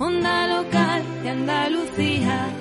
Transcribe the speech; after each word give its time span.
Onda 0.00 0.46
local 0.46 1.02
de 1.24 1.28
Andalucía. 1.30 2.54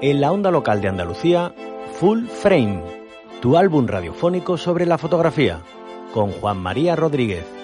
En 0.00 0.20
la 0.22 0.32
onda 0.32 0.50
local 0.50 0.80
de 0.80 0.88
Andalucía, 0.88 1.54
Full 2.00 2.24
Frame, 2.28 2.80
tu 3.42 3.58
álbum 3.58 3.86
radiofónico 3.86 4.56
sobre 4.56 4.86
la 4.86 4.96
fotografía, 4.96 5.60
con 6.14 6.32
Juan 6.32 6.56
María 6.56 6.96
Rodríguez. 6.96 7.63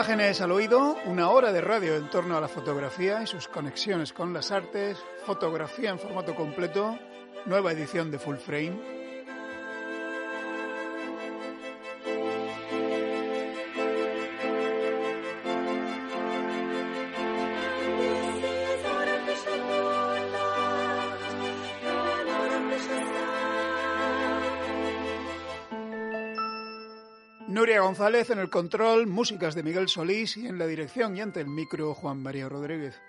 Imágenes 0.00 0.40
al 0.40 0.52
oído, 0.52 0.96
una 1.04 1.28
hora 1.28 1.52
de 1.52 1.60
radio 1.60 1.94
en 1.94 2.08
torno 2.08 2.34
a 2.34 2.40
la 2.40 2.48
fotografía 2.48 3.22
y 3.22 3.26
sus 3.26 3.48
conexiones 3.48 4.14
con 4.14 4.32
las 4.32 4.50
artes, 4.50 4.96
fotografía 5.26 5.90
en 5.90 5.98
formato 5.98 6.34
completo, 6.34 6.98
nueva 7.44 7.72
edición 7.72 8.10
de 8.10 8.18
Full 8.18 8.36
Frame. 8.36 8.99
González 27.82 28.30
en 28.30 28.38
el 28.38 28.50
control, 28.50 29.06
músicas 29.06 29.54
de 29.54 29.62
Miguel 29.62 29.88
Solís 29.88 30.36
y 30.36 30.46
en 30.46 30.58
la 30.58 30.66
dirección 30.66 31.16
y 31.16 31.20
ante 31.20 31.40
el 31.40 31.48
micro 31.48 31.94
Juan 31.94 32.22
María 32.22 32.48
Rodríguez. 32.48 33.00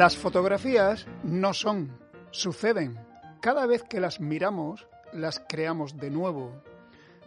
Las 0.00 0.16
fotografías 0.16 1.06
no 1.24 1.52
son, 1.52 1.98
suceden. 2.30 2.98
Cada 3.42 3.66
vez 3.66 3.82
que 3.82 4.00
las 4.00 4.18
miramos, 4.18 4.88
las 5.12 5.42
creamos 5.46 5.98
de 5.98 6.08
nuevo. 6.08 6.62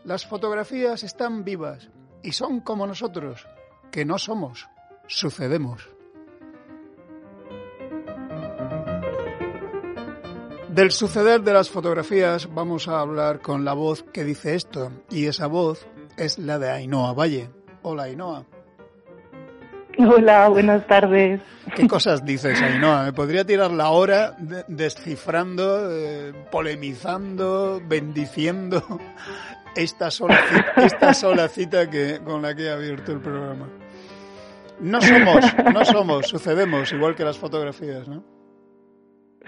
Las 0.04 0.26
fotografías 0.26 1.04
están 1.04 1.44
vivas 1.44 1.92
y 2.24 2.32
son 2.32 2.62
como 2.62 2.88
nosotros, 2.88 3.48
que 3.92 4.06
no 4.06 4.18
somos, 4.18 4.68
sucedemos. 5.06 5.88
Del 10.70 10.90
suceder 10.90 11.44
de 11.44 11.54
las 11.54 11.70
fotografías 11.70 12.52
vamos 12.52 12.88
a 12.88 13.02
hablar 13.02 13.40
con 13.40 13.66
la 13.66 13.74
voz 13.74 14.02
que 14.02 14.24
dice 14.24 14.56
esto, 14.56 14.92
y 15.12 15.28
esa 15.28 15.46
voz 15.46 15.86
es 16.18 16.40
la 16.40 16.58
de 16.58 16.72
Ainhoa 16.72 17.14
Valle. 17.14 17.52
Hola 17.84 18.06
Ainhoa. 18.06 18.48
Hola, 19.98 20.50
buenas 20.50 20.86
tardes. 20.88 21.42
¿Qué 21.76 21.88
cosas 21.88 22.26
dices, 22.26 22.62
Ainhoa? 22.62 23.04
Me 23.06 23.14
podría 23.14 23.46
tirar 23.46 23.72
la 23.72 23.90
hora 23.90 24.32
de- 24.38 24.66
descifrando, 24.68 25.90
eh, 25.92 26.34
polemizando, 26.52 27.82
bendiciendo 27.88 28.84
esta 29.76 30.12
sola 30.12 30.38
cita, 30.50 30.86
esta 30.86 31.14
sola 31.14 31.48
cita 31.48 31.90
que, 31.90 32.20
con 32.24 32.42
la 32.42 32.56
que 32.56 32.64
he 32.64 32.70
abierto 32.72 33.12
el 33.14 33.20
programa. 33.22 33.70
No 34.80 35.02
somos, 35.02 35.46
no 35.74 35.86
somos, 35.86 36.28
sucedemos, 36.28 36.92
igual 36.92 37.16
que 37.16 37.24
las 37.24 37.38
fotografías, 37.38 38.08
¿no? 38.08 38.24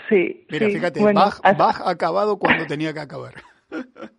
Sí. 0.09 0.45
Mira, 0.49 0.67
sí. 0.67 0.73
fíjate, 0.73 0.99
Bueno, 0.99 1.21
Bach 1.57 1.81
ha 1.81 1.89
acabado 1.89 2.37
cuando 2.37 2.65
tenía 2.67 2.93
que 2.93 2.99
acabar. 2.99 3.33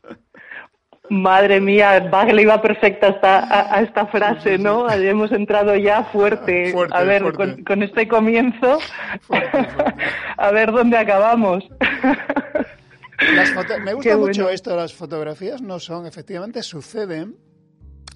Madre 1.10 1.60
mía, 1.60 2.08
Bach 2.10 2.30
le 2.32 2.42
iba 2.42 2.60
perfecta 2.60 3.08
esta, 3.08 3.38
a, 3.40 3.76
a 3.76 3.82
esta 3.82 4.06
frase, 4.06 4.58
¿no? 4.58 4.90
Hemos 4.90 5.30
entrado 5.32 5.74
ya 5.76 6.04
fuerte. 6.04 6.70
Fuerte, 6.72 6.96
a 6.96 7.02
ver, 7.02 7.22
fuerte. 7.22 7.36
Con, 7.54 7.64
con 7.64 7.82
este 7.82 8.08
comienzo, 8.08 8.78
Fuerte, 9.22 9.66
a 10.36 10.50
ver 10.50 10.72
dónde 10.72 10.96
acabamos. 10.98 11.64
Las 13.34 13.50
foto- 13.50 13.78
Me 13.82 13.94
gusta 13.94 14.16
mucho 14.16 14.50
esto, 14.50 14.76
las 14.76 14.92
fotografías 14.92 15.62
no 15.62 15.78
son, 15.78 16.06
efectivamente 16.06 16.62
suceden 16.62 17.36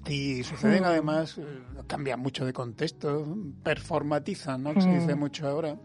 y 0.07 0.43
suceden 0.43 0.83
Mm. 0.83 0.85
además, 0.85 1.37
eh, 1.39 1.43
cambian 1.87 2.19
mucho 2.19 2.45
de 2.45 2.53
contexto, 2.53 3.35
performatizan, 3.63 4.61
¿no? 4.61 4.73
Que 4.75 4.81
se 4.81 4.89
dice 4.89 5.15
Mm. 5.15 5.19
mucho 5.19 5.47
ahora, 5.47 5.75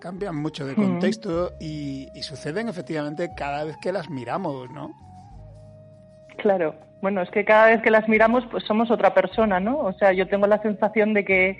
cambian 0.00 0.36
mucho 0.36 0.66
de 0.66 0.72
Mm. 0.72 0.76
contexto 0.76 1.52
y, 1.60 2.08
y 2.14 2.22
suceden 2.22 2.68
efectivamente 2.68 3.30
cada 3.36 3.64
vez 3.64 3.76
que 3.82 3.92
las 3.92 4.08
miramos, 4.08 4.70
¿no? 4.70 4.92
Claro. 6.44 6.74
Bueno, 7.00 7.22
es 7.22 7.30
que 7.30 7.46
cada 7.46 7.68
vez 7.68 7.80
que 7.80 7.90
las 7.90 8.06
miramos, 8.06 8.44
pues 8.50 8.64
somos 8.64 8.90
otra 8.90 9.14
persona, 9.14 9.60
¿no? 9.60 9.78
O 9.78 9.94
sea, 9.94 10.12
yo 10.12 10.28
tengo 10.28 10.46
la 10.46 10.60
sensación 10.60 11.14
de 11.14 11.24
que, 11.24 11.58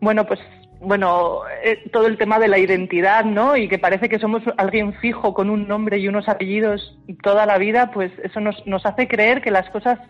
bueno, 0.00 0.26
pues, 0.26 0.40
bueno, 0.80 1.42
eh, 1.62 1.88
todo 1.92 2.08
el 2.08 2.18
tema 2.18 2.40
de 2.40 2.48
la 2.48 2.58
identidad, 2.58 3.24
¿no? 3.24 3.56
Y 3.56 3.68
que 3.68 3.78
parece 3.78 4.08
que 4.08 4.18
somos 4.18 4.42
alguien 4.56 4.92
fijo 4.94 5.32
con 5.34 5.50
un 5.50 5.68
nombre 5.68 5.98
y 5.98 6.08
unos 6.08 6.28
apellidos 6.28 6.98
toda 7.22 7.46
la 7.46 7.58
vida, 7.58 7.92
pues 7.92 8.10
eso 8.24 8.40
nos, 8.40 8.66
nos 8.66 8.84
hace 8.86 9.06
creer 9.06 9.40
que 9.40 9.52
las 9.52 9.70
cosas 9.70 10.00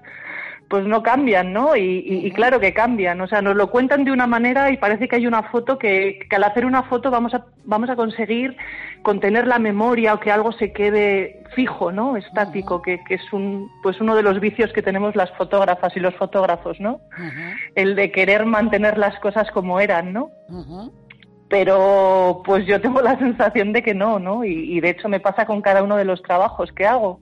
pues 0.68 0.84
no 0.84 1.02
cambian, 1.02 1.52
¿no? 1.52 1.76
Y, 1.76 1.80
y- 2.04 2.26
y 2.26 2.30
claro 2.32 2.58
que 2.58 2.74
cambian, 2.74 3.20
o 3.20 3.28
sea, 3.28 3.40
nos 3.40 3.54
lo 3.54 3.70
cuentan 3.70 4.04
de 4.04 4.10
una 4.10 4.26
manera 4.26 4.70
y 4.70 4.76
parece 4.76 5.06
que 5.06 5.14
hay 5.16 5.26
una 5.26 5.44
foto 5.44 5.78
que, 5.78 6.18
que 6.28 6.34
al 6.36 6.42
hacer 6.44 6.66
una 6.66 6.82
foto 6.82 7.10
vamos 7.10 7.34
a, 7.34 7.44
vamos 7.64 7.88
a 7.88 7.94
conseguir 7.94 8.56
contener 9.02 9.46
la 9.46 9.60
memoria 9.60 10.14
o 10.14 10.18
que 10.20 10.32
algo 10.32 10.50
se 10.50 10.72
quede 10.72 11.44
fijo, 11.54 11.92
¿no? 11.92 12.16
Estático, 12.16 12.82
que, 12.82 12.98
que 13.06 13.14
es 13.14 13.32
un, 13.32 13.70
pues 13.82 14.00
uno 14.00 14.16
de 14.16 14.22
los 14.24 14.40
vicios 14.40 14.72
que 14.72 14.82
tenemos 14.82 15.14
las 15.14 15.30
fotógrafas 15.36 15.96
y 15.96 16.00
los 16.00 16.14
fotógrafos, 16.16 16.80
¿no? 16.80 17.00
El 17.76 17.94
de 17.94 18.10
querer 18.10 18.44
mantener 18.44 18.98
las 18.98 19.16
cosas 19.20 19.48
como 19.52 19.78
eran, 19.78 20.12
¿no? 20.12 20.30
Pero 21.48 22.42
pues 22.44 22.66
yo 22.66 22.80
tengo 22.80 23.00
la 23.00 23.16
sensación 23.18 23.72
de 23.72 23.82
que 23.82 23.94
no, 23.94 24.18
¿no? 24.18 24.44
Y, 24.44 24.80
de 24.80 24.90
hecho 24.90 25.08
me 25.08 25.20
pasa 25.20 25.46
con 25.46 25.62
cada 25.62 25.82
uno 25.84 25.96
de 25.96 26.04
los 26.04 26.20
trabajos 26.22 26.72
que 26.72 26.86
hago. 26.86 27.20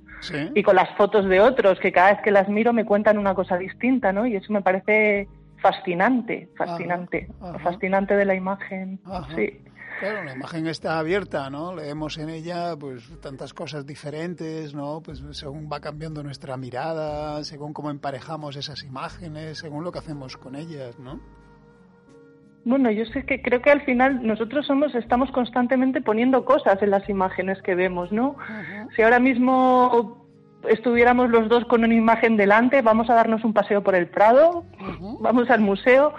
Y 0.55 0.63
con 0.63 0.77
las 0.77 0.91
fotos 0.97 1.27
de 1.29 1.41
otros, 1.41 1.79
que 1.81 1.93
cada 1.93 2.13
vez 2.13 2.23
que 2.23 2.31
las 2.31 2.49
miro 2.49 2.73
me 2.73 2.85
cuentan 2.85 3.19
una 3.19 3.35
cosa 3.35 3.57
distinta, 3.57 4.13
¿no? 4.13 4.27
Y 4.27 4.37
eso 4.37 4.53
me 4.53 4.63
parece 4.63 5.29
fascinante, 5.59 6.49
fascinante, 6.57 7.29
fascinante 7.63 8.15
de 8.17 8.25
la 8.25 8.35
imagen. 8.35 9.01
Sí. 9.35 9.61
Claro, 10.01 10.25
la 10.25 10.35
imagen 10.35 10.67
está 10.67 10.99
abierta, 10.99 11.49
¿no? 11.51 11.75
Leemos 11.75 12.19
en 12.19 12.29
ella 12.29 12.77
pues 12.77 13.09
tantas 13.21 13.55
cosas 13.55 13.87
diferentes, 13.87 14.75
¿no? 14.75 15.01
Pues 15.01 15.23
según 15.31 15.71
va 15.73 15.81
cambiando 15.81 16.23
nuestra 16.23 16.57
mirada, 16.57 17.43
según 17.45 17.73
cómo 17.73 17.91
emparejamos 17.91 18.57
esas 18.57 18.83
imágenes, 18.83 19.59
según 19.59 19.85
lo 19.85 19.93
que 19.93 20.01
hacemos 20.01 20.37
con 20.37 20.57
ellas, 20.57 20.99
¿no? 20.99 21.21
Bueno, 22.65 22.91
yo 22.91 23.05
sé 23.07 23.25
que 23.25 23.43
creo 23.43 23.61
que 23.61 23.71
al 23.71 23.83
final 23.83 24.27
nosotros 24.27 24.67
somos, 24.67 24.95
estamos 24.95 25.31
constantemente 25.31 26.01
poniendo 26.01 26.45
cosas 26.45 26.83
en 26.83 26.91
las 26.91 27.09
imágenes 27.11 27.61
que 27.61 27.75
vemos, 27.75 28.11
¿no? 28.11 28.37
Si 28.97 29.03
ahora 29.03 29.19
mismo 29.19 30.27
estuviéramos 30.69 31.29
los 31.29 31.49
dos 31.51 31.67
con 31.67 31.85
una 31.85 31.95
imagen 31.95 32.39
delante, 32.39 32.81
vamos 32.81 33.11
a 33.11 33.15
darnos 33.15 33.45
un 33.45 33.53
paseo 33.53 33.83
por 33.83 33.95
el 33.95 34.07
Prado, 34.07 34.65
vamos 35.21 35.51
al 35.51 35.61
museo 35.61 36.15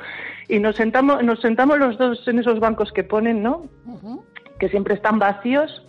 y 0.48 0.60
nos 0.60 0.76
sentamos, 0.76 1.24
nos 1.24 1.42
sentamos 1.42 1.80
los 1.80 1.98
dos 1.98 2.28
en 2.28 2.38
esos 2.38 2.60
bancos 2.60 2.92
que 2.92 3.04
ponen, 3.04 3.42
¿no? 3.42 3.68
Que 4.60 4.70
siempre 4.70 4.94
están 4.94 5.18
vacíos 5.18 5.84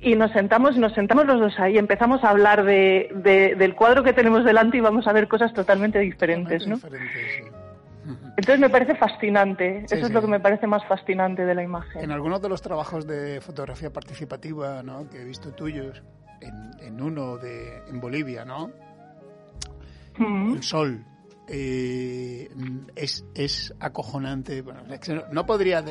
y 0.00 0.16
nos 0.16 0.32
sentamos 0.32 0.76
nos 0.76 0.94
sentamos 0.94 1.26
los 1.26 1.38
dos 1.38 1.60
ahí 1.60 1.78
empezamos 1.78 2.24
a 2.24 2.30
hablar 2.30 2.64
de, 2.64 3.54
del 3.56 3.74
cuadro 3.74 4.02
que 4.02 4.12
tenemos 4.12 4.44
delante 4.44 4.78
y 4.78 4.80
vamos 4.80 5.06
a 5.06 5.12
ver 5.12 5.28
cosas 5.28 5.52
totalmente 5.52 6.00
diferentes, 6.00 6.66
¿no? 6.66 6.78
Entonces 8.04 8.58
me 8.58 8.70
parece 8.70 8.94
fascinante, 8.96 9.84
eso 9.84 10.06
es 10.06 10.10
lo 10.10 10.20
que 10.20 10.26
me 10.26 10.40
parece 10.40 10.66
más 10.66 10.84
fascinante 10.86 11.44
de 11.44 11.54
la 11.54 11.62
imagen. 11.62 12.02
En 12.02 12.10
algunos 12.10 12.42
de 12.42 12.48
los 12.48 12.60
trabajos 12.60 13.06
de 13.06 13.40
fotografía 13.40 13.92
participativa 13.92 14.82
¿no? 14.82 15.08
que 15.08 15.22
he 15.22 15.24
visto 15.24 15.52
tuyos, 15.52 16.02
en, 16.80 17.00
uno 17.00 17.38
de, 17.38 17.82
en 17.88 18.00
Bolivia, 18.00 18.44
¿no? 18.44 18.70
El 20.18 20.62
sol, 20.62 21.04
eh, 21.48 22.50
es, 22.94 23.24
es 23.34 23.74
acojonante. 23.80 24.62
no 25.32 25.46
podría, 25.46 25.82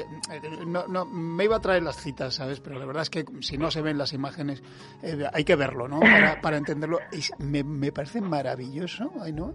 no, 0.67 0.87
no, 0.87 1.05
me 1.05 1.45
iba 1.45 1.57
a 1.57 1.59
traer 1.59 1.83
las 1.83 1.97
citas, 1.97 2.35
¿sabes? 2.35 2.59
Pero 2.59 2.77
la 2.77 2.85
verdad 2.85 3.03
es 3.03 3.09
que 3.09 3.25
si 3.41 3.57
no 3.57 3.71
se 3.71 3.81
ven 3.81 3.97
las 3.97 4.13
imágenes, 4.13 4.61
eh, 5.01 5.25
hay 5.31 5.43
que 5.43 5.55
verlo, 5.55 5.87
¿no? 5.87 5.99
Para, 5.99 6.39
para 6.41 6.57
entenderlo. 6.57 6.99
me, 7.39 7.63
me 7.63 7.91
parece 7.91 8.21
maravilloso, 8.21 9.11
¿no? 9.33 9.53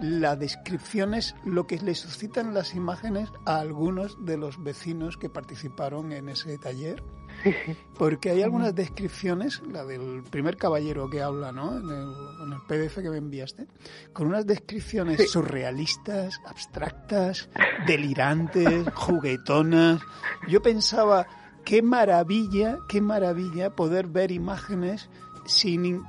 Las 0.00 0.38
descripciones, 0.38 1.34
lo 1.44 1.66
que 1.66 1.78
le 1.78 1.94
suscitan 1.94 2.54
las 2.54 2.74
imágenes 2.74 3.30
a 3.46 3.58
algunos 3.58 4.24
de 4.24 4.36
los 4.36 4.62
vecinos 4.62 5.16
que 5.16 5.28
participaron 5.28 6.12
en 6.12 6.28
ese 6.28 6.58
taller. 6.58 7.02
Porque 7.96 8.30
hay 8.30 8.42
algunas 8.42 8.74
descripciones, 8.74 9.62
la 9.70 9.84
del 9.84 10.22
primer 10.24 10.56
caballero 10.56 11.08
que 11.08 11.22
habla, 11.22 11.52
¿no? 11.52 11.76
En 11.76 12.52
el, 12.52 12.58
PDF 12.66 12.96
que 12.96 13.10
me 13.10 13.18
enviaste, 13.18 13.66
con 14.12 14.26
unas 14.28 14.46
descripciones 14.46 15.30
surrealistas, 15.30 16.40
abstractas, 16.44 17.48
delirantes, 17.86 18.86
juguetonas. 18.94 20.00
Yo 20.48 20.62
pensaba, 20.62 21.26
qué 21.64 21.82
maravilla, 21.82 22.78
qué 22.88 23.00
maravilla 23.00 23.76
poder 23.76 24.08
ver 24.08 24.32
imágenes 24.32 25.08
sin, 25.48 26.04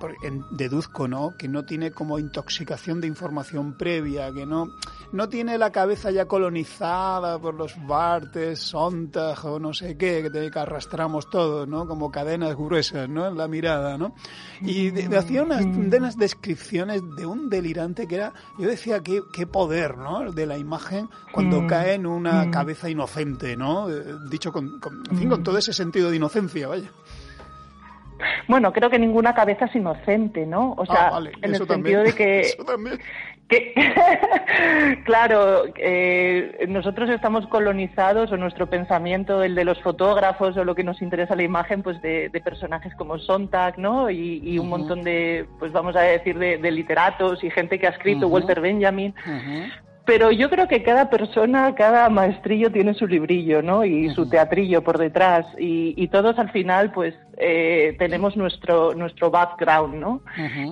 deduzco, 0.51 1.07
¿no? 1.07 1.36
Que 1.38 1.47
no 1.47 1.63
tiene 1.63 1.91
como 1.91 2.19
intoxicación 2.19 3.01
de 3.01 3.07
información 3.07 3.77
previa, 3.77 4.31
que 4.33 4.45
no, 4.45 4.75
no 5.12 5.30
tiene 5.30 5.57
la 5.57 5.71
cabeza 5.71 6.12
ya 6.12 6.25
colonizada 6.25 7.39
por 7.39 7.56
los 7.56 7.75
Bartes, 7.88 8.59
Sontag 8.59 9.45
o 9.45 9.59
no 9.59 9.74
sé 9.74 9.97
qué, 9.97 10.30
que, 10.31 10.51
que 10.51 10.59
arrastramos 10.59 11.30
todos, 11.30 11.68
¿no? 11.68 11.88
Como 11.88 12.12
cadenas 12.12 12.56
gruesas, 12.56 13.07
¿no? 13.09 13.27
En 13.27 13.38
la 13.38 13.47
mirada, 13.47 13.97
¿no? 13.97 14.13
Y 14.62 14.91
de, 14.91 15.18
hacía 15.18 15.44
unas, 15.44 15.65
unas 15.65 16.18
descripciones 16.18 17.01
de 17.15 17.25
un 17.25 17.50
delirante 17.50 18.07
que 18.07 18.15
era, 18.15 18.33
yo 18.57 18.68
decía, 18.68 19.01
qué, 19.01 19.21
qué 19.31 19.47
poder, 19.47 19.97
¿no? 19.97 20.31
De 20.31 20.45
la 20.45 20.57
imagen 20.57 21.09
cuando 21.31 21.62
mm. 21.62 21.68
cae 21.68 21.94
en 21.94 22.06
una 22.06 22.45
mm. 22.45 22.51
cabeza 22.51 22.89
inocente, 22.89 23.56
¿no? 23.56 23.89
Eh, 23.89 24.03
dicho 24.30 24.51
con, 24.51 24.80
con, 24.80 25.03
en 25.09 25.18
fin, 25.18 25.30
con 25.30 25.44
todo 25.44 25.57
ese 25.57 25.74
sentido 25.74 26.09
de 26.09 26.18
inocencia, 26.18 26.68
vaya. 26.68 26.91
Bueno, 28.48 28.74
creo 28.74 28.89
que 28.89 29.00
ninguna 29.00 29.33
cabeza 29.33 29.66
es 29.66 29.75
inocente, 29.75 30.45
¿no? 30.45 30.74
O 30.77 30.86
sea, 30.86 31.12
ah, 31.13 31.21
en 31.42 31.56
el 31.56 31.68
sentido 31.68 32.04
de 32.04 32.13
que... 32.13 32.39
Eso 32.42 32.63
también. 32.63 33.00
claro, 35.06 35.63
eh, 35.75 36.66
nosotros 36.68 37.10
estamos 37.10 37.48
colonizados 37.48 38.31
o 38.31 38.38
nuestro 38.38 38.68
pensamiento, 38.69 39.42
el 39.42 39.56
de 39.56 39.66
los 39.66 39.81
fotógrafos 39.81 40.56
o 40.56 40.63
lo 40.63 40.75
que 40.75 40.83
nos 40.83 41.01
interesa 41.01 41.36
la 41.36 41.44
imagen, 41.44 41.81
pues 41.81 42.00
de, 42.01 42.30
personajes 42.44 42.94
como 42.95 43.18
Sontag, 43.18 43.80
¿no? 43.80 44.10
Y, 44.10 44.60
un 44.60 44.69
montón 44.69 45.04
de, 45.04 45.48
pues 45.57 45.72
vamos 45.72 45.95
a 45.95 46.01
decir, 46.01 46.38
de, 46.38 46.72
literatos 46.72 47.44
y 47.44 47.50
gente 47.50 47.80
que 47.80 47.88
ha 47.88 47.92
escrito, 47.92 48.27
Walter 48.27 48.62
Benjamin. 48.62 49.15
Pero 50.10 50.32
yo 50.32 50.50
creo 50.50 50.68
que 50.68 50.82
cada 50.82 51.08
persona, 51.12 51.76
cada 51.76 52.10
maestrillo 52.10 52.72
tiene 52.72 52.96
su 52.96 53.06
librillo, 53.06 53.62
¿no? 53.62 53.86
Y 53.86 54.10
su 54.16 54.28
teatrillo 54.28 54.84
por 54.84 54.98
detrás. 54.98 55.46
Y, 55.60 56.08
todos 56.08 56.40
al 56.40 56.50
final, 56.50 56.92
pues, 56.92 57.14
eh, 57.38 57.96
tenemos 58.00 58.36
nuestro, 58.36 58.96
nuestro 58.96 59.30
background, 59.30 59.94
¿no? 59.94 60.22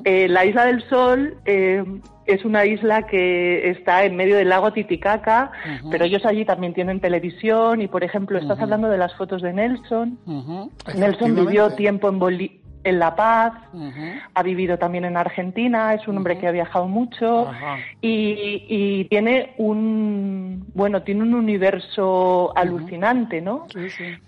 Eh, 0.05 0.27
la 0.27 0.43
Isla 0.43 0.65
del 0.65 0.81
Sol 0.89 1.37
eh, 1.45 1.83
es 2.25 2.45
una 2.45 2.65
isla 2.65 3.05
que 3.05 3.69
está 3.69 4.05
en 4.05 4.15
medio 4.15 4.37
del 4.37 4.49
lago 4.49 4.73
Titicaca, 4.73 5.51
pero 5.91 6.05
ellos 6.05 6.25
allí 6.25 6.43
también 6.43 6.73
tienen 6.73 6.99
televisión 6.99 7.79
y, 7.79 7.87
por 7.87 8.03
ejemplo, 8.03 8.39
estás 8.39 8.59
hablando 8.59 8.89
de 8.89 8.97
las 8.97 9.13
fotos 9.13 9.43
de 9.43 9.53
Nelson. 9.53 10.17
Nelson 10.95 11.35
vivió 11.35 11.69
tiempo 11.75 12.09
en 12.09 12.17
Bolivia 12.17 12.66
en 12.87 12.99
La 12.99 13.15
Paz, 13.15 13.53
ha 14.33 14.43
vivido 14.43 14.77
también 14.77 15.05
en 15.05 15.17
Argentina, 15.17 15.93
es 15.93 16.07
un 16.07 16.17
hombre 16.17 16.37
que 16.37 16.47
ha 16.47 16.51
viajado 16.51 16.87
mucho 16.87 17.49
y, 18.01 19.05
tiene 19.09 19.53
un 19.57 20.65
bueno 20.73 21.03
tiene 21.03 21.23
un 21.23 21.33
universo 21.33 22.51
alucinante, 22.55 23.41
¿no? 23.41 23.67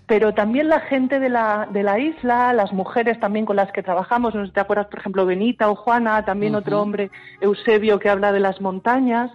Pero 0.06 0.34
también 0.34 0.68
la 0.68 0.80
gente 0.80 1.20
de 1.20 1.28
la, 1.28 1.68
de 1.70 1.82
la 1.82 1.98
isla, 1.98 2.52
las 2.52 2.72
mujeres 2.72 3.18
también 3.20 3.46
con 3.46 3.56
las 3.56 3.70
que 3.72 3.82
trabajamos, 3.82 4.34
no 4.34 4.42
sé 4.42 4.48
si 4.48 4.54
te 4.54 4.60
acuerdas, 4.60 4.86
por 4.86 5.00
ejemplo, 5.00 5.26
Benita 5.26 5.70
o 5.70 5.74
Juana, 5.74 6.24
también 6.24 6.54
otro 6.54 6.80
hombre, 6.80 7.10
Eusebio, 7.40 7.98
que 7.98 8.08
habla 8.08 8.32
de 8.32 8.40
las 8.40 8.60
montañas, 8.60 9.30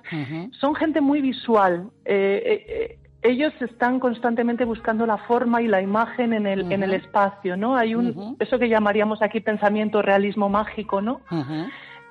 son 0.52 0.76
gente 0.76 1.02
muy 1.02 1.22
visual. 1.22 1.90
Eh, 2.06 2.44
eh, 2.46 2.66
eh, 2.68 3.05
ellos 3.26 3.54
están 3.60 4.00
constantemente 4.00 4.66
buscando 4.66 5.06
la 5.06 5.18
forma 5.18 5.62
y 5.62 5.68
la 5.68 5.82
imagen 5.82 6.34
en 6.34 6.46
el, 6.46 6.72
en 6.72 6.84
el 6.84 6.94
espacio, 6.94 7.58
¿no? 7.58 7.76
Hay 7.76 7.96
un, 7.96 8.38
eso 8.40 8.60
que 8.60 8.70
llamaríamos 8.70 9.22
aquí 9.22 9.40
pensamiento 9.40 10.02
realismo 10.02 10.48
mágico, 10.50 11.02
¿no? 11.02 11.22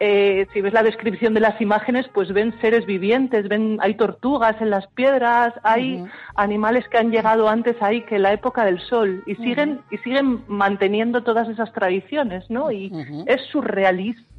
Eh, 0.01 0.49
si 0.53 0.61
ves 0.61 0.73
la 0.73 0.83
descripción 0.83 1.35
de 1.35 1.41
las 1.41 1.61
imágenes, 1.61 2.09
pues 2.13 2.33
ven 2.33 2.53
seres 2.61 2.85
vivientes, 2.85 3.49
ven, 3.49 3.79
hay 3.81 3.95
tortugas 3.95 4.61
en 4.61 4.71
las 4.71 4.89
piedras, 4.89 5.55
hay 5.63 6.05
animales 6.35 6.89
que 6.89 6.99
han 6.99 7.13
llegado 7.13 7.49
antes 7.49 7.81
ahí 7.81 8.03
que 8.03 8.19
la 8.19 8.33
época 8.33 8.65
del 8.65 8.81
sol 8.81 9.23
y 9.25 9.37
siguen, 9.37 9.83
y 9.93 9.99
siguen 9.99 10.43
manteniendo 10.49 11.23
todas 11.23 11.49
esas 11.49 11.73
tradiciones, 11.73 12.51
¿no? 12.51 12.73
Y 12.73 12.93
es 13.27 13.41
su 13.53 13.63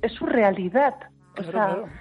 es 0.01 0.11
su 0.11 0.25
realidad. 0.25 0.95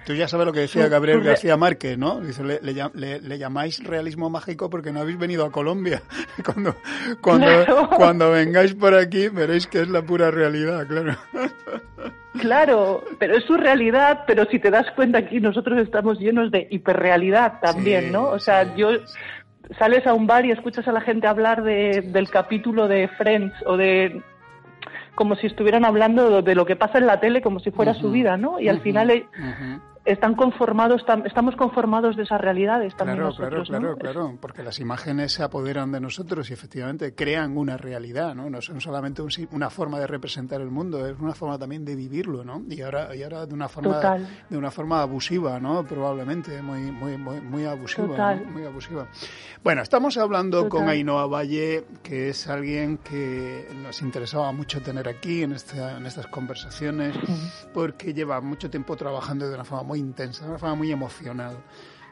Tú 0.05 0.13
ya 0.13 0.27
sabes 0.27 0.45
lo 0.45 0.53
que 0.53 0.61
decía 0.61 0.87
Gabriel 0.87 1.21
García 1.21 1.57
Márquez, 1.57 1.97
¿no? 1.97 2.19
Dice, 2.21 2.43
le, 2.43 2.59
le, 2.61 3.37
llamáis 3.37 3.83
realismo 3.83 4.29
mágico 4.29 4.69
porque 4.69 4.91
no 4.91 5.01
habéis 5.01 5.17
venido 5.17 5.45
a 5.45 5.51
Colombia. 5.51 6.01
Cuando, 6.45 6.75
cuando, 7.21 7.89
cuando 7.95 8.31
vengáis 8.31 8.73
por 8.75 8.93
aquí 8.93 9.29
veréis 9.29 9.67
que 9.67 9.81
es 9.81 9.87
la 9.87 10.01
pura 10.01 10.31
realidad, 10.31 10.85
claro. 10.87 11.15
Claro, 12.39 13.01
pero 13.17 13.37
es 13.37 13.45
su 13.45 13.55
realidad, 13.55 14.25
pero 14.27 14.45
si 14.45 14.59
te 14.59 14.69
das 14.69 14.85
cuenta 14.91 15.19
aquí 15.19 15.39
nosotros 15.39 15.79
estamos 15.79 16.19
llenos 16.19 16.51
de 16.51 16.67
hiperrealidad 16.69 17.61
también, 17.61 18.11
¿no? 18.11 18.29
O 18.29 18.39
sea, 18.39 18.75
yo 18.75 18.89
sales 19.79 20.05
a 20.05 20.13
un 20.13 20.27
bar 20.27 20.45
y 20.45 20.51
escuchas 20.51 20.87
a 20.87 20.91
la 20.91 21.01
gente 21.01 21.27
hablar 21.27 21.63
de, 21.63 22.01
del 22.01 22.29
capítulo 22.29 22.87
de 22.87 23.07
Friends 23.17 23.53
o 23.65 23.77
de 23.77 24.21
como 25.15 25.35
si 25.35 25.47
estuvieran 25.47 25.85
hablando 25.85 26.41
de 26.41 26.55
lo 26.55 26.65
que 26.65 26.75
pasa 26.75 26.97
en 26.97 27.07
la 27.07 27.19
tele 27.19 27.41
como 27.41 27.59
si 27.59 27.71
fuera 27.71 27.93
su 27.93 28.11
vida, 28.11 28.37
¿no? 28.37 28.59
Y 28.59 28.67
al 28.67 28.81
final 28.81 29.27
están 30.05 30.35
conformados, 30.35 31.03
estamos 31.25 31.55
conformados 31.55 32.15
de 32.15 32.23
esas 32.23 32.39
realidades 32.39 32.95
también 32.95 33.17
claro, 33.17 33.29
nosotros, 33.29 33.67
Claro, 33.67 33.97
claro, 33.97 34.13
claro, 34.13 34.37
porque 34.39 34.61
las 34.61 34.79
imágenes 34.79 35.33
se 35.33 35.43
apoderan 35.43 35.91
de 35.91 35.99
nosotros 35.99 36.49
y 36.49 36.53
efectivamente 36.53 37.15
crean 37.15 37.57
una 37.57 37.75
realidad, 37.75 38.35
¿no? 38.35 38.49
No 38.49 38.61
son 38.61 38.79
solamente 38.79 39.23
una 39.51 39.69
forma 39.69 39.99
de 39.99 40.07
representar 40.07 40.61
el 40.61 40.69
mundo, 40.69 41.05
es 41.07 41.19
una 41.19 41.33
forma 41.33 41.57
también 41.57 41.83
de 41.83 41.95
vivirlo, 41.95 42.43
¿no? 42.43 42.63
Y 42.69 42.81
ahora, 42.81 43.15
y 43.15 43.23
ahora 43.23 43.45
de 43.45 43.53
una 43.53 43.67
forma 43.67 43.99
de 44.49 44.57
una 44.57 44.69
forma 44.69 45.01
abusiva, 45.01 45.59
¿no? 45.59 45.83
Probablemente 45.83 46.61
muy 46.61 46.91
muy 46.91 47.17
muy, 47.17 47.41
muy 47.41 47.65
abusiva, 47.65 48.35
muy 48.35 48.63
abusiva. 48.63 49.07
Bueno, 49.63 49.81
estamos 49.81 50.17
hablando 50.17 50.69
con 50.69 50.87
Ainhoa 50.87 51.25
Valle, 51.25 51.85
que 52.03 52.29
es 52.29 52.47
alguien 52.47 52.99
que 52.99 53.67
nos 53.81 54.01
interesaba 54.03 54.51
mucho 54.51 54.81
tener 54.81 55.07
aquí 55.07 55.41
en, 55.41 55.53
esta, 55.53 55.97
en 55.97 56.05
estas 56.05 56.27
conversaciones, 56.27 57.15
porque 57.73 58.13
lleva 58.13 58.39
mucho 58.41 58.69
tiempo 58.69 58.95
trabajando 58.95 59.47
de 59.47 59.55
una 59.55 59.63
forma 59.63 59.83
muy 59.83 59.94
intensa, 59.99 60.43
de 60.43 60.49
una 60.51 60.59
forma 60.59 60.75
muy 60.75 60.91
emocional 60.91 61.57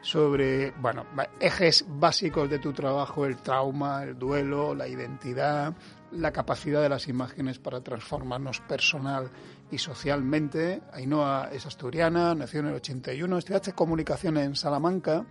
sobre, 0.04 0.72
bueno, 0.72 1.06
ejes 1.40 1.86
básicos 1.88 2.50
de 2.50 2.60
tu 2.60 2.74
trabajo, 2.74 3.26
el 3.26 3.38
trauma, 3.38 4.04
el 4.04 4.20
duelo, 4.20 4.76
la 4.76 4.88
identidad, 4.88 5.74
la 6.12 6.32
capacidad 6.32 6.82
de 6.82 6.90
las 6.90 7.08
imágenes 7.08 7.58
para 7.58 7.82
transformarnos 7.82 8.60
personal 8.60 9.32
y 9.72 9.78
socialmente. 9.78 10.82
Ainhoa 10.92 11.50
es 11.54 11.66
asturiana, 11.66 12.36
nació 12.36 12.60
en 12.60 12.68
el 12.68 12.76
81, 12.76 13.38
estudiaste 13.38 13.72
comunicación 13.72 14.38
en 14.38 14.56
Salamanca 14.56 15.26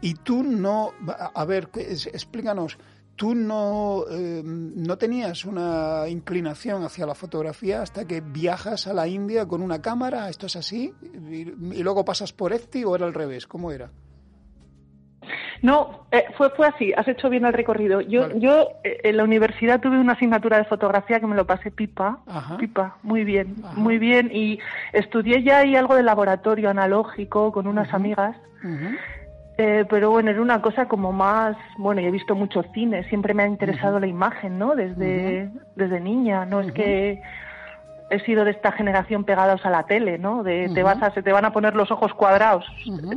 y 0.00 0.14
tú 0.14 0.44
no, 0.44 0.92
a 1.34 1.44
ver, 1.44 1.68
explícanos, 1.74 2.78
tú 3.18 3.34
no, 3.34 4.04
eh, 4.10 4.42
no 4.44 4.96
tenías 4.96 5.44
una 5.44 6.08
inclinación 6.08 6.84
hacia 6.84 7.04
la 7.04 7.16
fotografía 7.16 7.82
hasta 7.82 8.06
que 8.06 8.20
viajas 8.20 8.86
a 8.86 8.94
la 8.94 9.08
India 9.08 9.44
con 9.44 9.60
una 9.60 9.82
cámara, 9.82 10.28
esto 10.28 10.46
es 10.46 10.54
así, 10.54 10.94
y, 11.02 11.44
luego 11.82 12.04
pasas 12.04 12.32
por 12.32 12.52
EFTI 12.52 12.84
o 12.84 12.94
era 12.94 13.06
al 13.06 13.14
revés, 13.14 13.46
¿cómo 13.46 13.72
era? 13.72 13.90
No, 15.62 16.06
eh, 16.12 16.26
fue, 16.36 16.50
fue 16.50 16.68
así, 16.68 16.92
has 16.96 17.08
hecho 17.08 17.28
bien 17.28 17.44
el 17.44 17.52
recorrido. 17.52 18.00
Yo, 18.00 18.30
yo 18.38 18.68
eh, 18.84 19.00
en 19.02 19.16
la 19.16 19.24
universidad 19.24 19.80
tuve 19.80 19.98
una 19.98 20.12
asignatura 20.12 20.58
de 20.58 20.64
fotografía 20.64 21.18
que 21.18 21.26
me 21.26 21.34
lo 21.34 21.44
pasé 21.44 21.72
pipa, 21.72 22.20
pipa, 22.60 22.98
muy 23.02 23.24
bien, 23.24 23.56
muy 23.74 23.98
bien, 23.98 24.30
y 24.32 24.60
estudié 24.92 25.42
ya 25.42 25.58
ahí 25.58 25.74
algo 25.74 25.96
de 25.96 26.04
laboratorio 26.04 26.70
analógico 26.70 27.50
con 27.50 27.66
unas 27.66 27.92
amigas. 27.92 28.36
Eh, 29.60 29.84
pero 29.90 30.10
bueno, 30.10 30.30
era 30.30 30.40
una 30.40 30.62
cosa 30.62 30.86
como 30.86 31.12
más, 31.12 31.56
bueno, 31.78 32.00
yo 32.00 32.08
he 32.08 32.12
visto 32.12 32.36
mucho 32.36 32.62
cine, 32.72 33.02
siempre 33.08 33.34
me 33.34 33.42
ha 33.42 33.46
interesado 33.48 33.98
la 33.98 34.06
imagen, 34.06 34.56
¿no? 34.56 34.76
Desde, 34.76 35.50
desde 35.74 36.00
niña, 36.00 36.44
no 36.46 36.60
es 36.60 36.70
que 36.70 37.20
he 38.10 38.20
sido 38.20 38.44
de 38.44 38.52
esta 38.52 38.72
generación 38.72 39.24
pegados 39.24 39.66
a 39.66 39.70
la 39.70 39.82
tele, 39.82 40.16
¿no? 40.16 40.42
De 40.42 40.70
te 40.72 40.82
vas 40.82 41.02
a, 41.02 41.10
se 41.10 41.22
te 41.22 41.32
van 41.32 41.44
a 41.44 41.52
poner 41.52 41.74
los 41.74 41.90
ojos 41.90 42.14
cuadrados. 42.14 42.64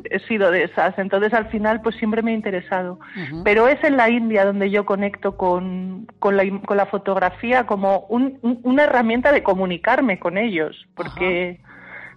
He 0.09 0.19
sido 0.21 0.51
de 0.51 0.63
esas. 0.63 0.97
Entonces 0.97 1.31
al 1.33 1.45
final 1.47 1.81
pues 1.81 1.95
siempre 1.95 2.21
me 2.21 2.31
ha 2.31 2.33
interesado. 2.35 2.99
Pero 3.43 3.67
es 3.67 3.81
en 3.83 3.95
la 3.97 4.09
India 4.09 4.43
donde 4.43 4.69
yo 4.69 4.85
conecto 4.85 5.37
con, 5.37 6.07
con, 6.19 6.37
la, 6.37 6.43
con 6.65 6.75
la 6.75 6.87
fotografía 6.87 7.65
como 7.65 8.05
un, 8.09 8.39
una 8.63 8.83
herramienta 8.83 9.31
de 9.31 9.43
comunicarme 9.43 10.19
con 10.19 10.37
ellos, 10.37 10.87
porque 10.95 11.61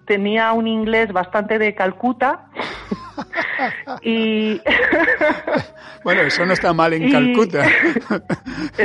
tenía 0.06 0.52
un 0.52 0.66
inglés 0.66 1.12
bastante 1.12 1.58
de 1.58 1.74
Calcuta 1.74 2.46
y 4.02 4.60
bueno, 6.04 6.22
eso 6.22 6.44
no 6.44 6.52
está 6.52 6.72
mal 6.72 6.92
en 6.92 7.10
Calcuta. 7.10 7.64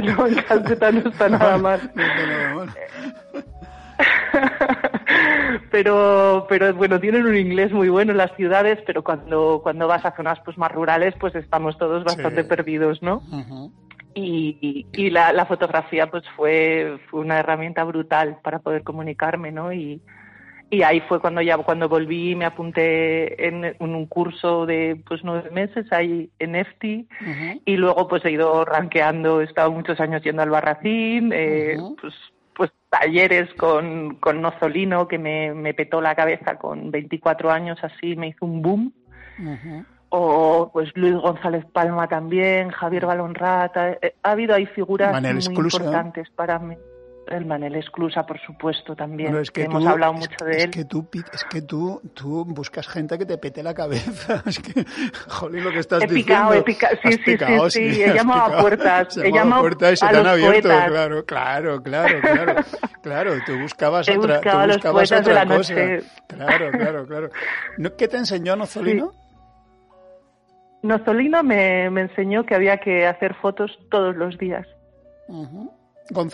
no, 0.03 0.27
en 0.27 0.35
Calcuta 0.35 0.91
no 0.91 1.09
está 1.09 1.29
nada 1.29 1.57
mal. 1.57 1.91
pero 5.71 6.45
pero 6.47 6.73
bueno 6.73 6.99
tienen 6.99 7.25
un 7.25 7.35
inglés 7.35 7.71
muy 7.71 7.89
bueno 7.89 8.11
en 8.11 8.17
las 8.17 8.33
ciudades 8.35 8.79
pero 8.85 9.03
cuando 9.03 9.59
cuando 9.61 9.87
vas 9.87 10.05
a 10.05 10.15
zonas 10.15 10.39
pues 10.45 10.57
más 10.57 10.71
rurales 10.71 11.13
pues 11.19 11.35
estamos 11.35 11.77
todos 11.77 12.05
bastante 12.05 12.45
perdidos 12.45 13.01
no 13.01 13.21
y, 14.13 14.87
y, 14.91 15.09
la, 15.09 15.33
la, 15.33 15.45
fotografía 15.45 16.09
pues 16.09 16.23
fue, 16.35 16.97
fue 17.09 17.19
una 17.21 17.39
herramienta 17.39 17.83
brutal 17.83 18.39
para 18.41 18.59
poder 18.59 18.83
comunicarme 18.83 19.51
no 19.51 19.71
y 19.71 20.01
y 20.69 20.83
ahí 20.83 21.01
fue 21.01 21.19
cuando 21.19 21.41
ya 21.41 21.57
cuando 21.57 21.89
volví 21.89 22.35
me 22.35 22.45
apunté 22.45 23.47
en, 23.47 23.75
un 23.79 24.05
curso 24.05 24.65
de 24.65 25.01
pues 25.07 25.21
nueve 25.23 25.49
meses 25.51 25.91
ahí 25.91 26.29
en 26.39 26.55
EFTI 26.55 27.07
y 27.65 27.75
luego 27.75 28.07
pues 28.07 28.23
he 28.25 28.31
ido 28.31 28.65
ranqueando 28.65 29.41
he 29.41 29.45
estado 29.45 29.71
muchos 29.71 29.99
años 29.99 30.21
yendo 30.23 30.43
al 30.43 30.49
Barracín 30.49 31.31
eh, 31.33 31.77
pues 31.99 32.13
pues 32.55 32.71
talleres 32.89 33.53
con, 33.53 34.15
con 34.15 34.41
Nozolino 34.41 35.07
que 35.07 35.17
me, 35.17 35.53
me 35.53 35.73
petó 35.73 36.01
la 36.01 36.13
cabeza 36.13 36.57
con 36.57 36.91
24 36.91 37.51
años 37.51 37.79
así 37.81 38.15
me 38.15 38.27
hizo 38.27 38.45
un 38.45 38.61
boom. 38.61 38.93
O 40.09 40.69
pues 40.73 40.91
Luis 40.95 41.13
González 41.13 41.65
Palma 41.71 42.07
también 42.07 42.71
Javier 42.71 43.05
Balonrat 43.05 43.77
ha, 43.77 43.97
ha 44.23 44.31
habido 44.31 44.55
ahí 44.55 44.65
figuras 44.65 45.21
muy 45.21 45.55
importantes 45.55 46.29
para 46.31 46.59
mí 46.59 46.75
el 47.29 47.45
Manel 47.45 47.75
Esclusa, 47.75 48.25
por 48.25 48.39
supuesto, 48.39 48.95
también. 48.95 49.35
es 49.37 49.51
que 49.51 49.63
hemos 49.63 49.85
hablado 49.85 50.13
mucho 50.13 50.45
de 50.45 50.51
él. 50.51 50.69
Es 50.69 50.69
que, 50.69 50.85
tú, 50.85 51.07
es 51.13 51.43
que 51.45 51.61
tú, 51.61 52.01
tú 52.13 52.45
buscas 52.45 52.87
gente 52.87 53.17
que 53.17 53.25
te 53.25 53.37
pete 53.37 53.63
la 53.63 53.73
cabeza. 53.73 54.43
Es 54.49 54.59
que, 54.59 54.85
jolín, 55.27 55.63
lo 55.63 55.71
que 55.71 55.79
estás 55.79 56.03
he 56.03 56.07
diciendo. 56.07 56.51
Picado, 56.51 56.53
he 56.53 56.63
picado, 56.63 56.95
sí, 57.03 57.11
sí, 57.13 57.37
sí, 57.37 57.93
sí, 57.93 58.03
He 58.03 58.13
llamado 58.13 58.55
a 58.55 58.61
puertas. 58.61 59.17
He 59.17 59.31
llamado 59.31 59.59
a 59.59 59.61
puertas 59.61 59.93
y 59.93 59.97
se 59.97 60.07
te 60.07 60.17
han 60.17 60.27
abierto. 60.27 60.69
Claro, 60.69 61.25
claro, 61.25 61.83
claro, 61.83 62.21
claro. 62.21 62.55
Claro, 63.01 63.33
tú 63.45 63.57
buscabas 63.59 64.07
he 64.07 64.17
otra, 64.17 64.41
tú 64.41 64.49
buscabas 64.49 65.11
otra 65.11 65.21
de 65.21 65.33
la 65.33 65.45
cosa. 65.45 65.73
Noche. 65.73 66.03
Claro, 66.27 66.71
claro, 66.71 67.05
claro. 67.05 67.29
¿Qué 67.97 68.07
te 68.07 68.17
enseñó 68.17 68.55
Nozolino? 68.55 69.13
Nozolino 70.81 71.43
me, 71.43 71.89
me 71.89 72.01
enseñó 72.01 72.45
que 72.45 72.55
había 72.55 72.77
que 72.77 73.05
hacer 73.05 73.35
fotos 73.35 73.77
todos 73.89 74.15
los 74.15 74.37
días. 74.37 74.67
Uh 75.27 75.78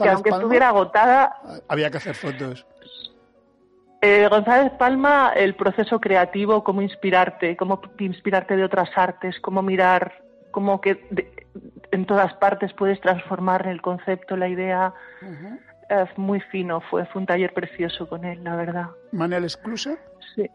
que 0.02 0.10
aunque 0.10 0.30
estuviera 0.30 0.70
agotada... 0.70 1.38
Había 1.68 1.92
que 1.92 1.98
hacer 1.98 2.16
fotos. 2.16 2.66
Eh, 4.02 4.28
González 4.30 4.72
Palma, 4.74 5.34
el 5.36 5.56
proceso 5.56 6.00
creativo, 6.00 6.64
cómo 6.64 6.82
inspirarte, 6.82 7.58
cómo 7.58 7.82
inspirarte 8.00 8.56
de 8.56 8.64
otras 8.64 8.90
artes, 8.96 9.40
cómo 9.40 9.62
mirar, 9.62 10.24
cómo 10.52 10.80
que 10.80 11.08
en 11.92 12.06
todas 12.06 12.34
partes 12.36 12.72
puedes 12.74 13.02
transformar 13.02 13.68
el 13.68 13.82
concepto, 13.82 14.38
la 14.38 14.48
idea. 14.48 14.94
Es 15.90 16.18
muy 16.18 16.40
fino, 16.40 16.82
fue, 16.82 17.06
fue 17.08 17.22
un 17.22 17.26
taller 17.26 17.54
precioso 17.54 18.08
con 18.08 18.26
él, 18.26 18.44
la 18.44 18.56
verdad. 18.56 18.90
¿Manel 19.12 19.44
Exclusa? 19.44 19.98
Sí. 20.36 20.50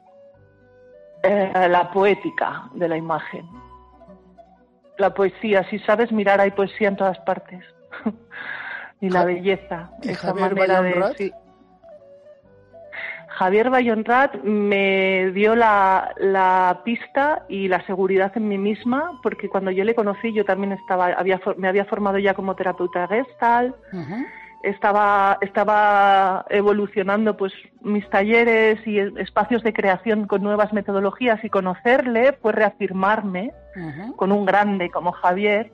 Eh, 1.22 1.68
la 1.68 1.90
poética 1.90 2.68
de 2.74 2.88
la 2.88 2.96
imagen. 2.96 3.48
La 4.96 5.12
poesía, 5.12 5.68
si 5.70 5.78
sabes 5.80 6.12
mirar, 6.12 6.40
hay 6.40 6.50
poesía 6.52 6.88
en 6.88 6.96
todas 6.96 7.18
partes. 7.20 7.64
y 9.00 9.11
la 9.11 9.25
belleza. 9.25 9.90
¿Y 10.02 10.14
Javier 10.14 10.54
Bayonrat? 10.54 11.16
Javier 13.28 13.71
Bayonrat 13.71 14.35
me 14.42 15.30
dio 15.33 15.54
la, 15.54 16.12
la, 16.19 16.83
pista 16.85 17.45
y 17.49 17.69
la 17.69 17.85
seguridad 17.87 18.33
en 18.35 18.49
mí 18.49 18.59
misma, 18.59 19.19
porque 19.23 19.49
cuando 19.49 19.71
yo 19.71 19.85
le 19.85 19.95
conocí 19.95 20.33
yo 20.35 20.45
también 20.45 20.73
estaba, 20.73 21.07
había, 21.07 21.40
me 21.57 21.69
había 21.69 21.87
formado 21.87 22.19
ya 22.19 22.35
como 22.35 22.54
terapeuta 22.54 23.09
gestal, 23.09 23.75
estaba, 24.62 25.38
estaba 25.40 26.45
evolucionando 26.50 27.37
pues 27.37 27.54
mis 27.80 28.09
talleres 28.11 28.87
y 28.87 28.99
espacios 28.99 29.62
de 29.62 29.73
creación 29.73 30.26
con 30.26 30.42
nuevas 30.42 30.73
metodologías 30.73 31.42
y 31.42 31.49
conocerle 31.49 32.33
fue 32.42 32.52
reafirmarme 32.52 33.52
con 34.16 34.33
un 34.33 34.45
grande 34.45 34.90
como 34.90 35.12
Javier 35.12 35.73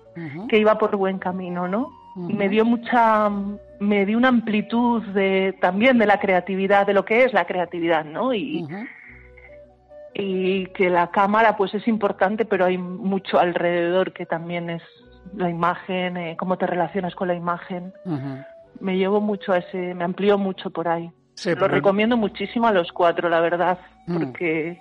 que 0.49 0.59
iba 0.59 0.78
por 0.78 0.95
buen 0.95 1.18
camino, 1.18 1.66
¿no? 1.66 2.05
Me 2.16 2.49
dio 2.49 2.64
mucha 2.64 3.30
me 3.78 4.06
dio 4.06 4.16
una 4.16 4.28
amplitud 4.28 5.02
de 5.08 5.54
también 5.61 5.99
de 5.99 6.06
la 6.06 6.18
creatividad 6.18 6.87
de 6.87 6.94
lo 6.94 7.04
que 7.04 7.25
es 7.25 7.32
la 7.32 7.44
creatividad 7.44 8.04
no 8.04 8.32
y 8.35 8.66
y 10.14 10.66
que 10.68 10.88
la 10.88 11.11
cámara 11.11 11.56
pues 11.56 11.75
es 11.75 11.87
importante 11.87 12.46
pero 12.46 12.64
hay 12.64 12.78
mucho 12.78 13.38
alrededor 13.38 14.12
que 14.12 14.25
también 14.25 14.70
es 14.70 14.82
la 15.35 15.50
imagen 15.50 16.16
eh, 16.16 16.37
cómo 16.38 16.56
te 16.56 16.66
relacionas 16.66 17.14
con 17.14 17.28
la 17.28 17.35
imagen. 17.35 17.92
Me 18.80 18.96
llevo 18.96 19.20
mucho 19.20 19.52
a 19.52 19.58
ese 19.58 19.94
me 19.94 20.04
amplió 20.04 20.38
mucho 20.38 20.70
por 20.70 20.88
ahí. 20.88 21.11
Lo 21.44 21.68
recomiendo 21.68 22.16
muchísimo 22.16 22.66
a 22.66 22.73
los 22.73 22.90
cuatro, 22.92 23.28
la 23.28 23.40
verdad, 23.40 23.78
mm. 24.06 24.18
porque... 24.18 24.80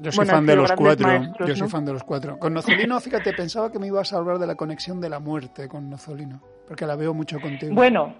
Yo 0.00 0.12
soy 0.12 0.24
fan 0.24 0.46
de 0.46 0.54
los 0.54 0.70
cuatro. 0.72 1.08
Yo 1.44 1.56
soy 1.56 1.68
fan 1.68 1.84
de 1.84 1.92
los 1.92 2.04
cuatro. 2.04 2.38
Con 2.38 2.54
Nozolino, 2.54 3.00
fíjate, 3.00 3.32
pensaba 3.32 3.72
que 3.72 3.80
me 3.80 3.88
ibas 3.88 4.12
a 4.12 4.18
hablar 4.18 4.38
de 4.38 4.46
la 4.46 4.54
conexión 4.54 5.00
de 5.00 5.08
la 5.08 5.18
muerte 5.18 5.68
con 5.68 5.90
Nozolino, 5.90 6.40
porque 6.70 6.86
la 6.86 6.94
veo 6.94 7.12
mucho 7.12 7.40
contigo. 7.40 7.74
Bueno, 7.74 8.14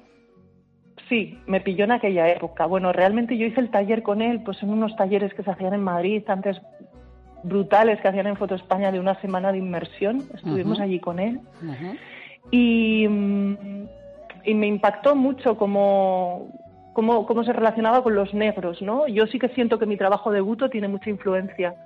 sí, 1.09 1.39
me 1.47 1.61
pilló 1.61 1.85
en 1.85 1.93
aquella 1.93 2.29
época. 2.31 2.67
Bueno, 2.67 2.93
realmente 2.93 3.39
yo 3.39 3.47
hice 3.47 3.61
el 3.61 3.71
taller 3.71 4.03
con 4.03 4.21
él, 4.21 4.43
pues 4.45 4.61
en 4.65 4.71
unos 4.71 4.97
talleres 4.97 5.33
que 5.35 5.45
se 5.45 5.53
hacían 5.53 5.73
en 5.73 5.85
Madrid, 5.85 6.25
antes 6.27 6.61
brutales 7.45 8.01
que 8.01 8.09
hacían 8.09 8.27
en 8.27 8.37
Foto 8.37 8.57
España 8.57 8.91
de 8.91 8.99
una 8.99 9.15
semana 9.21 9.53
de 9.53 9.59
inmersión. 9.59 10.25
Estuvimos 10.35 10.81
allí 10.81 10.99
con 10.99 11.21
él. 11.21 11.39
Y, 12.51 13.05
y 13.05 14.55
me 14.55 14.67
impactó 14.67 15.15
mucho 15.15 15.57
como 15.57 16.49
cómo, 16.93 17.27
cómo 17.27 17.45
se 17.45 17.53
relacionaba 17.53 18.03
con 18.03 18.17
los 18.17 18.35
negros, 18.35 18.83
¿no? 18.83 19.07
Yo 19.07 19.29
sí 19.29 19.39
que 19.39 19.51
siento 19.51 19.79
que 19.79 19.87
mi 19.87 19.97
trabajo 19.97 20.33
de 20.33 20.41
buto 20.41 20.69
tiene 20.71 20.89
mucha 20.89 21.09
influencia 21.09 21.77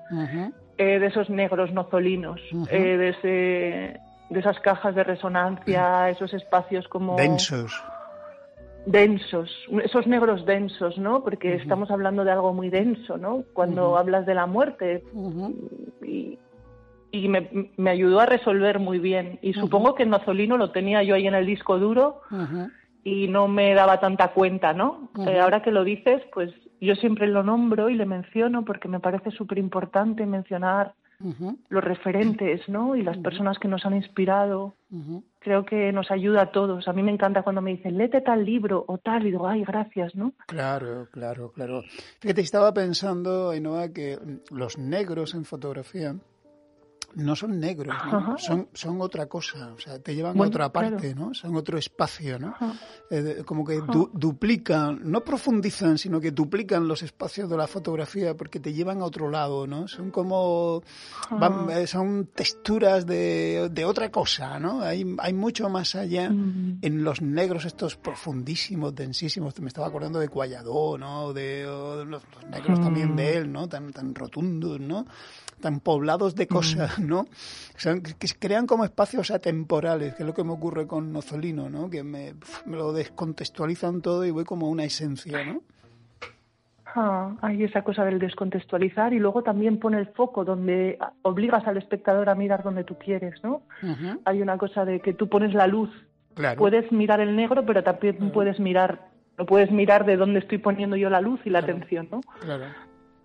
eh, 0.78 0.98
de 0.98 1.06
esos 1.06 1.28
negros 1.28 1.74
nozolinos, 1.74 2.40
eh, 2.70 2.96
de, 2.96 3.08
ese, 3.10 4.00
de 4.30 4.40
esas 4.40 4.58
cajas 4.60 4.94
de 4.94 5.04
resonancia, 5.04 6.10
esos 6.10 6.32
espacios 6.34 6.88
como... 6.88 7.16
Densos. 7.16 7.72
Densos, 8.86 9.50
esos 9.82 10.06
negros 10.06 10.44
densos, 10.44 10.98
¿no? 10.98 11.22
Porque 11.22 11.54
estamos 11.54 11.90
hablando 11.90 12.22
de 12.22 12.32
algo 12.32 12.52
muy 12.52 12.68
denso, 12.68 13.16
¿no? 13.16 13.44
Cuando 13.54 13.96
hablas 13.96 14.26
de 14.26 14.34
la 14.34 14.44
muerte. 14.44 15.02
Y, 16.02 16.38
y 17.10 17.28
me, 17.28 17.70
me, 17.78 17.90
ayudó 17.90 18.20
a 18.20 18.26
resolver 18.26 18.80
muy 18.80 18.98
bien. 18.98 19.38
Y 19.40 19.54
supongo 19.54 19.94
que 19.94 20.02
el 20.02 20.10
Nozolino 20.10 20.58
lo 20.58 20.70
tenía 20.70 21.02
yo 21.02 21.14
ahí 21.14 21.26
en 21.26 21.34
el 21.34 21.46
disco 21.46 21.78
duro 21.78 22.20
y 23.04 23.28
no 23.28 23.48
me 23.48 23.74
daba 23.74 24.00
tanta 24.00 24.32
cuenta, 24.32 24.72
¿no? 24.72 25.10
Eh, 25.26 25.38
ahora 25.38 25.62
que 25.62 25.70
lo 25.70 25.84
dices, 25.84 26.22
pues 26.32 26.52
yo 26.80 26.94
siempre 26.96 27.26
lo 27.26 27.42
nombro 27.42 27.88
y 27.88 27.94
le 27.94 28.06
menciono 28.06 28.64
porque 28.64 28.88
me 28.88 29.00
parece 29.00 29.30
súper 29.30 29.58
importante 29.58 30.26
mencionar 30.26 30.94
los 31.68 31.84
referentes, 31.84 32.68
¿no? 32.68 32.96
Y 32.96 33.02
las 33.02 33.18
personas 33.18 33.58
que 33.58 33.68
nos 33.68 33.84
han 33.84 33.94
inspirado. 33.94 34.74
Creo 35.40 35.64
que 35.64 35.92
nos 35.92 36.10
ayuda 36.10 36.42
a 36.42 36.50
todos. 36.52 36.86
A 36.86 36.92
mí 36.92 37.02
me 37.02 37.12
encanta 37.12 37.42
cuando 37.42 37.60
me 37.60 37.72
dicen, 37.72 37.98
léete 37.98 38.20
tal 38.20 38.44
libro 38.44 38.84
o 38.86 38.98
tal, 38.98 39.26
y 39.26 39.30
digo, 39.30 39.48
ay, 39.48 39.64
gracias, 39.64 40.14
¿no? 40.14 40.32
Claro, 40.46 41.08
claro, 41.10 41.52
claro. 41.52 41.82
Fíjate, 42.20 42.40
estaba 42.40 42.72
pensando, 42.72 43.50
Ainhoa, 43.50 43.92
que 43.92 44.18
los 44.50 44.78
negros 44.78 45.34
en 45.34 45.44
fotografía 45.44 46.14
no 47.16 47.36
son 47.36 47.58
negros, 47.58 47.96
son, 48.38 48.68
son 48.72 49.00
otra 49.00 49.26
cosa, 49.26 49.72
o 49.74 49.78
sea, 49.78 49.98
te 49.98 50.14
llevan 50.14 50.38
a 50.38 50.42
otra 50.42 50.72
parte, 50.72 51.14
¿no? 51.14 51.34
Son 51.34 51.54
otro 51.56 51.78
espacio, 51.78 52.38
¿no? 52.38 52.54
Eh, 53.10 53.42
como 53.44 53.64
que 53.64 53.80
duplican, 54.12 55.00
no 55.04 55.22
profundizan, 55.22 55.98
sino 55.98 56.20
que 56.20 56.30
duplican 56.30 56.86
los 56.88 57.02
espacios 57.02 57.48
de 57.48 57.56
la 57.56 57.66
fotografía 57.66 58.36
porque 58.36 58.60
te 58.60 58.72
llevan 58.72 59.00
a 59.00 59.04
otro 59.04 59.30
lado, 59.30 59.66
¿no? 59.66 59.88
Son 59.88 60.10
como, 60.10 60.82
eh, 61.70 61.86
son 61.86 62.28
texturas 62.34 63.06
de, 63.06 63.68
de, 63.70 63.84
otra 63.84 64.10
cosa, 64.10 64.58
¿no? 64.58 64.82
Hay, 64.82 65.04
hay 65.18 65.32
mucho 65.32 65.68
más 65.68 65.94
allá 65.94 66.30
mm. 66.30 66.78
en 66.82 67.04
los 67.04 67.22
negros 67.22 67.64
estos 67.64 67.96
profundísimos, 67.96 68.94
densísimos, 68.94 69.58
me 69.60 69.68
estaba 69.68 69.86
acordando 69.86 70.18
de 70.18 70.28
Cualladó, 70.28 70.98
¿no? 70.98 71.32
De, 71.32 71.64
los, 71.64 72.22
negros 72.50 72.80
también 72.80 73.16
de 73.16 73.38
él, 73.38 73.52
¿no? 73.52 73.68
Tan, 73.68 73.92
tan 73.92 74.14
rotundos, 74.14 74.80
¿no? 74.80 75.06
tan 75.64 75.80
poblados 75.80 76.34
de 76.34 76.46
cosas, 76.46 76.98
mm. 76.98 77.03
¿No? 77.06 77.26
que 78.18 78.28
crean 78.38 78.66
como 78.66 78.84
espacios 78.84 79.30
atemporales, 79.30 80.14
que 80.14 80.22
es 80.22 80.26
lo 80.26 80.34
que 80.34 80.44
me 80.44 80.52
ocurre 80.52 80.86
con 80.86 81.12
Nozolino, 81.12 81.68
¿no? 81.70 81.90
Que 81.90 82.02
me, 82.02 82.34
lo 82.66 82.92
descontextualizan 82.92 84.00
todo 84.02 84.24
y 84.24 84.30
voy 84.30 84.44
como 84.44 84.68
una 84.68 84.84
esencia, 84.84 85.44
¿no? 85.44 85.62
Ah, 86.96 87.34
hay 87.42 87.64
esa 87.64 87.82
cosa 87.82 88.04
del 88.04 88.20
descontextualizar 88.20 89.12
y 89.12 89.18
luego 89.18 89.42
también 89.42 89.80
pone 89.80 89.98
el 89.98 90.06
foco 90.06 90.44
donde 90.44 90.96
obligas 91.22 91.66
al 91.66 91.76
espectador 91.76 92.28
a 92.28 92.36
mirar 92.36 92.62
donde 92.62 92.84
tú 92.84 92.96
quieres, 92.96 93.42
¿no? 93.42 93.62
Hay 94.24 94.40
una 94.40 94.56
cosa 94.58 94.84
de 94.84 95.00
que 95.00 95.12
tú 95.12 95.28
pones 95.28 95.54
la 95.54 95.66
luz. 95.66 95.90
Puedes 96.56 96.90
mirar 96.92 97.20
el 97.20 97.34
negro, 97.34 97.66
pero 97.66 97.82
también 97.82 98.30
puedes 98.32 98.60
mirar, 98.60 99.08
no 99.38 99.44
puedes 99.44 99.72
mirar 99.72 100.04
de 100.04 100.16
dónde 100.16 100.38
estoy 100.38 100.58
poniendo 100.58 100.96
yo 100.96 101.10
la 101.10 101.20
luz 101.20 101.40
y 101.44 101.50
la 101.50 101.60
atención, 101.60 102.08
¿no? 102.10 102.20
Claro. 102.40 102.66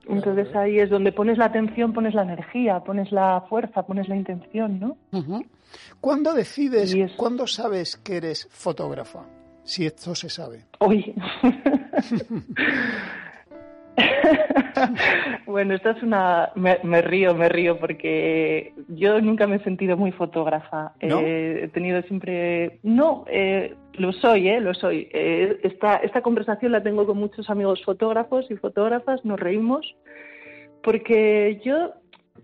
Entonces 0.08 0.56
ahí 0.56 0.80
es 0.80 0.90
donde 0.90 1.12
pones 1.12 1.38
la 1.38 1.46
atención, 1.46 1.94
pones 1.94 2.14
la 2.14 2.24
energía, 2.24 2.80
pones 2.80 3.12
la 3.12 3.42
fuerza, 3.50 3.84
pones 3.84 4.08
la 4.08 4.16
intención, 4.16 4.80
¿no? 4.80 4.98
¿Cuándo 6.02 6.34
decides, 6.34 6.96
cuándo 7.16 7.46
sabes 7.46 7.98
que 7.98 8.18
eres 8.18 8.48
fotógrafa? 8.52 9.26
Si 9.64 9.86
esto 9.86 10.16
se 10.16 10.30
sabe. 10.30 10.66
Uy. 10.80 11.14
bueno, 15.46 15.74
esta 15.74 15.92
es 15.92 16.04
una... 16.04 16.52
Me, 16.56 17.02
río, 17.02 17.36
me 17.36 17.50
río, 17.50 17.80
porque 17.80 18.74
yo 18.88 19.20
nunca 19.22 19.48
me 19.48 19.58
he 19.58 19.64
sentido 19.64 19.98
muy 19.98 20.12
fotógrafa. 20.12 20.94
Eh, 21.00 21.62
he 21.64 21.68
tenido 21.70 22.02
siempre... 22.04 22.80
No, 22.84 23.26
eh, 23.28 23.76
lo 23.94 24.14
soy, 24.14 24.50
¿eh? 24.50 24.60
Lo 24.62 24.74
soy. 24.74 25.10
Eh, 25.12 25.60
esta, 25.64 25.98
esta 25.98 26.22
conversación 26.22 26.72
la 26.72 26.84
tengo 26.84 27.06
con 27.06 27.18
muchos 27.18 27.50
amigos 27.50 27.84
fotógrafos 27.84 28.50
y 28.50 28.56
fotógrafas, 28.56 29.24
nos 29.26 29.40
reímos, 29.40 29.96
porque 30.84 31.62
yo 31.64 31.94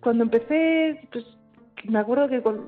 cuando 0.01 0.23
empecé, 0.23 0.99
pues 1.11 1.25
me 1.89 1.99
acuerdo 1.99 2.27
que 2.27 2.41
con, 2.41 2.65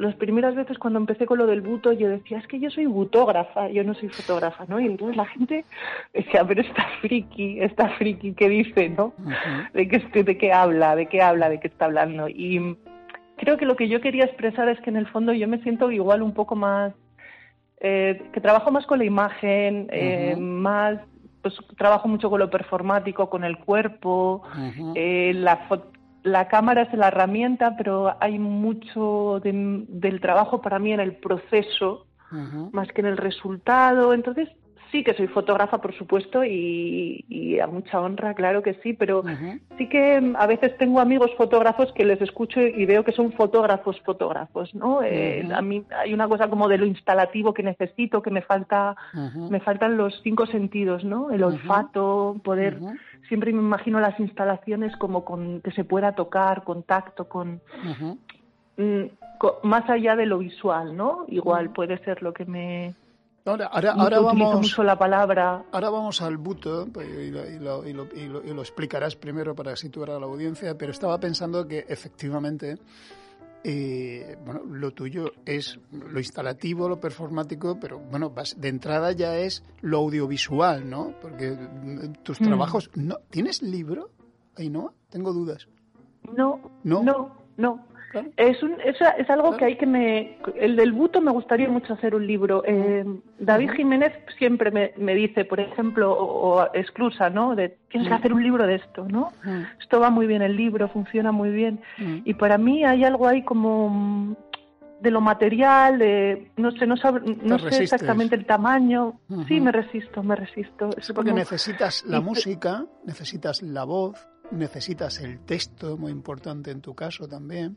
las 0.00 0.14
primeras 0.16 0.54
veces 0.54 0.78
cuando 0.78 0.98
empecé 0.98 1.26
con 1.26 1.38
lo 1.38 1.46
del 1.46 1.60
buto, 1.60 1.92
yo 1.92 2.08
decía, 2.08 2.38
es 2.38 2.46
que 2.46 2.60
yo 2.60 2.70
soy 2.70 2.86
butógrafa, 2.86 3.68
yo 3.68 3.84
no 3.84 3.94
soy 3.94 4.08
fotógrafa, 4.08 4.64
¿no? 4.68 4.80
Y 4.80 4.86
entonces 4.86 5.16
la 5.16 5.26
gente 5.26 5.64
decía, 6.12 6.44
pero 6.46 6.60
está 6.60 6.86
friki, 7.00 7.60
está 7.60 7.88
friki, 7.90 8.34
¿qué 8.34 8.48
dice, 8.48 8.88
no? 8.88 9.14
¿De, 9.74 9.88
qué, 9.88 10.22
¿De 10.22 10.38
qué 10.38 10.52
habla? 10.52 10.96
¿De 10.96 11.06
qué 11.06 11.22
habla? 11.22 11.48
¿De 11.48 11.60
qué 11.60 11.68
está 11.68 11.86
hablando? 11.86 12.28
Y 12.28 12.76
creo 13.36 13.56
que 13.56 13.66
lo 13.66 13.76
que 13.76 13.88
yo 13.88 14.00
quería 14.00 14.24
expresar 14.24 14.68
es 14.68 14.80
que 14.80 14.90
en 14.90 14.96
el 14.96 15.06
fondo 15.06 15.32
yo 15.32 15.48
me 15.48 15.62
siento 15.62 15.90
igual 15.90 16.22
un 16.22 16.32
poco 16.32 16.56
más, 16.56 16.92
eh, 17.80 18.22
que 18.32 18.40
trabajo 18.40 18.70
más 18.70 18.86
con 18.86 18.98
la 18.98 19.04
imagen, 19.04 19.88
eh, 19.90 20.36
más 20.36 20.98
pues 21.42 21.56
trabajo 21.76 22.06
mucho 22.06 22.30
con 22.30 22.38
lo 22.38 22.50
performático, 22.50 23.28
con 23.28 23.42
el 23.42 23.58
cuerpo, 23.58 24.42
eh, 24.94 25.32
la 25.34 25.56
foto 25.68 25.90
la 26.22 26.48
cámara 26.48 26.82
es 26.82 26.92
la 26.94 27.08
herramienta, 27.08 27.76
pero 27.76 28.16
hay 28.20 28.38
mucho 28.38 29.40
del 29.42 30.20
trabajo 30.20 30.60
para 30.60 30.78
mí 30.78 30.92
en 30.92 31.00
el 31.00 31.16
proceso, 31.16 32.06
más 32.72 32.88
que 32.88 33.00
en 33.00 33.08
el 33.08 33.16
resultado. 33.16 34.14
Entonces, 34.14 34.48
sí 34.92 35.02
que 35.02 35.14
soy 35.14 35.26
fotógrafa, 35.26 35.80
por 35.80 35.94
supuesto, 35.94 36.44
y, 36.44 37.58
a 37.60 37.66
mucha 37.66 38.00
honra, 38.00 38.34
claro 38.34 38.62
que 38.62 38.74
sí, 38.82 38.92
pero 38.92 39.24
sí 39.78 39.88
que 39.88 40.32
a 40.36 40.46
veces 40.46 40.76
tengo 40.78 41.00
amigos 41.00 41.30
fotógrafos 41.36 41.92
que 41.92 42.04
les 42.04 42.20
escucho 42.20 42.60
y 42.60 42.84
veo 42.84 43.02
que 43.02 43.12
son 43.12 43.32
fotógrafos, 43.32 44.00
fotógrafos, 44.02 44.74
¿no? 44.74 45.02
Eh, 45.02 45.48
a 45.52 45.62
mí 45.62 45.84
hay 45.96 46.12
una 46.12 46.28
cosa 46.28 46.48
como 46.48 46.68
de 46.68 46.78
lo 46.78 46.86
instalativo 46.86 47.54
que 47.54 47.62
necesito, 47.62 48.22
que 48.22 48.30
me 48.30 48.42
falta, 48.42 48.94
me 49.50 49.60
faltan 49.60 49.96
los 49.96 50.20
cinco 50.22 50.46
sentidos, 50.46 51.04
¿no? 51.04 51.30
El 51.30 51.42
olfato, 51.42 52.36
poder 52.44 52.78
siempre 53.28 53.50
me 53.52 53.60
imagino 53.60 53.98
las 53.98 54.20
instalaciones 54.20 54.94
como 54.98 55.24
con 55.24 55.62
que 55.62 55.70
se 55.72 55.84
pueda 55.84 56.14
tocar, 56.14 56.64
contacto 56.64 57.28
con, 57.28 57.62
mm, 58.76 59.04
más 59.62 59.88
allá 59.88 60.16
de 60.16 60.26
lo 60.26 60.38
visual, 60.38 60.94
¿no? 60.94 61.24
Igual 61.28 61.70
puede 61.70 61.96
ser 62.04 62.22
lo 62.22 62.34
que 62.34 62.44
me 62.44 62.94
Ahora, 63.44 63.66
ahora, 63.66 64.20
vamos, 64.20 64.54
mucho 64.56 64.84
la 64.84 64.96
palabra. 64.96 65.64
Ahora 65.72 65.90
vamos 65.90 66.22
al 66.22 66.36
buto 66.36 66.86
pues, 66.92 67.08
y 67.08 67.30
lo, 67.30 67.48
y, 67.84 67.92
lo, 67.92 68.06
y, 68.14 68.52
lo, 68.52 68.60
explicarás 68.60 69.16
primero 69.16 69.54
para 69.54 69.74
situar 69.74 70.10
a 70.10 70.20
la 70.20 70.26
audiencia, 70.26 70.78
pero 70.78 70.92
estaba 70.92 71.18
pensando 71.18 71.66
que 71.66 71.84
efectivamente 71.88 72.78
eh, 73.64 74.36
bueno, 74.44 74.62
lo 74.64 74.92
tuyo 74.92 75.32
es 75.44 75.78
lo 75.90 76.18
instalativo, 76.18 76.88
lo 76.88 77.00
performático, 77.00 77.78
pero 77.80 77.98
bueno, 77.98 78.32
de 78.56 78.68
entrada 78.68 79.10
ya 79.12 79.36
es 79.36 79.64
lo 79.80 79.98
audiovisual, 79.98 80.88
¿no? 80.88 81.14
Porque 81.20 81.56
tus 82.22 82.40
mm. 82.40 82.44
trabajos, 82.44 82.90
no, 82.94 83.18
¿tienes 83.30 83.60
libro? 83.62 84.10
No, 84.58 84.94
tengo 85.10 85.32
dudas. 85.32 85.66
No, 86.36 86.60
no, 86.84 87.02
no, 87.02 87.36
no. 87.56 87.91
Es, 88.36 88.62
un, 88.62 88.76
es, 88.84 89.30
algo 89.30 89.56
que 89.56 89.64
hay 89.64 89.76
que 89.76 89.86
me... 89.86 90.38
El 90.56 90.76
del 90.76 90.92
buto 90.92 91.20
me 91.20 91.30
gustaría 91.30 91.68
mucho 91.68 91.94
hacer 91.94 92.14
un 92.14 92.26
libro. 92.26 92.62
Eh, 92.66 93.04
David 93.38 93.70
Jiménez 93.72 94.12
siempre 94.38 94.70
me, 94.70 94.92
me, 94.96 95.14
dice, 95.14 95.44
por 95.44 95.60
ejemplo, 95.60 96.12
o, 96.12 96.64
exclusa, 96.74 97.30
¿no? 97.30 97.54
De, 97.54 97.76
tienes 97.88 98.08
que 98.08 98.14
hacer 98.14 98.32
un 98.32 98.42
libro 98.42 98.66
de 98.66 98.76
esto, 98.76 99.06
¿no? 99.08 99.32
Esto 99.80 100.00
va 100.00 100.10
muy 100.10 100.26
bien 100.26 100.42
el 100.42 100.56
libro, 100.56 100.88
funciona 100.88 101.32
muy 101.32 101.50
bien. 101.50 101.80
Y 102.24 102.34
para 102.34 102.58
mí 102.58 102.84
hay 102.84 103.04
algo 103.04 103.28
ahí 103.28 103.42
como 103.42 104.36
de 105.02 105.10
lo 105.10 105.20
material, 105.20 105.98
de, 105.98 106.52
no 106.56 106.70
sé, 106.70 106.86
no, 106.86 106.94
no 106.94 107.58
sé 107.58 107.82
exactamente 107.82 108.36
el 108.36 108.46
tamaño. 108.46 109.20
Sí, 109.48 109.60
me 109.60 109.72
resisto, 109.72 110.22
me 110.22 110.36
resisto. 110.36 110.90
Es 110.96 111.12
porque 111.12 111.32
necesitas 111.32 112.04
la 112.06 112.20
música, 112.20 112.86
necesitas 113.04 113.62
la 113.62 113.82
voz, 113.84 114.28
necesitas 114.50 115.20
el 115.20 115.40
texto, 115.40 115.96
muy 115.96 116.12
importante 116.12 116.70
en 116.70 116.80
tu 116.80 116.94
caso 116.94 117.28
también, 117.28 117.76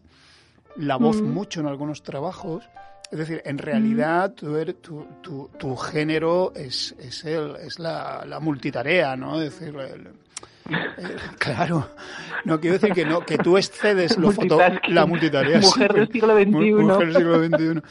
la 0.76 0.98
voz 0.98 1.22
mm. 1.22 1.26
mucho 1.26 1.62
en 1.62 1.68
algunos 1.68 2.04
trabajos. 2.04 2.68
Es 3.12 3.20
decir, 3.20 3.42
en 3.46 3.58
realidad 3.58 4.32
mm. 4.32 4.74
tu, 4.82 5.06
tu, 5.22 5.50
tu, 5.58 5.76
género 5.76 6.54
es, 6.56 6.96
es, 7.00 7.24
el, 7.24 7.56
es 7.58 7.80
la, 7.80 8.26
la 8.26 8.40
multitarea, 8.40 9.16
¿no? 9.16 9.42
Es 9.42 9.58
decir, 9.58 9.76
eh, 10.70 11.16
claro, 11.38 11.90
no 12.44 12.60
quiero 12.60 12.78
decir 12.78 12.94
que 12.94 13.06
no, 13.06 13.22
que 13.22 13.38
tú 13.38 13.58
excedes 13.58 14.18
lo 14.18 14.32
foto, 14.32 14.60
la 14.88 15.06
multitarea. 15.06 15.60
Mujer 15.60 15.94
del 15.94 16.12
siglo 16.12 16.36
XXI. 16.36 16.50
Mujer 16.52 17.14
del 17.14 17.16
siglo 17.16 17.44
XXI. 17.44 17.82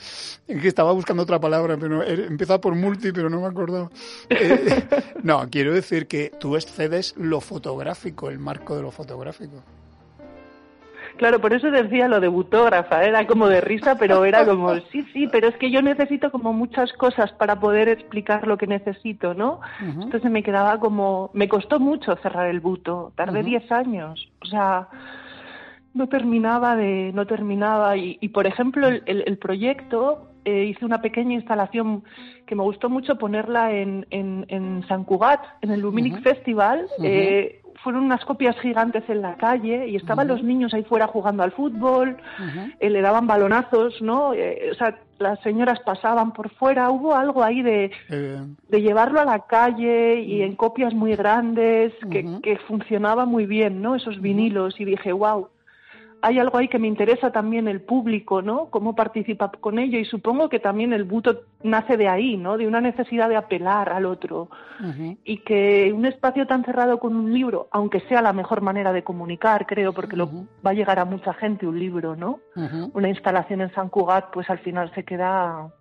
Es 0.49 0.63
que 0.63 0.69
estaba 0.69 0.93
buscando 0.93 1.23
otra 1.23 1.41
palabra, 1.41 1.77
pero 1.77 2.03
empezaba 2.03 2.61
por 2.61 2.75
multi, 2.75 3.13
pero 3.13 3.31
no 3.31 3.41
me 3.41 3.47
acordaba. 3.47 3.91
Eh, 4.29 4.85
no, 5.23 5.49
quiero 5.51 5.73
decir 5.73 6.07
que 6.07 6.33
tú 6.39 6.57
excedes 6.57 7.15
lo 7.17 7.41
fotográfico, 7.41 8.29
el 8.29 8.39
marco 8.39 8.77
de 8.77 8.83
lo 8.83 8.91
fotográfico. 8.91 9.63
Claro, 11.17 11.41
por 11.41 11.53
eso 11.53 11.71
decía 11.71 12.09
lo 12.09 12.21
de 12.21 12.29
butógrafa, 12.29 13.05
era 13.05 13.27
como 13.27 13.49
de 13.49 13.61
risa, 13.61 13.97
pero 13.97 14.25
era 14.25 14.45
como, 14.45 14.75
sí, 14.93 15.03
sí, 15.13 15.29
pero 15.31 15.49
es 15.49 15.57
que 15.57 15.71
yo 15.71 15.81
necesito 15.81 16.31
como 16.31 16.53
muchas 16.53 16.93
cosas 16.95 17.33
para 17.33 17.61
poder 17.61 17.89
explicar 17.89 18.47
lo 18.47 18.57
que 18.59 18.67
necesito, 18.67 19.35
¿no? 19.35 19.61
Entonces 19.81 20.31
me 20.31 20.43
quedaba 20.43 20.79
como, 20.81 21.31
me 21.33 21.49
costó 21.49 21.79
mucho 21.79 22.17
cerrar 22.17 22.49
el 22.49 22.61
buto, 22.61 23.13
tardé 23.15 23.43
10 23.43 23.71
años, 23.71 24.29
o 24.43 24.47
sea, 24.47 24.89
no 25.93 26.09
terminaba 26.09 26.75
de, 26.75 27.13
no 27.15 27.27
terminaba, 27.27 27.97
y, 27.97 28.29
por 28.31 28.47
ejemplo 28.47 28.89
el, 28.89 29.03
el, 29.07 29.39
proyecto, 29.39 30.31
eh, 30.45 30.65
hice 30.65 30.85
una 30.85 31.01
pequeña 31.01 31.35
instalación 31.35 32.03
que 32.47 32.57
me 32.57 32.65
gustó 32.65 32.91
mucho 32.91 33.17
ponerla 33.17 33.73
en, 33.73 34.05
en, 34.11 34.45
en 34.49 34.85
San 34.89 35.05
Cugat, 35.05 35.41
en 35.63 35.71
el 35.71 35.81
Luminic 35.81 36.21
Festival, 36.23 36.87
eh, 37.03 37.63
fueron 37.85 38.05
unas 38.05 38.25
copias 38.25 38.59
gigantes 38.61 39.05
en 39.09 39.21
la 39.21 39.37
calle 39.37 39.87
y 39.87 39.97
estaban 39.97 40.27
los 40.27 40.43
niños 40.43 40.73
ahí 40.73 40.83
fuera 40.85 41.07
jugando 41.07 41.43
al 41.43 41.53
fútbol, 41.53 42.17
eh, 42.81 42.91
le 42.91 43.03
daban 43.03 43.27
balonazos, 43.27 44.01
¿no? 44.01 44.33
Eh, 44.33 44.71
o 44.73 44.75
sea, 44.75 44.99
las 45.19 45.39
señoras 45.41 45.79
pasaban 45.81 46.33
por 46.33 46.49
fuera, 46.49 46.91
hubo 46.91 47.15
algo 47.15 47.45
ahí 47.45 47.63
de, 47.63 47.93
de 48.09 48.83
llevarlo 48.83 49.21
a 49.21 49.27
la 49.27 49.41
calle 49.41 50.21
y 50.23 50.43
en 50.43 50.57
copias 50.57 50.95
muy 50.95 51.15
grandes, 51.15 51.93
que, 52.11 52.41
que 52.43 52.57
funcionaba 52.67 53.27
muy 53.27 53.45
bien, 53.45 53.83
¿no? 53.83 53.95
Esos 53.95 54.21
vinilos 54.21 54.81
y 54.81 54.87
dije, 54.87 55.13
wow, 55.13 55.49
hay 56.25 56.39
algo 56.39 56.57
ahí 56.57 56.69
que 56.69 56.79
me 56.79 56.89
interesa 56.89 57.33
también 57.33 57.69
el 57.69 57.83
público, 57.83 58.41
¿no? 58.41 58.71
Cómo 58.71 58.95
participa 58.95 59.51
con 59.61 59.79
ello 59.79 59.99
y 59.99 60.07
supongo 60.07 60.49
que 60.49 60.59
también 60.59 60.95
el 60.95 61.05
buto 61.05 61.43
nace 61.63 61.99
de 61.99 62.09
ahí, 62.09 62.39
¿no? 62.39 62.57
De 62.57 62.67
una 62.67 62.81
necesidad 62.81 63.29
de 63.29 63.37
apelar 63.37 63.91
al 63.91 64.07
otro 64.07 64.49
y 65.23 65.39
que 65.39 65.93
un 65.95 66.07
espacio 66.07 66.47
tan 66.47 66.65
cerrado 66.65 66.99
con 66.99 67.15
un 67.15 67.35
libro, 67.35 67.69
aunque 67.73 68.01
sea 68.09 68.23
la 68.23 68.33
mejor 68.33 68.63
manera 68.63 68.91
de 68.95 69.05
comunicar, 69.05 69.67
creo, 69.67 69.93
porque 69.93 70.17
lo 70.17 70.31
va 70.67 70.71
a 70.71 70.73
llegar 70.73 70.99
a 70.99 71.05
mucha 71.05 71.35
gente 71.35 71.67
un 71.67 71.79
libro, 71.79 72.17
¿no? 72.17 72.41
Una 72.95 73.11
instalación 73.11 73.61
en 73.61 73.75
San 73.75 73.91
Cugat, 73.91 74.33
pues 74.33 74.49
al 74.49 74.61
final 74.61 74.91
se 74.95 75.05
queda 75.05 75.75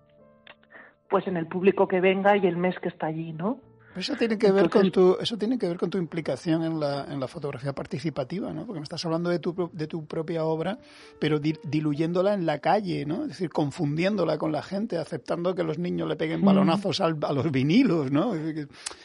pues 1.09 1.25
en 1.25 1.37
el 1.37 1.47
público 1.47 1.87
que 1.87 2.01
venga 2.01 2.35
y 2.35 2.47
el 2.47 2.57
mes 2.57 2.77
que 2.79 2.89
está 2.89 3.07
allí, 3.07 3.31
¿no? 3.31 3.59
Eso 3.95 4.15
tiene 4.15 4.37
que 4.37 4.51
ver 4.51 4.69
con 4.69 4.91
tu 4.91 5.17
eso 5.21 5.37
tiene 5.37 5.57
que 5.57 5.67
ver 5.67 5.77
con 5.77 5.89
tu 5.89 5.97
implicación 5.97 6.63
en 6.63 6.79
la, 6.79 7.05
en 7.05 7.19
la 7.19 7.27
fotografía 7.27 7.73
participativa, 7.73 8.51
¿no? 8.51 8.65
Porque 8.65 8.79
me 8.79 8.83
estás 8.83 9.05
hablando 9.05 9.29
de 9.29 9.39
tu, 9.39 9.69
de 9.71 9.87
tu 9.87 10.05
propia 10.05 10.45
obra, 10.45 10.79
pero 11.19 11.39
diluyéndola 11.39 12.33
en 12.33 12.45
la 12.45 12.59
calle, 12.59 13.05
¿no? 13.05 13.23
Es 13.23 13.29
decir, 13.29 13.49
confundiéndola 13.49 14.37
con 14.37 14.51
la 14.51 14.63
gente, 14.63 14.97
aceptando 14.97 15.53
que 15.53 15.63
los 15.63 15.77
niños 15.77 16.07
le 16.07 16.15
peguen 16.15 16.43
balonazos 16.43 17.01
a 17.01 17.09
los 17.09 17.51
vinilos, 17.51 18.11
¿no? 18.11 18.33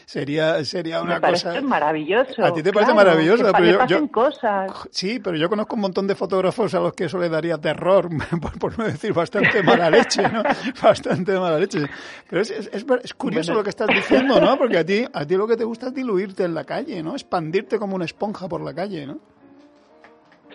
Sería 0.07 0.65
sería 0.65 1.03
una 1.03 1.17
me 1.17 1.21
parece 1.21 1.61
maravilloso. 1.61 2.45
A 2.45 2.55
ti 2.55 2.63
te 2.63 2.73
parece 2.73 2.95
maravilloso, 2.95 3.45
pero 3.57 3.87
yo, 3.87 4.09
cosas. 4.11 4.73
Sí, 4.91 5.21
pero 5.23 5.37
yo 5.37 5.49
conozco 5.51 5.75
un 5.75 5.83
montón 5.83 6.07
de 6.07 6.15
fotógrafos 6.15 6.75
a 6.75 6.81
los 6.81 6.95
que 6.95 7.05
eso 7.05 7.19
le 7.19 7.29
daría 7.29 7.59
terror, 7.59 8.09
por, 8.61 8.79
no 8.79 8.85
decir 8.85 9.13
bastante 9.13 9.63
mala 9.63 9.91
leche, 9.91 10.23
¿no? 10.29 10.43
Bastante 10.83 11.39
mala 11.39 11.59
leche. 11.59 11.85
Pero 12.29 12.43
es, 12.43 12.51
es, 12.51 12.87
es 13.03 13.15
curioso 13.15 13.53
lo 13.53 13.63
que 13.63 13.71
estás 13.71 13.89
diciendo, 13.89 14.41
¿no? 14.41 14.57
Porque 14.57 14.78
a 14.79 14.85
ti, 14.85 15.05
a 15.13 15.27
ti 15.27 15.37
lo 15.37 15.47
que 15.47 15.57
te 15.57 15.65
gusta 15.65 15.89
es 15.89 15.95
diluirte 15.95 16.45
en 16.45 16.55
la 16.55 16.65
calle, 16.65 17.03
¿no? 17.03 17.13
Expandirte 17.13 17.79
como 17.79 17.97
una 17.97 18.05
esponja 18.05 18.49
por 18.49 18.61
la 18.61 18.75
calle, 18.75 19.07
¿no? 19.07 19.19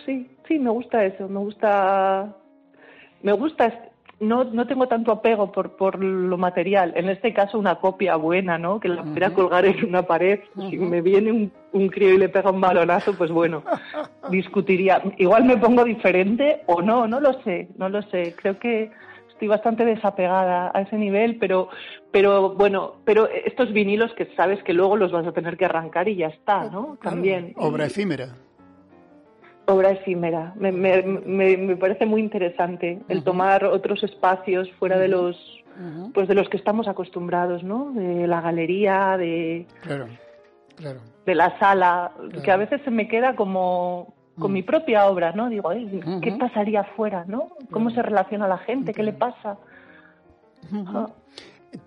Sí, 0.04 0.28
sí, 0.46 0.58
me 0.58 0.70
gusta 0.70 1.04
eso, 1.04 1.28
me 1.28 1.38
gusta, 1.38 2.34
me 3.22 3.32
gusta, 3.32 3.90
no, 4.20 4.44
no 4.44 4.66
tengo 4.66 4.86
tanto 4.88 5.12
apego 5.12 5.50
por, 5.50 5.76
por 5.76 6.02
lo 6.02 6.36
material, 6.36 6.92
en 6.96 7.08
este 7.08 7.32
caso 7.32 7.58
una 7.58 7.76
copia 7.76 8.16
buena, 8.16 8.58
¿no? 8.58 8.80
Que 8.80 8.88
la 8.88 9.02
pudiera 9.02 9.30
colgar 9.30 9.64
en 9.64 9.84
una 9.84 10.02
pared, 10.02 10.40
si 10.68 10.76
me 10.78 11.00
viene 11.00 11.32
un, 11.32 11.52
un 11.72 11.88
crío 11.88 12.14
y 12.14 12.18
le 12.18 12.28
pega 12.28 12.50
un 12.50 12.60
balonazo, 12.60 13.14
pues 13.14 13.30
bueno, 13.30 13.62
discutiría, 14.30 15.02
igual 15.16 15.44
me 15.44 15.56
pongo 15.56 15.84
diferente 15.84 16.62
o 16.66 16.82
no, 16.82 17.06
no 17.06 17.20
lo 17.20 17.40
sé, 17.42 17.68
no 17.78 17.88
lo 17.88 18.02
sé, 18.02 18.34
creo 18.36 18.58
que 18.58 18.90
estoy 19.34 19.48
bastante 19.48 19.84
desapegada 19.84 20.70
a 20.72 20.80
ese 20.80 20.96
nivel, 20.96 21.36
pero, 21.38 21.68
pero 22.12 22.54
bueno, 22.54 22.94
pero 23.04 23.28
estos 23.28 23.72
vinilos 23.72 24.12
que 24.14 24.26
sabes 24.36 24.62
que 24.62 24.72
luego 24.72 24.96
los 24.96 25.12
vas 25.12 25.26
a 25.26 25.32
tener 25.32 25.56
que 25.56 25.64
arrancar 25.64 26.08
y 26.08 26.16
ya 26.16 26.28
está, 26.28 26.70
¿no? 26.70 26.96
También. 27.02 27.52
Obra 27.56 27.86
efímera. 27.86 28.36
Obra 29.66 29.90
efímera. 29.90 30.52
Me, 30.56 30.70
me, 30.70 31.02
me, 31.02 31.76
parece 31.76 32.06
muy 32.06 32.20
interesante 32.20 33.00
el 33.08 33.24
tomar 33.24 33.64
otros 33.64 34.02
espacios 34.04 34.70
fuera 34.78 34.98
de 34.98 35.08
los 35.08 35.36
pues 36.12 36.28
de 36.28 36.36
los 36.36 36.48
que 36.48 36.56
estamos 36.56 36.86
acostumbrados, 36.86 37.64
¿no? 37.64 37.90
De 37.90 38.28
la 38.28 38.40
galería, 38.40 39.16
de 39.16 39.66
claro, 39.82 40.06
claro. 40.76 41.00
de 41.26 41.34
la 41.34 41.58
sala, 41.58 42.12
que 42.44 42.52
a 42.52 42.56
veces 42.56 42.80
se 42.84 42.92
me 42.92 43.08
queda 43.08 43.34
como 43.34 44.13
con 44.38 44.52
mi 44.52 44.62
propia 44.62 45.06
obra, 45.06 45.32
¿no? 45.32 45.48
Digo, 45.48 45.70
¿qué 46.20 46.32
pasaría 46.32 46.80
afuera, 46.80 47.24
no? 47.26 47.50
¿Cómo 47.70 47.90
se 47.90 48.02
relaciona 48.02 48.48
la 48.48 48.58
gente? 48.58 48.92
¿Qué 48.92 49.02
le 49.02 49.12
pasa? 49.12 49.58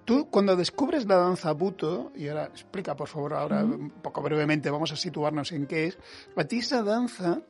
Tú, 0.05 0.27
cuando 0.29 0.55
descubres 0.55 1.05
la 1.05 1.15
danza 1.15 1.51
buto, 1.53 2.11
y 2.15 2.27
ahora 2.27 2.45
explica, 2.45 2.95
por 2.95 3.07
favor, 3.07 3.33
ahora 3.33 3.63
un 3.63 3.89
poco 4.01 4.21
brevemente, 4.21 4.69
vamos 4.69 4.91
a 4.91 4.95
situarnos 4.95 5.51
en 5.51 5.65
qué 5.65 5.85
es, 5.85 5.97
a 6.35 6.43
ti 6.43 6.59
esa 6.59 6.83
danza 6.83 7.41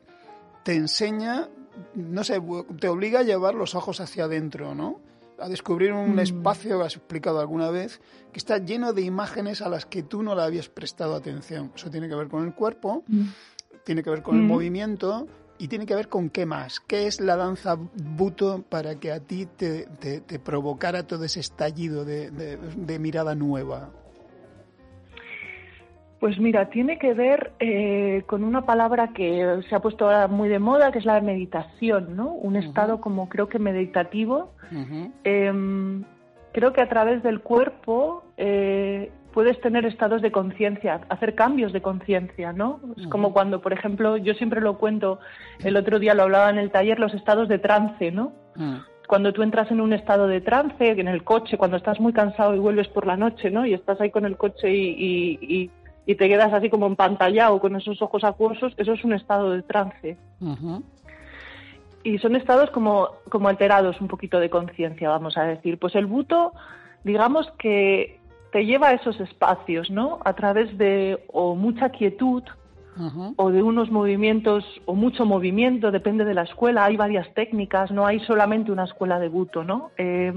te 0.62 0.74
enseña, 0.74 1.48
no 1.94 2.24
sé, 2.24 2.40
te 2.78 2.88
obliga 2.88 3.20
a 3.20 3.22
llevar 3.22 3.54
los 3.54 3.74
ojos 3.74 4.00
hacia 4.00 4.24
adentro, 4.24 4.74
¿no? 4.74 5.00
A 5.40 5.48
descubrir 5.48 5.92
un 5.92 6.16
mm. 6.16 6.20
espacio, 6.20 6.82
has 6.82 6.96
explicado 6.96 7.40
alguna 7.40 7.70
vez, 7.70 8.00
que 8.32 8.38
está 8.38 8.58
lleno 8.58 8.92
de 8.92 9.02
imágenes 9.02 9.62
a 9.62 9.68
las 9.68 9.86
que 9.86 10.02
tú 10.02 10.22
no 10.22 10.34
le 10.34 10.42
habías 10.42 10.68
prestado 10.68 11.14
atención. 11.14 11.72
Eso 11.74 11.90
tiene 11.90 12.08
que 12.08 12.16
ver 12.16 12.28
con 12.28 12.44
el 12.44 12.54
cuerpo, 12.54 13.04
mm 13.06 13.26
tiene 13.88 14.02
que 14.02 14.10
ver 14.10 14.22
con 14.22 14.36
el 14.36 14.42
mm. 14.42 14.46
movimiento 14.46 15.26
y 15.56 15.68
tiene 15.68 15.86
que 15.86 15.94
ver 15.94 16.08
con 16.08 16.28
qué 16.28 16.44
más. 16.44 16.78
¿Qué 16.78 17.06
es 17.06 17.22
la 17.22 17.36
danza 17.36 17.78
buto 17.94 18.62
para 18.68 19.00
que 19.00 19.10
a 19.10 19.20
ti 19.20 19.46
te, 19.46 19.86
te, 19.96 20.38
provocara 20.38 21.06
todo 21.06 21.24
ese 21.24 21.40
estallido 21.40 22.04
de, 22.04 22.30
de, 22.30 22.98
mirada 22.98 23.34
nueva? 23.34 23.88
Pues 26.20 26.38
mira, 26.38 26.68
tiene 26.68 26.98
que 26.98 27.14
ver 27.14 27.52
eh, 27.60 28.24
con 28.26 28.44
una 28.44 28.66
palabra 28.66 29.14
que 29.14 29.62
se 29.66 29.74
ha 29.74 29.80
puesto 29.80 30.04
ahora 30.04 30.28
muy 30.28 30.50
de 30.50 30.58
moda, 30.58 30.92
que 30.92 30.98
es 30.98 31.06
la 31.06 31.18
meditación, 31.22 32.14
¿no? 32.14 32.30
Un 32.30 32.56
estado 32.56 33.00
como 33.00 33.30
creo 33.30 33.48
que 33.48 33.58
meditativo. 33.58 34.52
Em, 35.24 36.04
creo 36.52 36.74
que 36.74 36.82
a 36.82 36.90
través 36.90 37.22
del 37.22 37.40
cuerpo 37.40 38.22
eh, 38.36 39.10
puedes 39.32 39.60
tener 39.60 39.84
estados 39.84 40.22
de 40.22 40.32
conciencia, 40.32 41.00
hacer 41.08 41.34
cambios 41.34 41.72
de 41.72 41.82
conciencia, 41.82 42.52
¿no? 42.52 42.80
Es 42.96 43.06
como 43.08 43.32
cuando, 43.32 43.60
por 43.60 43.72
ejemplo, 43.72 44.16
yo 44.16 44.34
siempre 44.34 44.60
lo 44.60 44.78
cuento, 44.78 45.20
el 45.60 45.76
otro 45.76 45.98
día 45.98 46.14
lo 46.14 46.24
hablaba 46.24 46.50
en 46.50 46.58
el 46.58 46.70
taller, 46.70 46.98
los 46.98 47.14
estados 47.14 47.48
de 47.48 47.58
trance, 47.58 48.10
¿no? 48.10 48.32
Cuando 49.06 49.32
tú 49.32 49.42
entras 49.42 49.70
en 49.70 49.80
un 49.80 49.92
estado 49.92 50.26
de 50.26 50.40
trance, 50.40 50.90
en 50.90 51.08
el 51.08 51.24
coche, 51.24 51.56
cuando 51.56 51.76
estás 51.76 52.00
muy 52.00 52.12
cansado 52.12 52.54
y 52.54 52.58
vuelves 52.58 52.88
por 52.88 53.06
la 53.06 53.16
noche, 53.16 53.50
¿no? 53.50 53.64
Y 53.64 53.74
estás 53.74 54.00
ahí 54.00 54.10
con 54.10 54.24
el 54.24 54.36
coche 54.36 54.70
y, 54.70 55.70
y, 56.06 56.14
te 56.14 56.28
quedas 56.28 56.52
así 56.54 56.70
como 56.70 56.86
empantallado 56.86 57.60
con 57.60 57.76
esos 57.76 58.00
ojos 58.00 58.24
acuosos, 58.24 58.72
eso 58.78 58.92
es 58.92 59.04
un 59.04 59.12
estado 59.12 59.50
de 59.50 59.62
trance. 59.62 60.16
Y 62.02 62.18
son 62.18 62.34
estados 62.34 62.70
como, 62.70 63.10
como 63.28 63.48
alterados 63.48 64.00
un 64.00 64.08
poquito 64.08 64.40
de 64.40 64.48
conciencia, 64.48 65.10
vamos 65.10 65.36
a 65.36 65.44
decir. 65.44 65.78
Pues 65.78 65.94
el 65.94 66.06
buto, 66.06 66.54
digamos 67.04 67.50
que 67.58 68.17
te 68.52 68.64
lleva 68.64 68.88
a 68.88 68.92
esos 68.94 69.20
espacios, 69.20 69.90
¿no? 69.90 70.18
A 70.24 70.32
través 70.34 70.76
de 70.78 71.24
o 71.28 71.54
mucha 71.54 71.90
quietud 71.90 72.42
o 73.36 73.50
de 73.52 73.62
unos 73.62 73.92
movimientos 73.92 74.64
o 74.84 74.94
mucho 74.96 75.24
movimiento, 75.24 75.92
depende 75.92 76.24
de 76.24 76.34
la 76.34 76.42
escuela. 76.42 76.84
Hay 76.84 76.96
varias 76.96 77.32
técnicas, 77.32 77.92
no 77.92 78.06
hay 78.06 78.18
solamente 78.20 78.72
una 78.72 78.84
escuela 78.84 79.20
de 79.20 79.28
buto, 79.28 79.62
¿no? 79.62 79.92
Eh, 79.96 80.32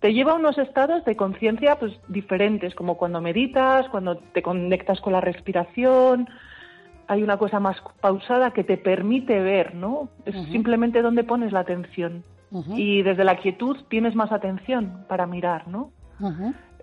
te 0.00 0.12
lleva 0.12 0.32
a 0.32 0.36
unos 0.36 0.58
estados 0.58 1.04
de 1.06 1.16
conciencia 1.16 1.78
pues 1.78 1.98
diferentes, 2.08 2.74
como 2.74 2.98
cuando 2.98 3.22
meditas, 3.22 3.88
cuando 3.88 4.16
te 4.18 4.42
conectas 4.42 5.00
con 5.00 5.14
la 5.14 5.22
respiración. 5.22 6.28
Hay 7.08 7.22
una 7.22 7.38
cosa 7.38 7.58
más 7.58 7.76
pausada 8.00 8.50
que 8.50 8.64
te 8.64 8.76
permite 8.76 9.40
ver, 9.40 9.74
¿no? 9.74 10.10
Es 10.26 10.34
simplemente 10.50 11.00
donde 11.00 11.24
pones 11.24 11.52
la 11.52 11.60
atención. 11.60 12.22
Y 12.76 13.02
desde 13.02 13.24
la 13.24 13.36
quietud 13.36 13.78
tienes 13.88 14.14
más 14.14 14.30
atención 14.32 15.04
para 15.08 15.26
mirar, 15.26 15.68
¿no? 15.68 15.90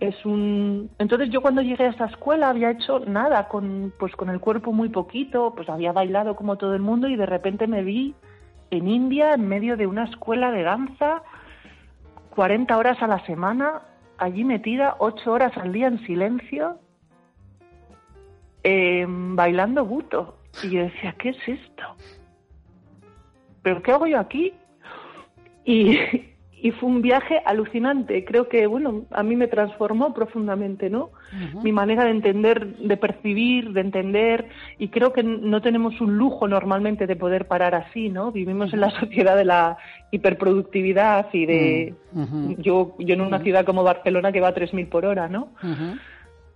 Es 0.08 0.26
un 0.26 0.90
entonces 0.98 1.30
yo 1.30 1.42
cuando 1.42 1.62
llegué 1.62 1.86
a 1.86 1.92
esa 1.92 2.06
escuela 2.06 2.50
había 2.50 2.72
hecho 2.72 3.00
nada 3.00 3.48
con 3.48 3.94
pues 3.98 4.14
con 4.16 4.30
el 4.30 4.42
cuerpo 4.42 4.74
muy 4.74 4.90
poquito 4.90 5.54
pues 5.56 5.70
había 5.70 5.94
bailado 5.94 6.36
como 6.36 6.58
todo 6.58 6.74
el 6.76 6.82
mundo 6.82 7.08
y 7.08 7.16
de 7.16 7.26
repente 7.26 7.68
me 7.68 7.84
vi 7.84 8.14
en 8.70 8.88
India 8.90 9.34
en 9.34 9.48
medio 9.48 9.78
de 9.78 9.88
una 9.88 10.04
escuela 10.04 10.52
de 10.52 10.64
danza 10.64 11.24
40 12.36 12.78
horas 12.78 13.02
a 13.02 13.08
la 13.08 13.26
semana 13.26 13.84
allí 14.18 14.44
metida 14.44 14.98
8 15.00 15.32
horas 15.32 15.58
al 15.58 15.72
día 15.72 15.88
en 15.88 16.06
silencio 16.06 16.80
em, 18.64 19.36
bailando 19.36 19.86
buto. 19.86 20.38
Y 20.64 20.70
yo 20.70 20.84
decía 20.84 21.16
qué 21.18 21.30
es 21.30 21.48
esto 21.48 21.84
pero 23.64 23.82
qué 23.82 23.92
hago 23.92 24.06
yo 24.06 24.20
aquí 24.20 24.54
y 25.66 25.98
y 26.64 26.72
fue 26.72 26.88
un 26.88 27.02
viaje 27.02 27.42
alucinante. 27.46 28.24
Creo 28.24 28.48
que, 28.48 28.68
bueno, 28.68 29.04
a 29.12 29.22
mí 29.22 29.36
me 29.36 29.50
transformó 29.50 30.14
profundamente, 30.14 30.90
¿no? 30.90 31.10
Mi 31.62 31.74
manera 31.74 32.06
de 32.06 32.12
entender, 32.12 32.78
de 32.78 32.96
percibir, 32.96 33.74
de 33.74 33.82
entender, 33.82 34.48
y 34.80 34.88
creo 34.88 35.12
que 35.12 35.24
no 35.24 35.62
tenemos 35.62 36.00
un 36.00 36.18
lujo 36.18 36.48
normalmente 36.48 37.06
de 37.06 37.18
poder 37.18 37.48
parar 37.48 37.76
así, 37.76 38.08
¿no? 38.08 38.32
Vivimos 38.32 38.74
en 38.74 38.80
la 38.80 38.92
sociedad 38.92 39.36
de 39.36 39.44
la 39.44 39.78
hiperproductividad 40.12 41.28
y 41.34 41.46
de... 41.46 41.96
yo, 42.60 42.96
yo 42.98 43.14
en 43.14 43.22
una 43.22 43.40
ciudad 43.40 43.66
como 43.66 43.84
Barcelona 43.84 44.32
que 44.32 44.40
va 44.40 44.48
a 44.48 44.56
3.000 44.56 44.88
por 44.88 45.06
hora, 45.06 45.28
¿no? 45.28 45.50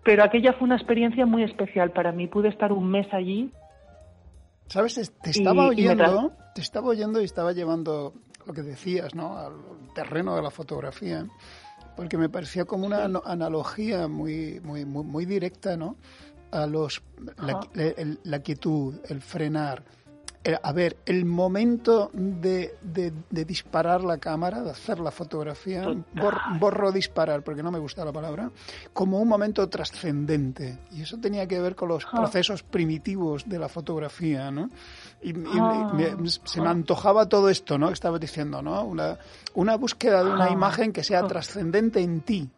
Pero 0.06 0.24
aquella 0.24 0.54
fue 0.54 0.68
una 0.68 0.78
experiencia 0.78 1.26
muy 1.26 1.44
especial 1.44 1.92
para 1.92 2.14
mí. 2.14 2.28
Pude 2.28 2.48
estar 2.48 2.72
un 2.72 2.90
mes 2.90 3.08
allí. 3.12 3.52
¿Sabes? 4.68 5.14
Te 5.22 5.32
estaba 5.32 5.68
oyendo, 5.68 6.32
te 6.56 6.62
estaba 6.62 6.88
oyendo 6.88 7.20
y 7.22 7.26
estaba 7.26 7.52
llevando 7.52 8.14
lo 8.48 8.54
que 8.54 8.64
decías, 8.64 9.14
¿no? 9.14 9.38
Al 9.38 9.54
terreno 9.94 10.36
de 10.36 10.42
la 10.42 10.50
fotografía, 10.50 11.28
porque 11.96 12.18
me 12.18 12.30
parecía 12.30 12.66
como 12.66 12.86
una 12.86 13.04
analogía 13.04 14.08
muy, 14.08 14.62
muy, 14.62 14.86
muy, 14.86 15.26
directa, 15.26 15.76
¿no? 15.76 15.98
A 16.52 16.66
los, 16.66 17.04
la, 18.24 18.40
quietud, 18.40 18.96
el 19.10 19.22
frenar, 19.22 19.84
a 20.62 20.72
ver, 20.72 20.98
el 21.06 21.26
momento 21.26 22.10
de, 22.14 22.76
de, 22.82 23.46
disparar 23.46 24.04
la 24.04 24.18
cámara, 24.18 24.62
de 24.62 24.72
hacer 24.72 25.00
la 25.00 25.12
fotografía, 25.12 25.86
borro 26.60 26.92
disparar 26.92 27.44
porque 27.44 27.64
no 27.64 27.72
me 27.72 27.80
gusta 27.80 28.06
la 28.06 28.14
palabra, 28.14 28.52
como 28.94 29.20
un 29.20 29.28
momento 29.28 29.68
trascendente. 29.68 30.80
Y 30.92 31.02
eso 31.02 31.18
tenía 31.18 31.48
que 31.48 31.60
ver 31.60 31.76
con 31.76 31.90
los 31.90 32.06
ah. 32.06 32.12
procesos 32.16 32.64
primitivos 32.64 33.48
de 33.48 33.60
la 33.60 33.68
fotografía, 33.70 34.52
¿no? 34.52 34.70
Y, 35.22 35.34
ah. 35.48 35.94
se 36.44 36.62
me 36.62 36.70
antojaba 36.70 37.28
todo 37.28 37.50
esto, 37.50 37.78
¿no? 37.78 37.88
Que 37.88 37.94
estabas 37.94 38.22
diciendo, 38.22 38.62
¿no? 38.62 38.84
Una, 38.84 39.18
una 39.54 39.76
búsqueda 39.76 40.24
de 40.24 40.32
una 40.32 40.46
ah. 40.46 40.52
imagen 40.52 40.94
que 40.94 41.04
sea 41.04 41.26
trascendente 41.28 42.02
en 42.02 42.22
ti, 42.22 42.50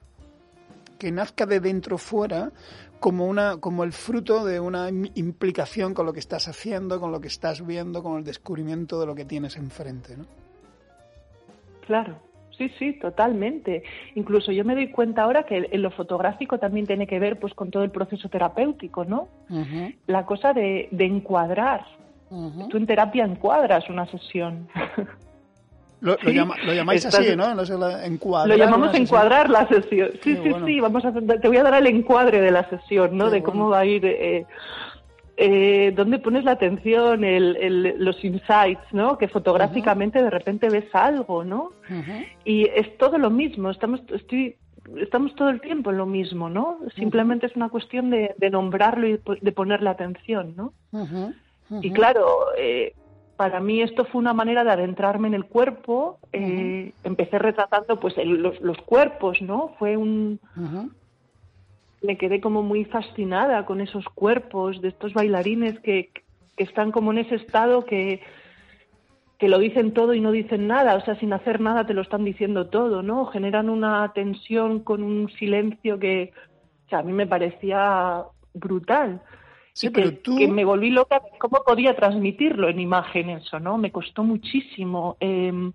que 0.99 1.11
nazca 1.11 1.45
de 1.47 1.59
dentro 1.59 1.97
fuera 1.97 2.51
como 2.99 3.25
una 3.25 3.57
como 3.57 3.83
el 3.83 3.93
fruto 3.93 4.45
de 4.45 4.59
una 4.59 4.89
implicación 4.89 5.93
con 5.93 6.05
lo 6.05 6.13
que 6.13 6.19
estás 6.19 6.47
haciendo, 6.47 6.99
con 6.99 7.11
lo 7.11 7.21
que 7.21 7.29
estás 7.29 7.65
viendo, 7.65 8.03
con 8.03 8.17
el 8.17 8.23
descubrimiento 8.23 8.99
de 8.99 9.07
lo 9.07 9.15
que 9.15 9.25
tienes 9.25 9.55
enfrente, 9.55 10.17
¿no? 10.17 10.25
Claro. 11.87 12.29
Sí, 12.59 12.69
sí, 12.77 12.93
totalmente. 12.99 13.83
Incluso 14.15 14.51
yo 14.51 14.65
me 14.65 14.75
doy 14.75 14.91
cuenta 14.91 15.23
ahora 15.23 15.43
que 15.43 15.69
en 15.71 15.81
lo 15.81 15.91
fotográfico 15.91 16.59
también 16.59 16.85
tiene 16.85 17.07
que 17.07 17.17
ver 17.17 17.39
pues 17.39 17.53
con 17.53 17.71
todo 17.71 17.83
el 17.83 17.89
proceso 17.89 18.27
terapéutico, 18.27 19.05
¿no? 19.05 19.29
La 20.05 20.25
cosa 20.25 20.51
de, 20.51 20.89
encuadrar. 20.91 21.85
Tú 22.69 22.75
en 22.75 22.85
terapia 22.85 23.23
encuadras 23.23 23.89
una 23.89 24.05
sesión. 24.07 24.67
Lo, 26.01 26.17
llamáis 26.71 27.05
así, 27.05 27.35
¿no? 27.35 27.53
Lo 27.55 28.55
llamamos 28.55 28.93
encuadrar 28.95 29.49
la 29.49 29.67
sesión. 29.67 30.11
Sí, 30.23 30.37
sí, 30.43 30.51
sí. 30.65 30.79
Vamos 30.79 31.03
a, 31.03 31.11
te 31.13 31.47
voy 31.47 31.57
a 31.57 31.63
dar 31.63 31.75
el 31.75 31.87
encuadre 31.87 32.41
de 32.41 32.51
la 32.51 32.69
sesión, 32.69 33.17
¿no? 33.17 33.29
de 33.29 33.43
cómo 33.43 33.69
va 33.69 33.79
a 33.79 33.85
ir. 33.85 34.05
Eh, 34.05 34.45
eh, 35.41 35.93
dónde 35.95 36.19
pones 36.19 36.43
la 36.43 36.51
atención, 36.51 37.23
el, 37.23 37.95
los 37.97 38.21
insights, 38.25 38.83
¿no? 38.91 39.17
Que 39.17 39.29
fotográficamente 39.29 40.21
de 40.21 40.29
repente 40.29 40.69
ves 40.69 40.93
algo, 40.93 41.45
¿no? 41.45 41.71
Y 42.43 42.63
es 42.63 42.97
todo 42.97 43.17
lo 43.17 43.29
mismo. 43.29 43.69
Estamos, 43.69 44.01
estoy, 44.13 44.57
estamos 44.97 45.33
todo 45.35 45.49
el 45.49 45.61
tiempo 45.61 45.91
en 45.91 45.97
lo 45.97 46.05
mismo, 46.05 46.49
¿no? 46.49 46.79
Simplemente 46.97 47.45
es 47.45 47.55
una 47.55 47.69
cuestión 47.69 48.09
de, 48.09 48.35
nombrarlo 48.51 49.07
y 49.07 49.21
de 49.39 49.51
ponerle 49.53 49.89
atención, 49.89 50.55
¿no? 50.57 50.73
Y 51.81 51.91
claro, 51.91 52.25
eh, 52.57 52.93
para 53.39 53.61
mí 53.61 53.81
esto 53.81 54.03
fue 54.03 54.19
una 54.19 54.33
manera 54.33 54.65
de 54.65 54.71
adentrarme 54.71 55.29
en 55.29 55.33
el 55.33 55.45
cuerpo. 55.45 56.19
Eh, 56.33 56.91
empecé 57.05 57.39
retratando 57.39 57.97
pues 57.97 58.15
los, 58.17 58.77
cuerpos, 58.79 59.41
¿no? 59.41 59.75
Fue 59.79 59.95
un... 59.95 60.41
Me 62.01 62.17
quedé 62.17 62.41
como 62.41 62.63
muy 62.63 62.83
fascinada 62.83 63.65
con 63.65 63.79
esos 63.79 64.03
cuerpos 64.09 64.81
de 64.81 64.89
estos 64.89 65.13
bailarines 65.13 65.79
que, 65.79 66.11
están 66.57 66.91
como 66.91 67.13
en 67.13 67.19
ese 67.19 67.35
estado 67.35 67.85
que, 67.85 68.19
que 69.37 69.47
lo 69.47 69.57
dicen 69.57 69.93
todo 69.93 70.13
y 70.13 70.19
no 70.19 70.33
dicen 70.33 70.67
nada, 70.67 70.95
o 70.95 71.01
sea, 71.05 71.15
sin 71.15 71.31
hacer 71.31 71.61
nada 71.61 71.85
te 71.85 71.93
lo 71.93 72.01
están 72.01 72.25
diciendo 72.25 72.67
todo, 72.67 73.03
¿no? 73.03 73.27
Generan 73.27 73.69
una 73.69 74.11
tensión 74.11 74.81
con 74.81 75.01
un 75.01 75.29
silencio 75.29 75.97
que 75.97 76.33
a 76.91 77.01
mí 77.03 77.13
me 77.13 77.25
parecía 77.25 78.25
brutal. 78.53 79.21
Sí, 79.79 79.89
pero 79.91 80.13
tú... 80.13 80.35
que 80.35 80.49
me 80.49 80.65
volví 80.65 80.89
loca 80.89 81.21
cómo 81.39 81.63
podía 81.65 81.95
transmitirlo 81.95 82.67
en 82.67 82.81
imagen 82.81 83.29
eso, 83.29 83.61
¿no? 83.61 83.77
Me 83.77 83.93
costó 83.93 84.25
muchísimo 84.25 85.15
em, 85.21 85.71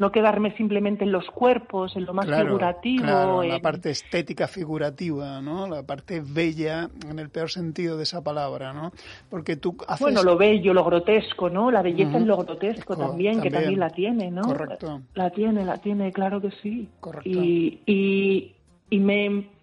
no 0.00 0.10
quedarme 0.10 0.56
simplemente 0.56 1.04
en 1.04 1.12
los 1.12 1.24
cuerpos, 1.26 1.94
en 1.94 2.04
lo 2.04 2.14
más 2.14 2.26
figurativo. 2.26 3.04
Claro, 3.04 3.44
la 3.44 3.60
parte 3.60 3.90
estética 3.90 4.48
figurativa, 4.48 5.40
¿no? 5.40 5.68
La 5.68 5.84
parte 5.84 6.20
bella 6.20 6.90
en 7.08 7.20
el 7.20 7.30
peor 7.30 7.48
sentido 7.48 7.96
de 7.96 8.02
esa 8.02 8.24
palabra, 8.24 8.72
¿no? 8.72 8.90
Porque 9.30 9.54
tú 9.54 9.76
haces... 9.86 10.00
Bueno, 10.00 10.24
lo 10.24 10.36
bello, 10.36 10.74
lo 10.74 10.82
grotesco, 10.82 11.48
¿no? 11.48 11.70
La 11.70 11.82
belleza 11.82 12.16
en 12.16 12.26
lo 12.26 12.38
grotesco 12.38 12.96
también, 12.96 13.40
que 13.40 13.52
también 13.52 13.78
la 13.78 13.90
tiene, 13.90 14.32
¿no? 14.32 14.42
Correcto. 14.42 15.02
La 15.14 15.30
tiene, 15.30 15.64
la 15.64 15.76
tiene, 15.76 16.12
claro 16.12 16.40
que 16.40 16.50
sí. 16.60 16.88
Correcto. 16.98 17.28
Y, 17.28 17.82
y, 17.86 18.52
y 18.90 18.98
me 18.98 19.57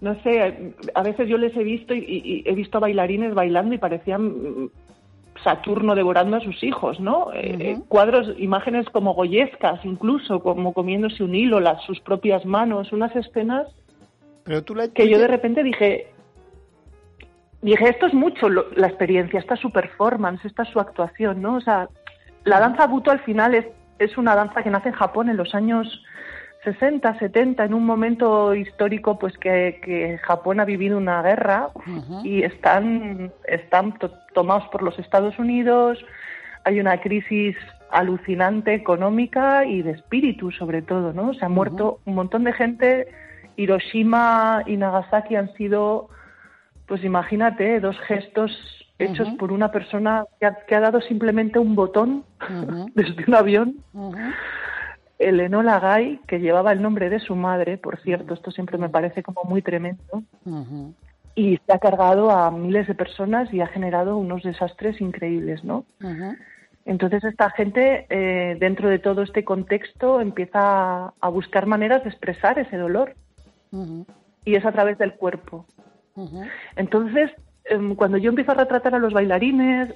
no 0.00 0.20
sé, 0.22 0.74
a 0.94 1.02
veces 1.02 1.28
yo 1.28 1.36
les 1.36 1.54
he 1.56 1.62
visto 1.62 1.94
y, 1.94 2.42
he 2.46 2.54
visto 2.54 2.80
bailarines 2.80 3.34
bailando 3.34 3.74
y 3.74 3.78
parecían 3.78 4.70
Saturno 5.44 5.94
devorando 5.94 6.36
a 6.36 6.40
sus 6.40 6.62
hijos, 6.62 7.00
¿no? 7.00 7.32
Eh, 7.32 7.56
eh, 7.60 7.78
cuadros, 7.88 8.34
imágenes 8.38 8.86
como 8.90 9.14
goyescas, 9.14 9.84
incluso, 9.84 10.40
como 10.40 10.72
comiéndose 10.72 11.22
un 11.22 11.34
hilo, 11.34 11.60
las, 11.60 11.82
sus 11.84 12.00
propias 12.00 12.44
manos, 12.44 12.92
unas 12.92 13.14
escenas 13.16 13.66
Pero 14.44 14.62
tú 14.62 14.74
que 14.94 15.08
yo 15.08 15.18
de 15.18 15.28
repente 15.28 15.62
dije, 15.62 16.08
dije, 17.62 17.88
esto 17.88 18.06
es 18.06 18.14
mucho 18.14 18.48
la 18.48 18.86
experiencia, 18.86 19.38
esta 19.38 19.56
su 19.56 19.70
performance, 19.70 20.44
esta 20.44 20.64
su 20.64 20.80
actuación, 20.80 21.40
¿no? 21.40 21.56
O 21.56 21.60
sea, 21.60 21.88
la 22.44 22.60
danza 22.60 22.86
buto 22.86 23.10
al 23.10 23.20
final 23.20 23.54
es, 23.54 23.66
es 23.98 24.16
una 24.18 24.34
danza 24.34 24.62
que 24.62 24.70
nace 24.70 24.88
en 24.90 24.94
Japón 24.94 25.28
en 25.28 25.36
los 25.36 25.54
años 25.54 26.02
60, 26.64 27.18
70, 27.18 27.64
en 27.64 27.74
un 27.74 27.86
momento 27.86 28.54
histórico 28.54 29.18
pues 29.18 29.36
que, 29.38 30.18
Japón 30.22 30.60
ha 30.60 30.64
vivido 30.64 30.98
una 30.98 31.22
guerra 31.22 31.70
y 32.22 32.42
están, 32.42 33.32
están 33.46 33.94
tomados 34.34 34.68
por 34.68 34.82
los 34.82 34.98
Estados 34.98 35.38
Unidos, 35.38 35.98
hay 36.64 36.78
una 36.80 37.00
crisis 37.00 37.56
alucinante 37.90 38.74
económica 38.74 39.64
y 39.64 39.82
de 39.82 39.92
espíritu 39.92 40.52
sobre 40.52 40.82
todo, 40.82 41.12
¿no? 41.12 41.32
Se 41.34 41.44
ha 41.44 41.48
muerto 41.48 42.00
un 42.04 42.14
montón 42.14 42.44
de 42.44 42.52
gente, 42.52 43.08
Hiroshima 43.56 44.62
y 44.66 44.76
Nagasaki 44.76 45.36
han 45.36 45.52
sido, 45.54 46.08
pues 46.86 47.02
imagínate, 47.04 47.80
dos 47.80 47.98
gestos 48.00 48.52
hechos 48.98 49.28
por 49.38 49.50
una 49.50 49.72
persona 49.72 50.24
que 50.38 50.46
ha, 50.46 50.54
que 50.66 50.74
ha, 50.74 50.80
dado 50.80 51.00
simplemente 51.00 51.58
un 51.58 51.74
botón 51.74 52.24
desde 52.94 53.24
un 53.26 53.34
avión 53.34 53.76
el 55.20 55.38
Enola 55.38 55.78
Gay, 55.78 56.20
que 56.26 56.40
llevaba 56.40 56.72
el 56.72 56.82
nombre 56.82 57.10
de 57.10 57.20
su 57.20 57.36
madre, 57.36 57.78
por 57.78 58.00
cierto, 58.00 58.34
esto 58.34 58.50
siempre 58.50 58.78
me 58.78 58.88
parece 58.88 59.22
como 59.22 59.44
muy 59.44 59.62
tremendo, 59.62 60.22
y 61.34 61.58
se 61.64 61.72
ha 61.72 61.78
cargado 61.78 62.30
a 62.30 62.50
miles 62.50 62.88
de 62.88 62.94
personas 62.94 63.52
y 63.52 63.60
ha 63.60 63.66
generado 63.66 64.16
unos 64.16 64.42
desastres 64.42 65.00
increíbles, 65.00 65.62
¿no? 65.62 65.84
Entonces 66.86 67.22
esta 67.22 67.50
gente, 67.50 68.06
eh, 68.08 68.56
dentro 68.58 68.88
de 68.88 68.98
todo 68.98 69.22
este 69.22 69.44
contexto, 69.44 70.20
empieza 70.20 71.12
a 71.20 71.28
buscar 71.28 71.66
maneras 71.66 72.02
de 72.02 72.10
expresar 72.10 72.58
ese 72.58 72.76
dolor. 72.76 73.14
Y 74.44 74.54
es 74.56 74.64
a 74.64 74.72
través 74.72 74.96
del 74.98 75.14
cuerpo. 75.14 75.66
Entonces, 76.76 77.30
cuando 77.96 78.18
yo 78.18 78.30
empiezo 78.30 78.50
a 78.52 78.54
retratar 78.54 78.94
a 78.94 78.98
los 78.98 79.12
bailarines, 79.12 79.94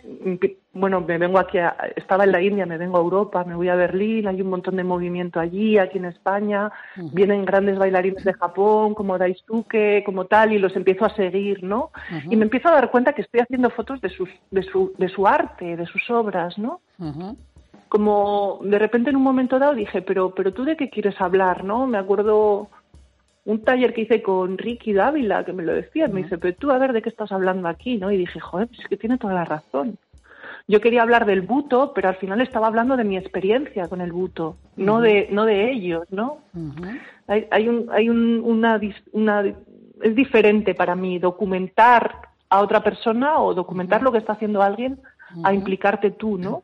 bueno, 0.72 1.00
me 1.00 1.18
vengo 1.18 1.38
aquí, 1.38 1.58
estaba 1.96 2.24
en 2.24 2.32
la 2.32 2.40
India, 2.40 2.66
me 2.66 2.78
vengo 2.78 2.98
a 2.98 3.00
Europa, 3.00 3.44
me 3.44 3.56
voy 3.56 3.68
a 3.68 3.74
Berlín, 3.74 4.28
hay 4.28 4.40
un 4.40 4.50
montón 4.50 4.76
de 4.76 4.84
movimiento 4.84 5.40
allí, 5.40 5.78
aquí 5.78 5.98
en 5.98 6.04
España, 6.04 6.70
vienen 7.12 7.44
grandes 7.44 7.78
bailarines 7.78 8.24
de 8.24 8.32
Japón, 8.32 8.94
como 8.94 9.18
Daisuke, 9.18 10.04
como 10.04 10.26
tal, 10.26 10.52
y 10.52 10.58
los 10.58 10.76
empiezo 10.76 11.04
a 11.04 11.14
seguir, 11.14 11.64
¿no? 11.64 11.90
Y 12.30 12.36
me 12.36 12.44
empiezo 12.44 12.68
a 12.68 12.72
dar 12.72 12.90
cuenta 12.90 13.12
que 13.12 13.22
estoy 13.22 13.40
haciendo 13.40 13.70
fotos 13.70 14.00
de, 14.00 14.10
sus, 14.10 14.28
de, 14.50 14.62
su, 14.62 14.92
de 14.96 15.08
su 15.08 15.26
arte, 15.26 15.76
de 15.76 15.86
sus 15.86 16.08
obras, 16.10 16.56
¿no? 16.58 16.80
Como 17.88 18.60
de 18.62 18.78
repente 18.78 19.10
en 19.10 19.16
un 19.16 19.22
momento 19.22 19.58
dado 19.58 19.74
dije, 19.74 20.02
pero, 20.02 20.34
pero 20.34 20.52
tú 20.52 20.64
de 20.64 20.76
qué 20.76 20.90
quieres 20.90 21.20
hablar, 21.20 21.64
¿no? 21.64 21.86
Me 21.86 21.98
acuerdo 21.98 22.68
un 23.44 23.62
taller 23.62 23.92
que 23.92 24.02
hice 24.02 24.22
con 24.22 24.56
Ricky 24.56 24.92
Dávila, 24.92 25.44
que 25.44 25.52
me 25.52 25.62
lo 25.62 25.74
decía, 25.74 26.08
me 26.08 26.22
dice, 26.22 26.38
pero 26.38 26.54
tú 26.56 26.70
a 26.70 26.78
ver 26.78 26.92
de 26.92 27.02
qué 27.02 27.10
estás 27.10 27.30
hablando 27.30 27.68
aquí, 27.68 27.98
¿no? 27.98 28.10
Y 28.10 28.16
dije, 28.16 28.40
joder, 28.40 28.68
pues 28.68 28.80
es 28.80 28.88
que 28.88 28.96
tiene 28.96 29.18
toda 29.18 29.34
la 29.34 29.44
razón. 29.44 29.98
Yo 30.66 30.80
quería 30.80 31.02
hablar 31.02 31.26
del 31.26 31.42
buto, 31.42 31.92
pero 31.94 32.08
al 32.08 32.16
final 32.16 32.40
estaba 32.40 32.68
hablando 32.68 32.96
de 32.96 33.04
mi 33.04 33.18
experiencia 33.18 33.88
con 33.88 34.00
el 34.00 34.12
buto, 34.12 34.56
no 34.76 35.00
de 35.00 35.28
no 35.30 35.44
de 35.44 35.70
ellos, 35.70 36.06
¿no? 36.10 36.38
Hay, 37.26 37.46
hay, 37.50 37.68
un, 37.68 37.88
hay 37.92 38.08
un, 38.08 38.40
una, 38.42 38.80
una 39.12 39.42
es 40.02 40.14
diferente 40.14 40.74
para 40.74 40.94
mí 40.94 41.18
documentar 41.18 42.28
a 42.48 42.60
otra 42.60 42.82
persona 42.82 43.40
o 43.40 43.52
documentar 43.52 44.02
lo 44.02 44.10
que 44.10 44.18
está 44.18 44.34
haciendo 44.34 44.62
alguien 44.62 45.00
a 45.42 45.52
implicarte 45.52 46.10
tú, 46.12 46.38
¿no? 46.38 46.62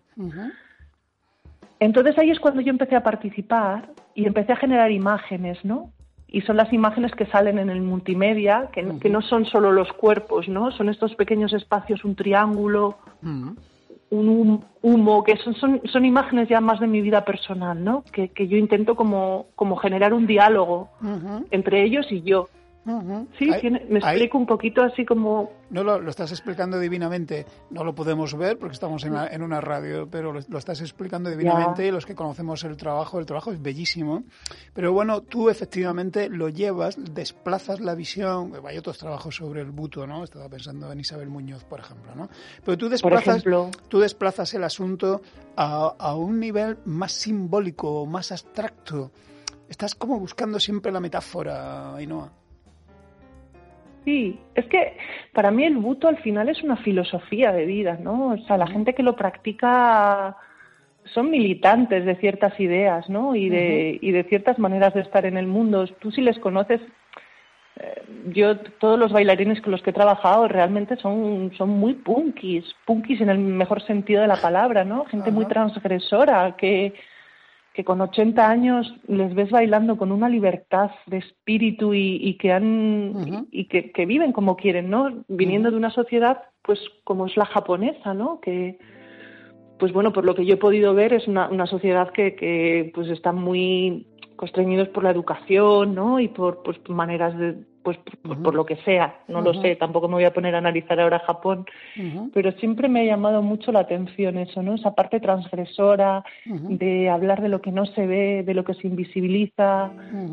Entonces 1.78 2.16
ahí 2.18 2.30
es 2.30 2.38
cuando 2.38 2.60
yo 2.60 2.70
empecé 2.70 2.96
a 2.96 3.02
participar 3.02 3.90
y 4.14 4.26
empecé 4.26 4.52
a 4.52 4.56
generar 4.56 4.90
imágenes, 4.90 5.62
¿no? 5.64 5.92
Y 6.32 6.42
son 6.42 6.56
las 6.56 6.72
imágenes 6.72 7.12
que 7.12 7.26
salen 7.26 7.58
en 7.58 7.70
el 7.70 7.82
multimedia, 7.82 8.68
que, 8.72 8.82
no 8.82 9.22
son 9.22 9.46
solo 9.46 9.72
los 9.72 9.92
cuerpos, 9.92 10.48
¿no? 10.48 10.70
Son 10.70 10.88
estos 10.88 11.14
pequeños 11.16 11.52
espacios, 11.52 12.04
un 12.04 12.14
triángulo, 12.14 12.98
un 14.10 14.64
humo, 14.82 15.24
que 15.24 15.36
son, 15.38 15.54
son, 15.54 15.80
son, 15.84 16.04
imágenes 16.04 16.48
ya 16.48 16.60
más 16.60 16.78
de 16.78 16.86
mi 16.86 17.00
vida 17.00 17.24
personal, 17.24 17.82
¿no? 17.82 18.04
Que, 18.12 18.28
que 18.28 18.46
yo 18.46 18.56
intento 18.56 18.94
como, 18.94 19.46
como 19.56 19.76
generar 19.76 20.14
un 20.14 20.26
diálogo 20.26 20.90
entre 21.50 21.82
ellos 21.82 22.06
y 22.10 22.22
yo. 22.22 22.48
Sí, 23.38 23.50
me 23.88 23.98
explico 23.98 24.38
un 24.38 24.46
poquito 24.46 24.82
así 24.82 25.04
como... 25.04 25.52
No, 25.68 25.84
lo, 25.84 26.08
estás 26.08 26.32
explicando 26.32 26.78
divinamente. 26.78 27.44
No 27.70 27.84
lo 27.84 27.94
podemos 27.94 28.36
ver 28.36 28.58
porque 28.58 28.72
estamos 28.72 29.04
en, 29.04 29.42
una 29.42 29.60
radio, 29.60 30.08
pero 30.10 30.32
lo, 30.32 30.38
estás 30.58 30.80
explicando 30.80 31.30
divinamente 31.30 31.86
y 31.86 31.90
los 31.90 32.06
que 32.06 32.14
conocemos 32.14 32.64
el 32.64 32.76
trabajo, 32.76 33.18
el 33.18 33.26
trabajo 33.26 33.52
es 33.52 33.60
bellísimo. 33.60 34.24
Pero 34.72 34.92
bueno, 34.92 35.20
tú 35.20 35.50
efectivamente 35.50 36.30
lo 36.30 36.48
llevas, 36.48 36.96
desplazas 37.14 37.80
la 37.80 37.94
visión. 37.94 38.52
Hay 38.66 38.78
otros 38.78 38.98
trabajos 38.98 39.36
sobre 39.36 39.60
el 39.60 39.70
buto, 39.70 40.06
¿no? 40.06 40.24
Estaba 40.24 40.48
pensando 40.48 40.90
en 40.90 41.00
Isabel 41.00 41.28
Muñoz, 41.28 41.64
por 41.64 41.80
ejemplo, 41.80 42.14
¿no? 42.14 42.30
Pero 42.64 42.78
tú 42.78 42.88
desplazas, 42.88 43.44
tú 43.88 44.00
desplazas 44.00 44.54
el 44.54 44.64
asunto 44.64 45.20
a, 45.54 45.94
a 45.98 46.16
un 46.16 46.40
nivel 46.40 46.78
más 46.86 47.12
simbólico, 47.12 48.06
más 48.06 48.32
abstracto. 48.32 49.12
Estás 49.68 49.94
como 49.94 50.18
buscando 50.18 50.58
siempre 50.58 50.90
la 50.90 50.98
metáfora, 50.98 51.94
Ainhoa. 51.94 52.39
Sí, 54.04 54.38
es 54.54 54.66
que 54.66 54.96
para 55.32 55.50
mí 55.50 55.64
el 55.64 55.76
buto 55.76 56.08
al 56.08 56.18
final 56.18 56.48
es 56.48 56.62
una 56.62 56.76
filosofía 56.76 57.52
de 57.52 57.66
vida, 57.66 57.98
¿no? 58.00 58.28
O 58.32 58.38
sea, 58.46 58.56
la 58.56 58.66
gente 58.66 58.94
que 58.94 59.02
lo 59.02 59.14
practica 59.14 60.36
son 61.04 61.30
militantes 61.30 62.04
de 62.04 62.16
ciertas 62.16 62.58
ideas, 62.58 63.08
¿no? 63.08 63.34
Y 63.34 63.48
de, 63.48 63.98
y 64.00 64.12
de 64.12 64.24
ciertas 64.24 64.58
maneras 64.58 64.94
de 64.94 65.00
estar 65.00 65.26
en 65.26 65.36
el 65.36 65.46
mundo. 65.46 65.86
Tú 66.00 66.10
si 66.12 66.22
les 66.22 66.38
conoces, 66.38 66.80
eh, 67.76 68.02
yo 68.32 68.58
todos 68.58 68.98
los 68.98 69.12
bailarines 69.12 69.60
con 69.60 69.72
los 69.72 69.82
que 69.82 69.90
he 69.90 69.94
trabajado 69.94 70.48
realmente 70.48 70.96
son, 70.96 71.52
son 71.56 71.70
muy 71.70 71.94
punkis, 71.94 72.64
punkis 72.86 73.20
en 73.20 73.28
el 73.28 73.38
mejor 73.38 73.82
sentido 73.82 74.22
de 74.22 74.28
la 74.28 74.36
palabra, 74.36 74.84
¿no? 74.84 75.04
Gente 75.06 75.30
muy 75.30 75.44
transgresora 75.46 76.56
que 76.56 76.94
que 77.80 77.84
con 77.84 78.02
80 78.02 78.46
años 78.46 78.94
les 79.08 79.34
ves 79.34 79.50
bailando 79.50 79.96
con 79.96 80.12
una 80.12 80.28
libertad 80.28 80.90
de 81.06 81.16
espíritu 81.16 81.94
y, 81.94 82.36
que 82.36 82.52
han 82.52 83.46
y 83.50 83.68
que, 83.68 84.04
viven 84.04 84.32
como 84.32 84.56
quieren, 84.56 84.90
¿no? 84.90 85.24
Viniendo 85.28 85.70
de 85.70 85.78
una 85.78 85.90
sociedad, 85.90 86.42
pues 86.60 86.78
como 87.04 87.24
es 87.24 87.38
la 87.38 87.46
japonesa, 87.46 88.12
¿no? 88.12 88.38
Que 88.42 88.78
pues 89.78 89.94
bueno, 89.94 90.12
por 90.12 90.26
lo 90.26 90.34
que 90.34 90.44
yo 90.44 90.56
he 90.56 90.58
podido 90.58 90.92
ver 90.92 91.14
es 91.14 91.26
una, 91.26 91.48
una 91.48 91.64
sociedad 91.66 92.10
que, 92.10 92.34
que 92.34 92.92
pues 92.94 93.08
está 93.08 93.32
muy 93.32 94.06
constreñidos 94.40 94.88
por 94.88 95.04
la 95.04 95.10
educación, 95.10 95.94
¿no? 95.94 96.18
Y 96.18 96.28
por 96.28 96.62
pues, 96.62 96.78
maneras 96.88 97.36
de, 97.36 97.56
pues 97.82 97.98
por, 98.22 98.54
lo 98.54 98.64
que 98.64 98.76
sea, 98.76 99.20
no 99.28 99.42
lo 99.42 99.52
sé, 99.52 99.76
tampoco 99.76 100.08
me 100.08 100.14
voy 100.14 100.24
a 100.24 100.32
poner 100.32 100.54
a 100.54 100.58
analizar 100.58 100.98
ahora 100.98 101.18
Japón, 101.18 101.66
pero 102.32 102.50
siempre 102.52 102.88
me 102.88 103.02
ha 103.02 103.04
llamado 103.04 103.42
mucho 103.42 103.70
la 103.70 103.80
atención 103.80 104.38
eso, 104.38 104.62
¿no? 104.62 104.76
Esa 104.76 104.94
parte 104.94 105.20
transgresora 105.20 106.24
de 106.46 107.10
hablar 107.10 107.42
de 107.42 107.50
lo 107.50 107.60
que 107.60 107.70
no 107.70 107.84
se 107.84 108.06
ve, 108.06 108.42
de 108.42 108.54
lo 108.54 108.64
que 108.64 108.72
se 108.72 108.86
invisibiliza. 108.86 109.90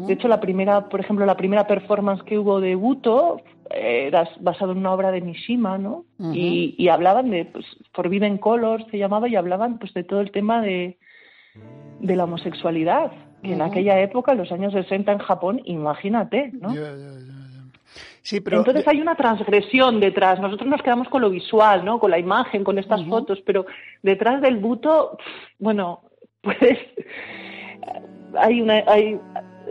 De 0.08 0.13
hecho, 0.13 0.30
la 0.30 0.39
primera, 0.39 0.88
por 0.88 1.02
ejemplo, 1.02 1.26
la 1.26 1.36
primera 1.36 1.67
performance 1.67 2.24
que 2.24 2.39
hubo 2.39 2.62
de 2.62 2.76
Buto 2.76 3.41
era 3.70 4.26
basado 4.39 4.72
en 4.72 4.78
una 4.78 4.93
obra 4.93 5.12
de 5.12 5.20
Mishima, 5.20 5.78
¿no? 5.78 6.06
y, 6.32 6.88
hablaban 6.88 7.30
de, 7.30 7.43
pues, 7.43 7.65
Forbidden 7.91 8.38
Colors 8.38 8.86
se 8.89 9.00
llamaba, 9.00 9.28
y 9.28 9.36
hablaban 9.36 9.80
pues 9.80 9.93
de 9.93 10.06
todo 10.06 10.22
el 10.22 10.32
tema 10.32 10.62
de, 10.62 10.98
de 12.00 12.15
la 12.15 12.24
homosexualidad, 12.24 13.12
que 13.43 13.54
en 13.54 13.62
aquella 13.62 14.00
época, 14.00 14.32
en 14.32 14.39
los 14.39 14.52
años 14.52 14.73
60 14.73 15.12
en 15.12 15.19
Japón, 15.19 15.62
imagínate, 15.65 16.52
¿no? 16.54 16.73
Entonces 18.60 18.88
hay 18.88 19.00
una 19.00 19.15
transgresión 19.15 20.00
detrás. 20.02 20.39
Nosotros 20.41 20.69
nos 20.69 20.82
quedamos 20.82 21.08
con 21.08 21.21
lo 21.21 21.30
visual, 21.30 21.86
¿no? 21.86 21.97
Con 22.00 22.12
la 22.12 22.19
imagen, 22.19 22.63
con 22.63 22.78
estas 22.78 23.06
fotos, 23.06 23.39
pero 23.45 23.65
detrás 24.04 24.41
del 24.41 24.58
buto, 24.58 25.17
bueno, 25.60 26.02
pues 26.41 26.78
hay 28.38 28.62
una, 28.62 28.84
hay, 28.86 29.17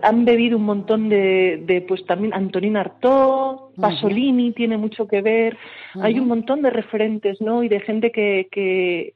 han 0.03 0.25
bebido 0.25 0.57
un 0.57 0.65
montón 0.65 1.09
de, 1.11 1.63
de 1.67 1.83
pues 1.83 2.05
también 2.07 2.33
Antonina 2.33 2.81
Artaud, 2.81 3.75
Pasolini 3.79 4.53
tiene 4.53 4.79
mucho 4.79 5.07
que 5.07 5.21
ver. 5.21 5.59
Hay 6.01 6.19
un 6.19 6.29
montón 6.29 6.63
de 6.63 6.71
referentes, 6.71 7.41
¿no? 7.43 7.63
Y 7.63 7.69
de 7.69 7.81
gente 7.81 8.11
que, 8.11 8.49
que 8.51 9.16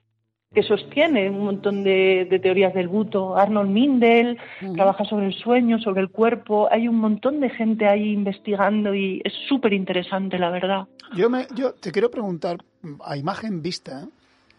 que 0.53 0.65
sostiene 0.65 1.31
un 1.31 1.45
montón 1.45 1.85
de, 1.85 2.27
teorías 2.43 2.75
del 2.75 2.89
buto. 2.89 3.37
Arnold 3.37 3.71
Mindel 3.71 4.37
trabaja 4.75 5.05
sobre 5.05 5.27
el 5.27 5.35
sueño, 5.35 5.79
sobre 5.79 6.01
el 6.01 6.11
cuerpo. 6.11 6.69
Hay 6.73 6.89
un 6.89 6.97
montón 6.97 7.39
de 7.39 7.51
gente 7.51 7.87
ahí 7.87 8.13
investigando 8.13 8.93
y 8.93 9.23
es 9.25 9.33
súper 9.49 9.73
interesante, 9.73 10.41
la 10.41 10.51
verdad. 10.51 10.89
Yo, 11.15 11.31
me, 11.31 11.47
yo 11.55 11.75
te 11.75 11.93
quiero 11.93 12.11
preguntar, 12.11 12.59
a 13.05 13.17
imagen 13.17 13.63
vista, 13.63 14.09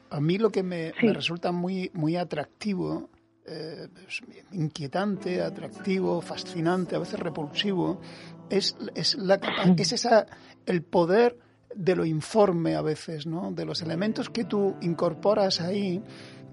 a 0.10 0.22
mí 0.22 0.38
lo 0.38 0.50
que 0.50 0.64
me, 0.64 0.94
resulta 0.94 1.52
muy, 1.52 1.92
muy 1.94 2.16
atractivo, 2.16 3.10
eh, 3.46 3.90
inquietante, 4.54 5.42
atractivo, 5.42 6.22
fascinante, 6.22 6.96
a 6.96 7.00
veces 7.00 7.20
repulsivo, 7.20 8.00
es, 8.50 8.78
es, 8.96 9.16
la, 9.16 9.42
es 9.78 9.92
esa, 9.92 10.26
el 10.66 10.84
poder 10.84 11.36
de 11.76 11.96
lo 11.96 12.06
informe 12.06 12.76
a 12.76 12.82
veces, 12.82 13.26
¿no? 13.26 13.52
De 13.52 13.66
los 13.66 13.82
elementos 13.82 14.30
que 14.30 14.46
tú 14.46 14.76
incorporas 14.82 15.62
ahí 15.62 16.02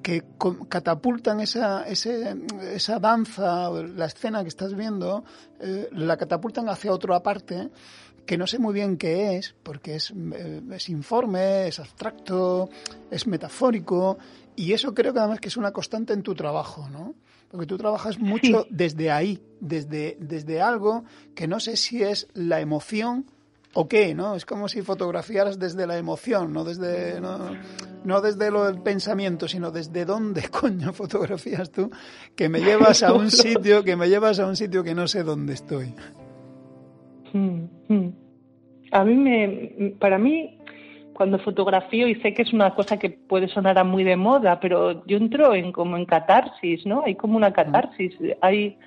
que 0.02 0.22
catapultan 0.68 1.40
esa, 1.40 1.85
esa 1.88 2.98
danza, 3.00 3.70
la 3.70 4.07
escena 4.07 4.42
que 4.42 4.48
estás 4.48 4.74
viendo, 4.74 5.24
eh, 5.61 5.88
la 5.92 6.16
catapultan 6.16 6.68
hacia 6.68 6.92
otra 6.92 7.22
parte 7.22 7.70
que 8.28 8.37
no 8.37 8.46
sé 8.46 8.59
muy 8.59 8.74
bien 8.74 8.98
qué 8.98 9.37
es, 9.37 9.54
porque 9.62 9.96
es, 9.96 10.12
eh, 10.35 10.61
es 10.70 10.88
informe, 10.90 11.66
es 11.66 11.81
abstracto, 11.81 12.68
es 13.11 13.26
metafórico, 13.26 14.18
y 14.54 14.74
eso 14.74 14.92
creo 14.92 15.14
que 15.14 15.20
además 15.20 15.40
que 15.40 15.48
es 15.48 15.57
una 15.57 15.72
constante 15.72 16.12
en 16.12 16.22
tu 16.22 16.35
trabajo, 16.35 16.90
¿no? 16.90 17.14
Porque 17.50 17.66
tú 17.66 17.78
trabajas 17.78 18.18
mucho 18.18 18.66
desde 18.68 19.11
ahí, 19.11 19.42
desde, 19.61 20.18
desde 20.20 20.61
algo 20.61 21.04
que 21.35 21.48
no 21.48 21.59
sé 21.59 21.76
si 21.76 22.02
es 22.02 22.28
la 22.35 22.61
emoción 22.61 23.24
¿O 23.74 23.87
qué? 23.87 24.14
¿no? 24.14 24.35
Es 24.35 24.46
como 24.46 24.68
si 24.68 24.83
fotografiaras 24.83 25.59
desde 25.59 25.87
la 25.87 25.98
emoción, 25.98 26.52
no 26.52 26.64
desde, 26.64 27.20
no, 27.20 28.20
desde 28.20 28.50
lo 28.50 28.64
del 28.64 28.83
pensamiento, 28.83 29.46
sino 29.46 29.70
desde 29.70 30.04
dónde 30.04 30.48
coño 30.50 30.92
fotografías 30.92 31.70
tú, 31.70 31.90
que 32.35 32.48
me 32.48 32.61
llevas 32.61 33.02
a 33.02 33.12
un 33.12 33.31
sitio, 33.31 33.85
que 33.85 33.96
me 33.96 34.09
llevas 34.09 34.40
a 34.40 34.46
un 34.46 34.57
sitio 34.57 34.83
que 34.83 34.94
no 34.94 35.07
sé 35.07 35.22
dónde 35.22 35.54
estoy. 35.54 35.94
Hmm, 37.33 37.64
hmm. 37.88 38.09
A 38.90 39.04
mí 39.04 39.14
me, 39.14 39.94
para 39.98 40.18
mí, 40.18 40.59
cuando 41.12 41.38
fotografío, 41.38 42.09
y 42.09 42.14
sé 42.22 42.33
que 42.33 42.42
es 42.42 42.54
una 42.54 42.74
cosa 42.74 42.98
que 42.98 43.11
puede 43.11 43.48
sonar 43.48 43.78
a 43.78 43.85
muy 43.85 44.02
de 44.02 44.16
moda, 44.16 44.59
pero 44.61 45.04
yo 45.04 45.18
entro 45.18 45.54
en 45.54 45.72
como 45.72 45.98
en 45.98 46.07
catarsis, 46.07 46.87
¿no? 46.87 47.02
Hay 47.04 47.16
como 47.16 47.37
una 47.37 47.52
catarsis, 47.52 48.14
hay 48.40 48.78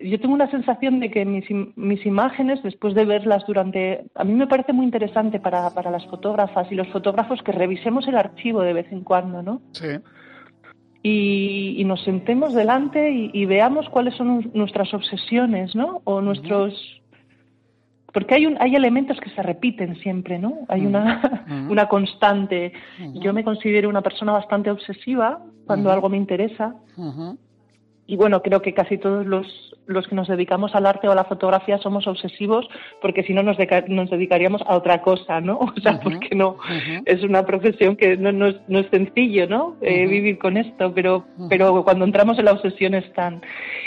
yo 0.00 0.20
tengo 0.20 0.34
una 0.34 0.50
sensación 0.50 1.00
de 1.00 1.10
que 1.10 1.24
mis, 1.24 1.44
mis, 1.76 2.06
imágenes, 2.06 2.62
después 2.62 2.94
de 2.94 3.04
verlas 3.04 3.44
durante... 3.46 4.04
A 4.14 4.24
mí 4.24 4.32
me 4.32 4.46
parece 4.46 4.72
muy 4.72 4.84
interesante 4.84 5.40
para, 5.40 5.70
para 5.70 5.90
las 5.90 6.06
fotógrafas 6.06 6.70
y 6.70 6.74
los 6.74 6.88
fotógrafos 6.88 7.42
que 7.42 7.52
revisemos 7.52 8.06
el 8.06 8.16
archivo 8.16 8.62
de 8.62 8.72
vez 8.72 8.92
en 8.92 9.02
cuando, 9.02 9.42
¿no? 9.42 9.60
Sí. 9.72 9.88
Y, 11.02 11.82
nos 11.84 12.02
sentemos 12.04 12.54
delante 12.54 13.10
y, 13.10 13.46
veamos 13.46 13.88
cuáles 13.88 14.14
son 14.14 14.50
nuestras 14.54 14.92
obsesiones, 14.94 15.74
¿no? 15.74 16.00
O 16.04 16.20
nuestros... 16.20 16.74
Porque 18.12 18.34
hay, 18.34 18.46
un, 18.46 18.56
hay 18.60 18.74
elementos 18.74 19.18
que 19.20 19.30
se 19.30 19.42
repiten 19.42 19.96
siempre, 19.96 20.38
¿no? 20.38 20.60
Hay 20.68 20.86
una, 20.86 21.42
una 21.70 21.88
constante. 21.88 22.72
Yo 23.14 23.32
me 23.32 23.44
considero 23.44 23.88
una 23.88 24.02
persona 24.02 24.32
bastante 24.32 24.70
obsesiva 24.70 25.42
cuando 25.66 25.90
algo 25.90 26.08
me 26.08 26.16
interesa 26.16 26.74
y 28.08 28.16
bueno, 28.16 28.40
creo 28.40 28.62
que 28.62 28.72
casi 28.72 28.96
todos 28.96 29.26
los, 29.26 29.67
los, 29.88 30.06
que 30.06 30.14
nos 30.14 30.28
dedicamos 30.28 30.74
al 30.74 30.86
arte 30.86 31.08
o 31.08 31.12
a 31.12 31.14
la 31.14 31.24
fotografía 31.24 31.78
somos 31.78 32.06
obsesivos 32.06 32.68
porque 33.00 33.24
si 33.24 33.32
no 33.32 33.42
nos, 33.42 33.56
nos 33.88 34.10
dedicaríamos 34.10 34.62
a 34.66 34.76
otra 34.76 35.02
cosa, 35.02 35.40
¿no? 35.40 35.58
O 35.78 35.80
sea, 35.80 36.00
porque 36.00 36.34
no, 36.34 36.56
es 37.04 37.22
una 37.22 37.44
profesión 37.44 37.96
que 37.96 38.16
no, 38.16 38.32
no, 38.32 38.46
es, 38.46 38.56
no 38.68 38.80
es, 38.80 38.86
sencillo, 38.90 39.46
¿no? 39.48 39.76
Eh, 39.80 40.06
vivir 40.06 40.38
con 40.38 40.56
esto, 40.56 40.92
pero, 40.92 41.24
pero 41.48 41.84
cuando 41.84 42.04
entramos 42.04 42.38
en 42.38 42.46
la 42.46 42.52
obsesión 42.52 42.94
están. 42.94 43.42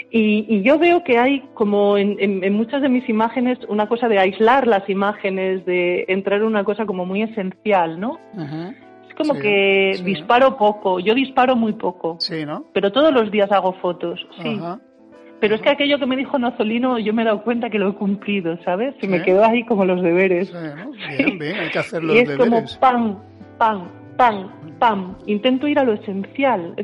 Y, 0.09 0.45
y 0.47 0.61
yo 0.61 0.79
veo 0.79 1.03
que 1.03 1.17
hay 1.17 1.41
como 1.53 1.97
en, 1.97 2.17
en, 2.19 2.53
muchas 2.53 2.81
de 2.81 2.89
mis 2.89 3.07
imágenes 3.09 3.59
una 3.67 3.87
cosa 3.87 4.07
de 4.07 4.19
aislar 4.19 4.67
las 4.67 4.87
imágenes, 4.89 5.65
de 5.65 6.05
entrar 6.07 6.39
en 6.39 6.47
una 6.47 6.63
cosa 6.63 6.85
como 6.85 7.05
muy 7.05 7.23
esencial, 7.23 7.99
¿no? 7.99 8.19
como 9.21 9.39
que 9.39 9.99
disparo 10.03 10.57
poco, 10.57 10.99
yo 10.99 11.13
disparo 11.13 11.55
muy 11.55 11.73
poco. 11.73 12.17
Sí, 12.19 12.45
¿no? 12.45 12.65
Pero 12.73 12.91
todos 12.91 13.13
los 13.13 13.31
días 13.31 13.51
hago 13.51 13.73
fotos, 13.73 14.25
sí. 14.41 14.59
Pero 15.41 15.56
es 15.56 15.62
que 15.62 15.69
aquello 15.71 15.97
que 15.97 16.06
me 16.06 16.15
dijo 16.15 16.38
Nazolino, 16.38 16.99
yo 16.99 17.13
me 17.13 17.23
he 17.23 17.25
dado 17.25 17.43
cuenta 17.43 17.71
que 17.71 17.80
lo 17.80 17.89
he 17.89 17.95
cumplido, 17.95 18.58
¿sabes? 18.63 18.93
Y 19.01 19.08
me 19.08 19.23
quedo 19.23 19.43
ahí 19.43 19.65
como 19.65 19.86
los 19.86 20.01
deberes. 20.01 20.49
Sí, 20.49 20.54
Bien, 21.17 21.39
bien, 21.39 21.56
hay 21.58 21.69
que 21.71 21.80
hacer 21.80 22.04
los 22.04 22.15
y 22.15 22.19
es 22.19 22.38
como 22.38 22.63
pam, 22.80 23.17
pam, 23.58 23.89
pam, 24.17 24.51
pam. 24.77 25.17
Intento 25.25 25.67
ir 25.67 25.80
a 25.80 25.84
lo 25.84 25.93
esencial, 25.93 26.75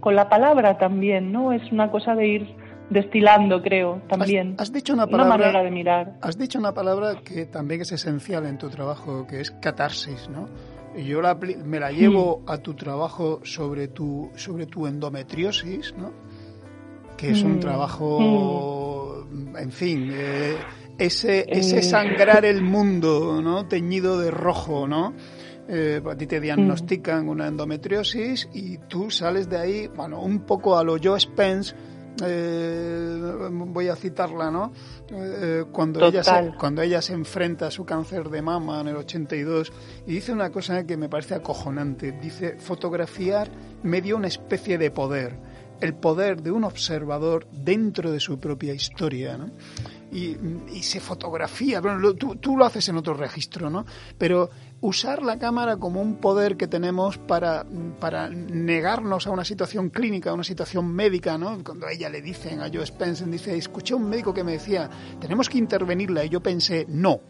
con 0.00 0.16
la 0.16 0.28
palabra 0.28 0.76
también, 0.76 1.30
¿no? 1.30 1.52
Es 1.52 1.62
una 1.70 1.88
cosa 1.90 2.16
de 2.16 2.26
ir 2.26 2.56
destilando, 2.90 3.62
creo, 3.62 4.02
también. 4.08 4.56
Has, 4.58 4.72
dicho 4.72 4.92
una 4.92 5.06
palabra. 5.06 5.36
Una 5.36 5.44
manera 5.44 5.62
de 5.62 5.70
mirar. 5.70 6.14
Has 6.20 6.36
dicho 6.36 6.58
una 6.58 6.74
palabra 6.74 7.20
que 7.24 7.46
también 7.46 7.82
es 7.82 7.92
esencial 7.92 8.44
en 8.46 8.58
tu 8.58 8.70
trabajo, 8.70 9.24
que 9.28 9.40
es 9.40 9.52
catarsis, 9.52 10.28
¿no? 10.28 10.48
yo 10.96 11.22
la, 11.22 11.34
me 11.34 11.78
la 11.78 11.92
llevo 11.92 12.42
a 12.46 12.58
tu 12.58 12.74
trabajo 12.74 13.40
sobre 13.44 13.88
tu, 13.88 14.30
sobre 14.36 14.66
tu 14.66 14.86
endometriosis, 14.86 15.94
¿no? 15.96 16.12
Que 17.18 17.32
es 17.32 17.42
un 17.42 17.56
mm. 17.56 17.60
trabajo, 17.60 19.26
mm. 19.30 19.56
en 19.58 19.72
fin, 19.72 20.08
eh, 20.10 20.56
ese, 20.96 21.44
ese 21.48 21.82
sangrar 21.82 22.46
el 22.46 22.62
mundo, 22.62 23.42
¿no? 23.42 23.66
Teñido 23.66 24.18
de 24.18 24.30
rojo, 24.30 24.88
¿no? 24.88 25.14
Eh, 25.68 26.00
a 26.02 26.16
ti 26.16 26.26
te 26.26 26.40
diagnostican 26.40 27.28
una 27.28 27.46
endometriosis 27.46 28.48
y 28.54 28.78
tú 28.88 29.10
sales 29.10 29.50
de 29.50 29.58
ahí, 29.58 29.86
bueno, 29.88 30.22
un 30.22 30.46
poco 30.46 30.78
a 30.78 30.82
lo 30.82 30.96
Joe 31.02 31.20
Spence, 31.20 31.74
eh, 32.24 33.20
voy 33.50 33.88
a 33.88 33.96
citarla, 33.96 34.50
¿no? 34.50 34.72
Eh, 35.10 35.64
cuando, 35.70 36.04
ella 36.06 36.24
se, 36.24 36.52
cuando 36.58 36.80
ella 36.82 37.02
se 37.02 37.12
enfrenta 37.12 37.66
a 37.66 37.70
su 37.70 37.84
cáncer 37.84 38.30
de 38.30 38.40
mama 38.40 38.80
en 38.80 38.88
el 38.88 38.96
82 38.96 39.72
y 40.06 40.14
dice 40.14 40.32
una 40.32 40.50
cosa 40.50 40.84
que 40.84 40.96
me 40.96 41.10
parece 41.10 41.34
acojonante. 41.34 42.12
Dice, 42.12 42.56
fotografiar 42.58 43.50
me 43.82 44.00
dio 44.00 44.16
una 44.16 44.28
especie 44.28 44.78
de 44.78 44.90
poder, 44.90 45.38
el 45.80 45.94
poder 45.94 46.42
de 46.42 46.50
un 46.50 46.64
observador 46.64 47.46
dentro 47.52 48.10
de 48.10 48.20
su 48.20 48.38
propia 48.38 48.74
historia, 48.74 49.36
¿no? 49.36 49.50
y, 50.10 50.82
se 50.82 51.00
fotografía. 51.00 51.80
Tú, 52.18 52.36
tú, 52.36 52.56
lo 52.56 52.64
haces 52.64 52.88
en 52.88 52.96
otro 52.96 53.14
registro, 53.14 53.68
¿no? 53.70 53.84
Pero 54.16 54.50
usar 54.80 55.22
la 55.22 55.38
cámara 55.38 55.76
como 55.76 56.00
un 56.00 56.16
poder 56.16 56.56
que 56.56 56.66
tenemos 56.66 57.18
para, 57.18 57.66
para 58.00 58.28
negarnos 58.30 59.26
a 59.26 59.30
una 59.30 59.44
situación 59.44 59.90
clínica, 59.90 60.30
a 60.30 60.34
una 60.34 60.44
situación 60.44 60.88
médica, 60.88 61.36
¿no? 61.36 61.62
Cuando 61.62 61.86
a 61.86 61.92
ella 61.92 62.08
le 62.08 62.22
dicen, 62.22 62.60
a 62.60 62.68
Joe 62.72 62.84
Spencer, 62.84 63.28
dice, 63.28 63.56
escuché 63.56 63.94
a 63.94 63.96
un 63.96 64.08
médico 64.08 64.32
que 64.32 64.44
me 64.44 64.52
decía, 64.52 64.88
tenemos 65.20 65.48
que 65.48 65.58
intervenirla, 65.58 66.24
y 66.24 66.28
yo 66.28 66.40
pensé, 66.40 66.86
no. 66.88 67.20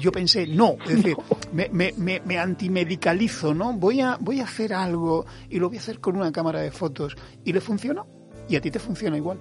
Yo 0.00 0.12
pensé, 0.12 0.46
no, 0.46 0.76
es 0.84 0.96
decir, 0.96 1.16
me, 1.52 1.68
me, 1.70 1.92
me, 1.96 2.20
me, 2.24 2.38
antimedicalizo, 2.38 3.54
¿no? 3.54 3.72
Voy 3.72 4.00
a, 4.00 4.16
voy 4.20 4.40
a 4.40 4.44
hacer 4.44 4.72
algo 4.72 5.26
y 5.48 5.58
lo 5.58 5.68
voy 5.68 5.76
a 5.76 5.80
hacer 5.80 6.00
con 6.00 6.16
una 6.16 6.32
cámara 6.32 6.60
de 6.60 6.70
fotos. 6.70 7.16
Y 7.44 7.52
le 7.52 7.60
funcionó. 7.60 8.06
Y 8.48 8.56
a 8.56 8.60
ti 8.60 8.70
te 8.70 8.78
funciona 8.78 9.16
igual. 9.16 9.38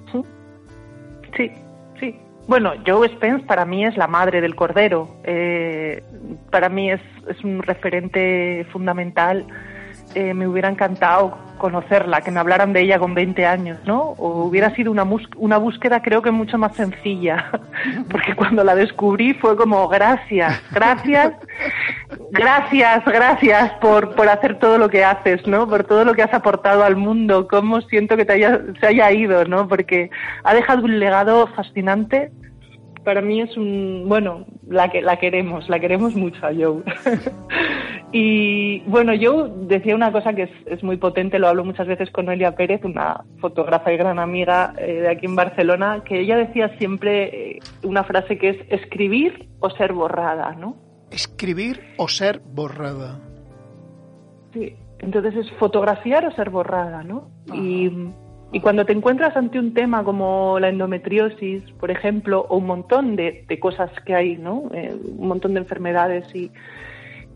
Sí, 1.38 1.52
sí. 2.00 2.16
Bueno, 2.48 2.74
Joe 2.86 3.08
Spence 3.10 3.46
para 3.46 3.66
mí 3.66 3.86
es 3.86 3.98
la 3.98 4.08
madre 4.08 4.42
del 4.42 4.56
cordero. 4.56 5.18
Eh, 5.24 6.04
para 6.52 6.70
mí 6.70 6.92
es, 6.92 7.02
es, 7.28 7.44
un 7.44 7.62
referente 7.62 8.66
fundamental. 8.72 9.46
Eh, 10.14 10.34
me 10.34 10.48
hubiera 10.48 10.70
encantado 10.70 11.38
conocerla, 11.66 12.22
que 12.22 12.30
me 12.30 12.40
hablaran 12.40 12.74
de 12.74 12.82
ella 12.82 13.00
con 13.00 13.16
20 13.16 13.44
años, 13.44 13.80
¿no? 13.86 14.14
O 14.20 14.44
hubiera 14.44 14.70
sido 14.76 14.92
una, 14.92 15.04
una 15.38 15.58
búsqueda 15.58 16.04
creo 16.04 16.22
que 16.22 16.30
mucho 16.30 16.60
más 16.60 16.76
sencilla, 16.76 17.50
porque 18.12 18.36
cuando 18.36 18.64
la 18.64 18.76
descubrí 18.76 19.34
fue 19.34 19.58
como 19.58 19.88
gracias, 19.88 20.62
gracias, 20.72 21.34
gracias, 22.30 23.04
gracias 23.04 23.72
por, 23.82 24.14
por 24.14 24.30
hacer 24.30 24.60
todo 24.60 24.78
lo 24.78 24.90
que 24.90 25.04
haces, 25.04 25.48
¿no? 25.48 25.68
Por 25.68 25.86
todo 25.86 26.06
lo 26.06 26.14
que 26.14 26.22
has 26.22 26.36
aportado 26.36 26.84
al 26.84 26.98
mundo, 26.98 27.48
cómo 27.48 27.82
siento 27.82 28.16
que 28.16 28.26
te 28.26 28.34
haya, 28.34 28.62
se 28.80 28.86
haya 28.86 29.12
ido, 29.12 29.46
¿no? 29.46 29.68
Porque 29.68 30.12
ha 30.44 30.54
dejado 30.54 30.84
un 30.84 31.00
legado 31.00 31.48
fascinante 31.48 32.32
para 33.06 33.22
mí 33.22 33.40
es 33.40 33.56
un, 33.56 34.04
bueno, 34.08 34.46
la 34.68 34.90
que 34.90 35.02
la 35.02 35.18
queremos, 35.18 35.70
la 35.70 35.80
queremos 35.80 36.16
mucho 36.16 36.46
a 36.46 36.52
Joe. 36.54 36.84
Y 38.18 38.80
bueno, 38.82 39.14
yo 39.14 39.50
decía 39.50 39.94
una 39.94 40.10
cosa 40.10 40.34
que 40.34 40.50
es, 40.68 40.84
muy 40.84 40.96
potente, 40.96 41.38
lo 41.38 41.50
hablo 41.50 41.66
muchas 41.66 41.86
veces 41.86 42.10
con 42.12 42.30
Elia 42.30 42.56
Pérez, 42.56 42.82
una 42.86 43.26
fotógrafa 43.42 43.92
y 43.92 43.98
gran 43.98 44.20
amiga 44.20 44.74
eh, 44.78 45.02
de 45.02 45.10
aquí 45.10 45.26
en 45.26 45.36
Barcelona, 45.36 46.02
que 46.06 46.22
ella 46.22 46.38
decía 46.38 46.78
siempre 46.78 47.58
eh, 47.58 47.60
una 47.84 48.06
frase 48.06 48.38
que 48.38 48.50
es 48.52 48.58
escribir 48.70 49.50
o 49.60 49.70
ser 49.70 49.92
borrada, 49.92 50.54
¿no? 50.54 50.78
Escribir 51.12 51.82
o 51.98 52.08
ser 52.08 52.40
borrada. 52.40 53.20
Sí, 54.54 54.74
entonces 55.00 55.36
es 55.36 55.52
fotografiar 55.60 56.26
o 56.26 56.32
ser 56.32 56.52
borrada, 56.52 57.04
¿no? 57.04 57.30
Y, 57.54 57.92
y, 58.52 58.60
cuando 58.62 58.86
te 58.86 58.94
encuentras 58.94 59.36
ante 59.36 59.60
un 59.60 59.74
tema 59.74 60.04
como 60.04 60.60
la 60.60 60.70
endometriosis, 60.70 61.64
por 61.80 61.92
ejemplo, 61.92 62.46
o 62.48 62.58
un 62.58 62.68
montón 62.68 63.16
de, 63.16 63.46
de 63.48 63.60
cosas 63.60 63.90
que 64.06 64.16
hay, 64.16 64.38
¿no? 64.38 64.70
Eh, 64.74 64.96
un 65.18 65.28
montón 65.28 65.54
de 65.56 65.60
enfermedades 65.60 66.34
y 66.34 66.52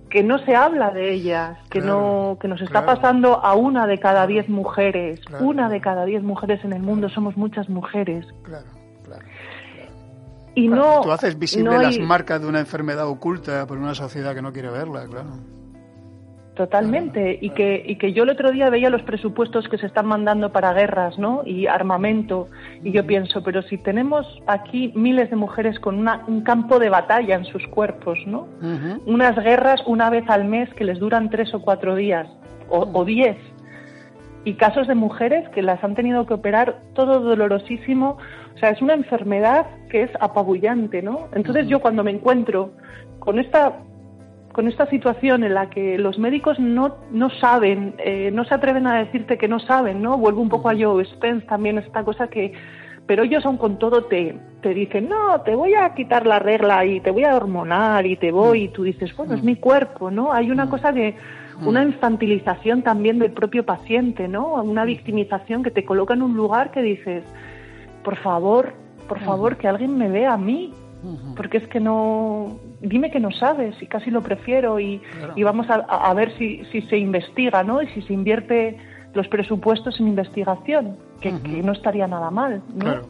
que 0.10 0.24
no 0.24 0.39
se 0.39 0.55
habla 0.55 0.91
de 0.91 1.12
ellas, 1.12 1.57
que 1.70 1.82
no 1.82 2.38
que 2.41 2.47
nos 2.47 2.62
está 2.62 2.86
pasando 2.86 3.43
a 3.43 3.53
una 3.53 3.86
de 3.86 3.99
cada 3.99 4.26
diez 4.26 4.49
mujeres, 4.49 5.20
una 5.39 5.70
de 5.70 5.82
cada 5.82 6.05
diez 6.05 6.24
mujeres 6.24 6.64
en 6.64 6.74
el 6.74 6.82
mundo 6.82 7.10
somos 7.10 7.38
muchas 7.38 7.70
mujeres. 7.70 8.26
Claro, 8.43 8.68
claro. 9.03 9.26
Y 10.55 10.68
no 10.68 11.01
tú 11.01 11.12
haces 11.12 11.38
visible 11.38 11.78
las 11.78 11.99
marcas 11.99 12.41
de 12.41 12.47
una 12.47 12.60
enfermedad 12.60 13.07
oculta 13.07 13.68
por 13.68 13.78
una 13.78 13.93
sociedad 13.93 14.34
que 14.34 14.41
no 14.41 14.51
quiere 14.51 14.70
verla, 14.70 15.05
claro. 15.05 15.30
Totalmente, 16.60 17.39
y 17.39 17.51
que 17.51 17.82
y 17.88 17.95
que 17.95 18.12
yo 18.12 18.24
el 18.24 18.32
otro 18.32 18.51
día 18.51 18.70
veía 18.70 18.89
los 18.89 19.03
presupuestos 19.03 19.70
que 19.70 19.78
se 19.78 19.86
están 19.86 20.07
mandando 20.07 20.51
para 20.51 20.74
guerras, 20.74 21.18
¿no? 21.18 21.41
Y 21.45 21.68
armamento, 21.68 22.49
y 22.84 22.91
yo 22.91 23.07
pienso, 23.07 23.41
pero 23.43 23.62
si 23.62 23.78
tenemos 23.78 24.28
aquí 24.45 24.91
miles 24.93 25.30
de 25.30 25.38
mujeres 25.38 25.80
con 25.80 25.97
una, 25.97 26.26
un 26.28 26.41
campo 26.41 26.78
de 26.78 26.89
batalla 26.89 27.36
en 27.36 27.45
sus 27.45 27.66
cuerpos, 27.68 28.20
¿no? 28.28 28.49
Unas 29.05 29.38
guerras 29.38 29.82
una 29.86 30.10
vez 30.10 30.30
al 30.30 30.43
mes 30.43 30.68
que 30.74 30.84
les 30.84 30.99
duran 30.99 31.30
tres 31.30 31.53
o 31.53 31.62
cuatro 31.62 31.95
días, 31.95 32.28
o, 32.68 33.05
diez, 33.05 33.38
y 34.43 34.55
casos 34.55 34.86
de 34.89 34.95
mujeres 34.95 35.47
que 35.51 35.62
las 35.62 35.82
han 35.82 35.95
tenido 35.95 36.26
que 36.26 36.34
operar 36.34 36.82
todo 36.93 37.22
dolorosísimo, 37.22 38.18
o 38.53 38.57
sea, 38.57 38.72
es 38.72 38.82
una 38.82 38.95
enfermedad 38.95 39.66
que 39.89 40.03
es 40.03 40.12
apabullante, 40.20 41.01
¿no? 41.01 41.30
Entonces 41.34 41.70
yo 41.70 41.80
cuando 41.80 42.03
me 42.03 42.12
encuentro 42.12 42.74
con 43.20 43.39
esta 43.39 43.78
con 44.54 44.68
esta 44.68 44.89
situación 44.89 45.43
en 45.43 45.54
la 45.54 45.70
que 45.70 45.97
los 45.97 46.18
médicos 46.18 46.60
no, 46.60 46.97
no 47.12 47.30
saben, 47.30 47.95
eh, 48.00 48.32
no 48.32 48.45
se 48.45 48.56
atreven 48.56 48.88
a 48.88 49.00
decirte 49.00 49.38
que 49.38 49.47
no 49.47 49.60
saben, 49.60 50.02
¿no? 50.02 50.18
Vuelvo 50.18 50.41
un 50.41 50.50
poco 50.50 50.70
a 50.70 50.76
Joe 50.78 51.06
Spence 51.06 51.45
también 51.45 51.78
esta 51.78 52.04
cosa 52.04 52.28
que, 52.28 52.54
pero 53.06 53.24
ellos 53.24 53.45
aún 53.45 53.58
con 53.58 53.78
todo 53.78 54.06
te, 54.06 54.38
te 54.62 54.74
dicen, 54.74 55.10
no, 55.10 55.41
te 55.41 55.56
voy 55.56 55.76
a 55.76 55.93
quitar 55.93 56.26
la 56.26 56.39
regla 56.39 56.86
y 56.86 57.00
te 57.00 57.12
voy 57.12 57.24
a 57.24 57.36
hormonar 57.36 58.06
y 58.06 58.18
te 58.18 58.32
voy, 58.32 58.64
y 58.64 58.68
tú 58.70 58.84
dices, 58.84 59.16
bueno, 59.16 59.36
es 59.36 59.43
mi 59.43 59.56
cuerpo, 59.56 60.12
¿no? 60.12 60.34
Hay 60.34 60.52
una 60.52 60.70
cosa 60.70 60.91
de 60.91 61.16
una 61.66 61.84
infantilización 61.84 62.84
también 62.84 63.20
del 63.20 63.32
propio 63.32 63.66
paciente, 63.66 64.28
¿no? 64.28 64.54
Una 64.64 64.86
victimización 64.86 65.64
que 65.64 65.72
te 65.72 65.86
coloca 65.86 66.14
en 66.14 66.22
un 66.22 66.36
lugar 66.36 66.72
que 66.72 66.82
dices, 66.82 67.24
por 68.04 68.16
favor, 68.18 68.74
por 69.08 69.20
favor, 69.20 69.58
que 69.58 69.68
alguien 69.68 69.97
me 69.97 70.10
vea 70.10 70.34
a 70.34 70.38
mí, 70.38 70.74
porque 71.36 71.58
es 71.58 71.68
que 71.68 71.80
no, 71.80 72.60
dime 72.82 73.11
que 73.11 73.19
no 73.19 73.32
sabes 73.32 73.75
y 73.82 73.88
casi 73.88 74.11
lo 74.11 74.21
prefiero 74.21 74.80
y, 74.80 75.01
y 75.36 75.43
vamos 75.43 75.67
a, 75.69 76.13
ver 76.13 76.36
si, 76.38 76.63
si, 76.71 76.82
se 76.84 76.97
investiga, 76.97 77.63
¿no? 77.63 77.82
Y 77.82 77.88
si 77.89 78.01
se 78.03 78.13
invierte 78.13 78.77
los 79.13 79.27
presupuestos 79.27 79.99
en 79.99 80.07
investigación, 80.07 80.97
que, 81.21 81.32
no 81.32 81.73
estaría 81.73 82.07
nada 82.07 82.32
mal, 82.32 82.61
¿no? 82.75 83.01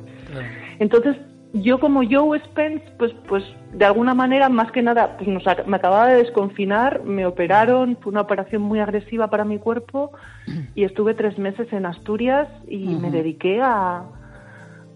Entonces, 0.80 1.18
yo 1.54 1.80
como 1.80 2.02
Joe 2.10 2.40
Spence, 2.40 2.86
pues, 2.98 3.12
pues 3.28 3.44
de 3.74 3.86
alguna 3.86 4.14
manera, 4.14 4.50
más 4.50 4.72
que 4.72 4.82
nada, 4.82 5.18
pues 5.18 5.28
me 5.68 5.76
acababa 5.76 6.08
de 6.08 6.18
desconfinar, 6.18 7.04
me 7.04 7.26
operaron, 7.26 7.98
fue 8.02 8.12
una 8.12 8.22
operación 8.22 8.62
muy 8.62 8.80
agresiva 8.80 9.30
para 9.30 9.46
mi 9.46 9.60
cuerpo 9.60 10.12
y 10.76 10.84
estuve 10.84 11.14
tres 11.14 11.38
meses 11.38 11.72
en 11.74 11.86
Asturias 11.86 12.48
y 12.68 12.96
me 12.96 13.12
dediqué 13.12 13.62
a, 13.62 13.98
a, 14.02 14.08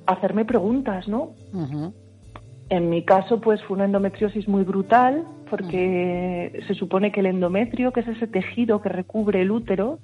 hacerme 0.05 0.45
preguntas, 0.45 1.07
¿no? 1.07 1.33
En 2.69 2.89
mi 2.89 3.03
caso, 3.03 3.39
pues 3.41 3.61
fue 3.63 3.75
una 3.75 3.85
endometriosis 3.85 4.47
muy 4.47 4.63
brutal, 4.63 5.25
porque 5.49 6.63
se 6.67 6.73
supone 6.73 7.11
que 7.11 7.19
el 7.19 7.27
endometrio, 7.27 7.91
que 7.91 7.99
es 7.99 8.07
ese 8.07 8.27
tejido 8.27 8.81
que 8.81 8.89
recubre 8.89 9.41
el 9.41 9.51
útero 9.51 9.99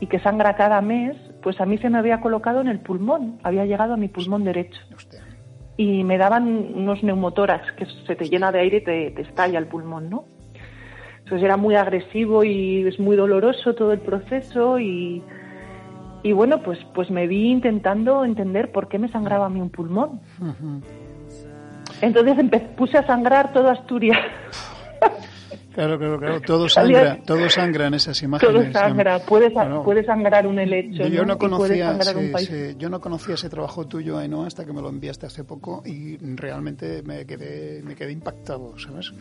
y 0.00 0.06
que 0.06 0.18
sangra 0.20 0.56
cada 0.56 0.80
mes, 0.80 1.16
pues 1.42 1.60
a 1.60 1.66
mí 1.66 1.78
se 1.78 1.90
me 1.90 1.98
había 1.98 2.20
colocado 2.20 2.60
en 2.60 2.68
el 2.68 2.80
pulmón, 2.80 3.38
había 3.42 3.66
llegado 3.66 3.94
a 3.94 3.96
mi 3.96 4.08
pulmón 4.08 4.44
derecho. 4.44 4.80
Y 5.76 6.04
me 6.04 6.16
daban 6.16 6.46
unos 6.74 7.02
neumotórax, 7.02 7.72
que 7.72 7.86
se 8.06 8.16
te 8.16 8.30
llena 8.30 8.50
de 8.50 8.60
aire 8.60 8.78
y 8.78 8.84
te, 8.84 9.10
te 9.10 9.22
estalla 9.22 9.58
el 9.58 9.66
pulmón, 9.66 10.08
¿no? 10.08 10.24
Entonces 11.18 11.44
era 11.44 11.56
muy 11.56 11.74
agresivo 11.74 12.44
y 12.44 12.86
es 12.86 12.98
muy 13.00 13.16
doloroso 13.16 13.74
todo 13.74 13.92
el 13.92 13.98
proceso 13.98 14.78
y, 14.78 15.22
y 16.22 16.32
bueno, 16.32 16.62
pues, 16.62 16.78
pues 16.94 17.10
me 17.10 17.26
vi 17.26 17.50
intentando 17.50 18.24
entender 18.24 18.72
por 18.72 18.88
qué 18.88 18.98
me 18.98 19.08
sangraba 19.08 19.46
a 19.46 19.50
mí 19.50 19.60
un 19.60 19.70
pulmón. 19.70 20.20
Entonces 22.00 22.62
puse 22.76 22.98
a 22.98 23.06
sangrar 23.06 23.52
toda 23.52 23.72
Asturias. 23.72 24.18
Claro, 25.76 25.98
claro, 25.98 26.18
claro. 26.18 26.40
Todo 26.40 26.70
sangra, 26.70 27.18
todo 27.26 27.50
sangra 27.50 27.88
en 27.88 27.94
esas 27.94 28.22
imágenes. 28.22 28.54
Todo 28.54 28.72
sangra. 28.72 29.18
Puede, 29.18 29.50
puede 29.84 30.04
sangrar 30.06 30.46
un 30.46 30.58
helecho. 30.58 31.06
Yo 31.06 31.26
no, 31.26 31.36
conocía, 31.36 31.94
yo 32.78 32.88
no 32.88 32.98
conocía 32.98 33.34
ese 33.34 33.50
trabajo 33.50 33.86
tuyo, 33.86 34.16
Ainhoa, 34.16 34.46
hasta 34.46 34.64
que 34.64 34.72
me 34.72 34.80
lo 34.80 34.88
enviaste 34.88 35.26
hace 35.26 35.44
poco 35.44 35.82
y 35.84 36.16
realmente 36.16 37.02
me 37.02 37.26
quedé, 37.26 37.82
me 37.82 37.94
quedé 37.94 38.12
impactado, 38.12 38.78
¿sabes? 38.78 39.12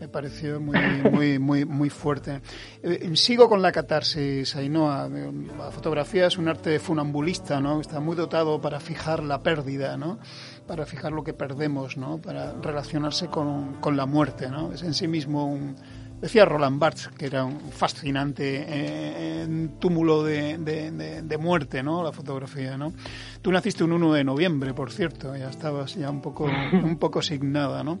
Me 0.00 0.08
pareció 0.08 0.60
muy, 0.60 0.78
muy, 1.10 1.38
muy, 1.38 1.64
muy 1.64 1.90
fuerte. 1.90 2.40
Eh, 2.82 3.10
sigo 3.16 3.48
con 3.48 3.62
la 3.62 3.72
catarsis, 3.72 4.54
Ainhoa. 4.56 5.08
La 5.08 5.70
fotografía 5.70 6.26
es 6.26 6.36
un 6.36 6.48
arte 6.48 6.78
funambulista, 6.78 7.60
¿no? 7.60 7.80
Está 7.80 8.00
muy 8.00 8.16
dotado 8.16 8.60
para 8.60 8.80
fijar 8.80 9.22
la 9.22 9.42
pérdida, 9.42 9.96
¿no? 9.96 10.18
para 10.66 10.86
fijar 10.86 11.12
lo 11.12 11.24
que 11.24 11.34
perdemos, 11.34 11.96
¿no? 11.96 12.18
para 12.18 12.52
relacionarse 12.54 13.28
con, 13.28 13.74
con 13.80 13.96
la 13.96 14.06
muerte. 14.06 14.48
¿no? 14.48 14.72
Es 14.72 14.82
en 14.82 14.94
sí 14.94 15.08
mismo 15.08 15.46
un, 15.46 15.76
Decía 16.24 16.46
Roland 16.46 16.78
Barthes, 16.78 17.08
que 17.08 17.26
era 17.26 17.44
un 17.44 17.70
fascinante 17.70 18.64
eh, 18.66 19.68
túmulo 19.78 20.22
de, 20.22 20.56
de, 20.56 21.36
muerte, 21.36 21.82
¿no? 21.82 22.02
La 22.02 22.12
fotografía, 22.12 22.78
¿no? 22.78 22.94
Tú 23.42 23.52
naciste 23.52 23.84
un 23.84 23.92
1 23.92 24.14
de 24.14 24.24
noviembre, 24.24 24.72
por 24.72 24.90
cierto, 24.90 25.36
ya 25.36 25.50
estabas 25.50 25.96
ya 25.96 26.08
un 26.08 26.22
poco, 26.22 26.44
un 26.72 26.96
poco 26.96 27.20
signada, 27.20 27.84
¿no? 27.84 27.98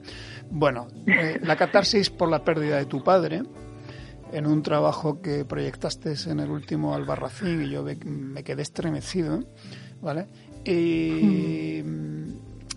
Bueno, 0.50 0.88
eh, 1.06 1.38
la 1.42 1.54
catarsis 1.56 2.08
por 2.08 2.30
la 2.30 2.42
pérdida 2.42 2.78
de 2.78 2.86
tu 2.86 3.04
padre, 3.04 3.42
en 4.32 4.46
un 4.46 4.62
trabajo 4.62 5.20
que 5.20 5.44
proyectaste 5.44 6.14
en 6.26 6.40
el 6.40 6.50
último 6.50 6.94
Albarracín 6.94 7.60
y 7.60 7.68
yo 7.68 7.84
me 8.06 8.42
quedé 8.42 8.62
estremecido, 8.62 9.44
¿vale? 10.00 10.28
Y 10.64 11.82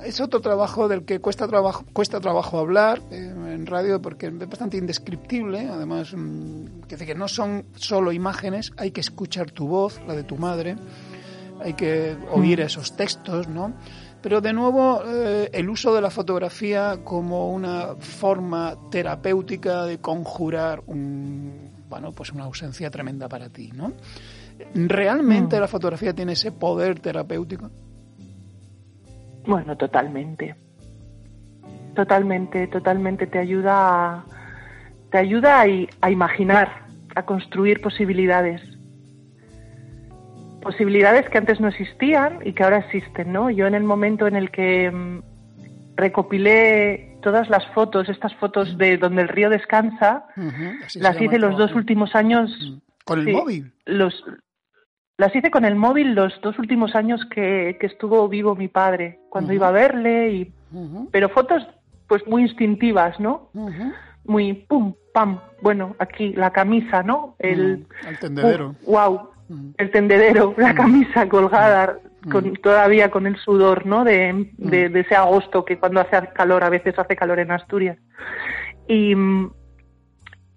es 0.04 0.22
otro 0.22 0.42
trabajo 0.42 0.88
del 0.88 1.04
que 1.06 1.20
cuesta 1.20 1.48
trabajo, 1.48 1.86
cuesta 1.94 2.20
trabajo 2.20 2.60
hablar 2.60 3.02
eh, 3.12 3.34
en 3.36 3.66
radio 3.66 4.02
porque 4.02 4.28
es 4.28 4.50
bastante 4.50 4.78
indescriptible. 4.78 5.68
Además, 5.70 6.14
mm, 6.16 6.82
que 6.88 7.16
no 7.16 7.28
son 7.28 7.66
solo 7.76 8.12
imágenes, 8.12 8.72
hay 8.78 8.92
que 8.92 9.02
escuchar 9.02 9.52
tu 9.52 9.68
voz, 9.68 10.00
la 10.08 10.16
de 10.16 10.24
tu 10.24 10.38
madre, 10.38 10.76
hay 11.62 11.74
que 11.74 12.16
oír 12.32 12.62
esos 12.62 12.96
textos, 12.96 13.48
¿no? 13.48 13.74
Pero 14.22 14.42
de 14.42 14.54
nuevo, 14.54 15.04
eh, 15.06 15.50
el 15.54 15.70
uso 15.70 15.94
de 15.94 16.02
la 16.02 16.10
fotografía 16.10 17.00
como 17.04 17.52
una 17.52 17.96
forma 18.00 18.76
terapéutica 18.90 19.86
de 19.86 20.00
conjurar 20.00 20.84
un, 20.88 21.72
bueno, 21.90 22.12
pues 22.12 22.32
una 22.32 22.46
ausencia 22.46 22.90
tremenda 22.90 23.28
para 23.30 23.50
ti, 23.50 23.72
¿no? 23.74 23.94
¿Realmente 24.74 25.58
mm. 25.58 25.60
la 25.60 25.68
fotografía 25.68 26.14
tiene 26.14 26.34
ese 26.34 26.52
poder 26.52 27.00
terapéutico? 27.00 27.70
Bueno, 29.48 29.78
totalmente. 29.78 30.56
Totalmente, 31.96 32.68
totalmente. 32.68 33.26
Te 33.26 33.40
ayuda 33.40 33.74
a, 33.76 34.26
te 35.10 35.18
ayuda 35.18 35.62
a, 35.62 36.12
imaginar, 36.12 36.86
a 37.16 37.24
construir 37.24 37.82
posibilidades. 37.82 38.62
Posibilidades 40.62 41.30
que 41.30 41.38
antes 41.38 41.60
no 41.62 41.70
existían 41.70 42.40
y 42.46 42.54
que 42.54 42.64
ahora 42.64 42.80
existen, 42.80 43.32
¿no? 43.32 43.50
Yo 43.50 43.66
en 43.68 43.74
el 43.74 43.84
momento 43.84 44.28
en 44.28 44.36
el 44.36 44.52
que 44.52 44.92
mm, 44.92 45.22
recopilé 45.96 47.18
todas 47.22 47.50
las 47.50 47.66
fotos, 47.74 48.10
estas 48.10 48.36
fotos 48.36 48.78
de 48.78 48.98
donde 48.98 49.22
el 49.22 49.30
río 49.30 49.50
descansa, 49.50 50.26
las 50.96 51.22
hice 51.22 51.40
los 51.40 51.58
dos 51.58 51.74
últimos 51.74 52.16
años. 52.16 52.52
¿Con 53.06 53.20
el 53.20 53.34
móvil? 53.34 53.72
Los, 53.86 54.14
las 55.18 55.36
hice 55.36 55.50
con 55.50 55.66
el 55.66 55.76
móvil 55.76 56.14
los 56.14 56.40
dos 56.42 56.58
últimos 56.60 56.96
años 56.96 57.26
que, 57.32 57.78
estuvo 57.82 58.28
vivo 58.30 58.56
mi 58.56 58.68
padre, 58.68 59.20
cuando 59.30 59.52
iba 59.52 59.68
a 59.68 59.72
verle, 59.72 60.30
y, 60.32 60.54
pero 61.12 61.30
fotos 61.30 61.68
pues 62.08 62.26
muy 62.28 62.44
instintivas, 62.44 63.20
¿no? 63.20 63.50
Muy 64.24 64.54
pum, 64.54 64.94
pam, 65.14 65.40
bueno, 65.62 65.96
aquí 66.00 66.34
la 66.34 66.52
camisa, 66.52 67.02
¿no? 67.02 67.36
El, 67.40 67.88
tendedero. 68.22 68.76
wow, 68.86 69.30
el 69.78 69.92
tendedero, 69.92 70.54
la 70.58 70.76
camisa 70.76 71.28
colgada, 71.28 71.98
con, 72.32 72.54
todavía 72.54 73.10
con 73.10 73.26
el 73.26 73.38
sudor, 73.38 73.86
¿no? 73.86 74.04
De, 74.04 74.52
de, 74.58 75.00
ese 75.00 75.16
agosto 75.16 75.66
que 75.66 75.80
cuando 75.80 76.00
hace 76.00 76.28
calor, 76.34 76.64
a 76.64 76.70
veces 76.70 76.98
hace 77.00 77.16
calor 77.16 77.40
en 77.40 77.52
Asturias. 77.52 77.98
Y, 78.88 79.16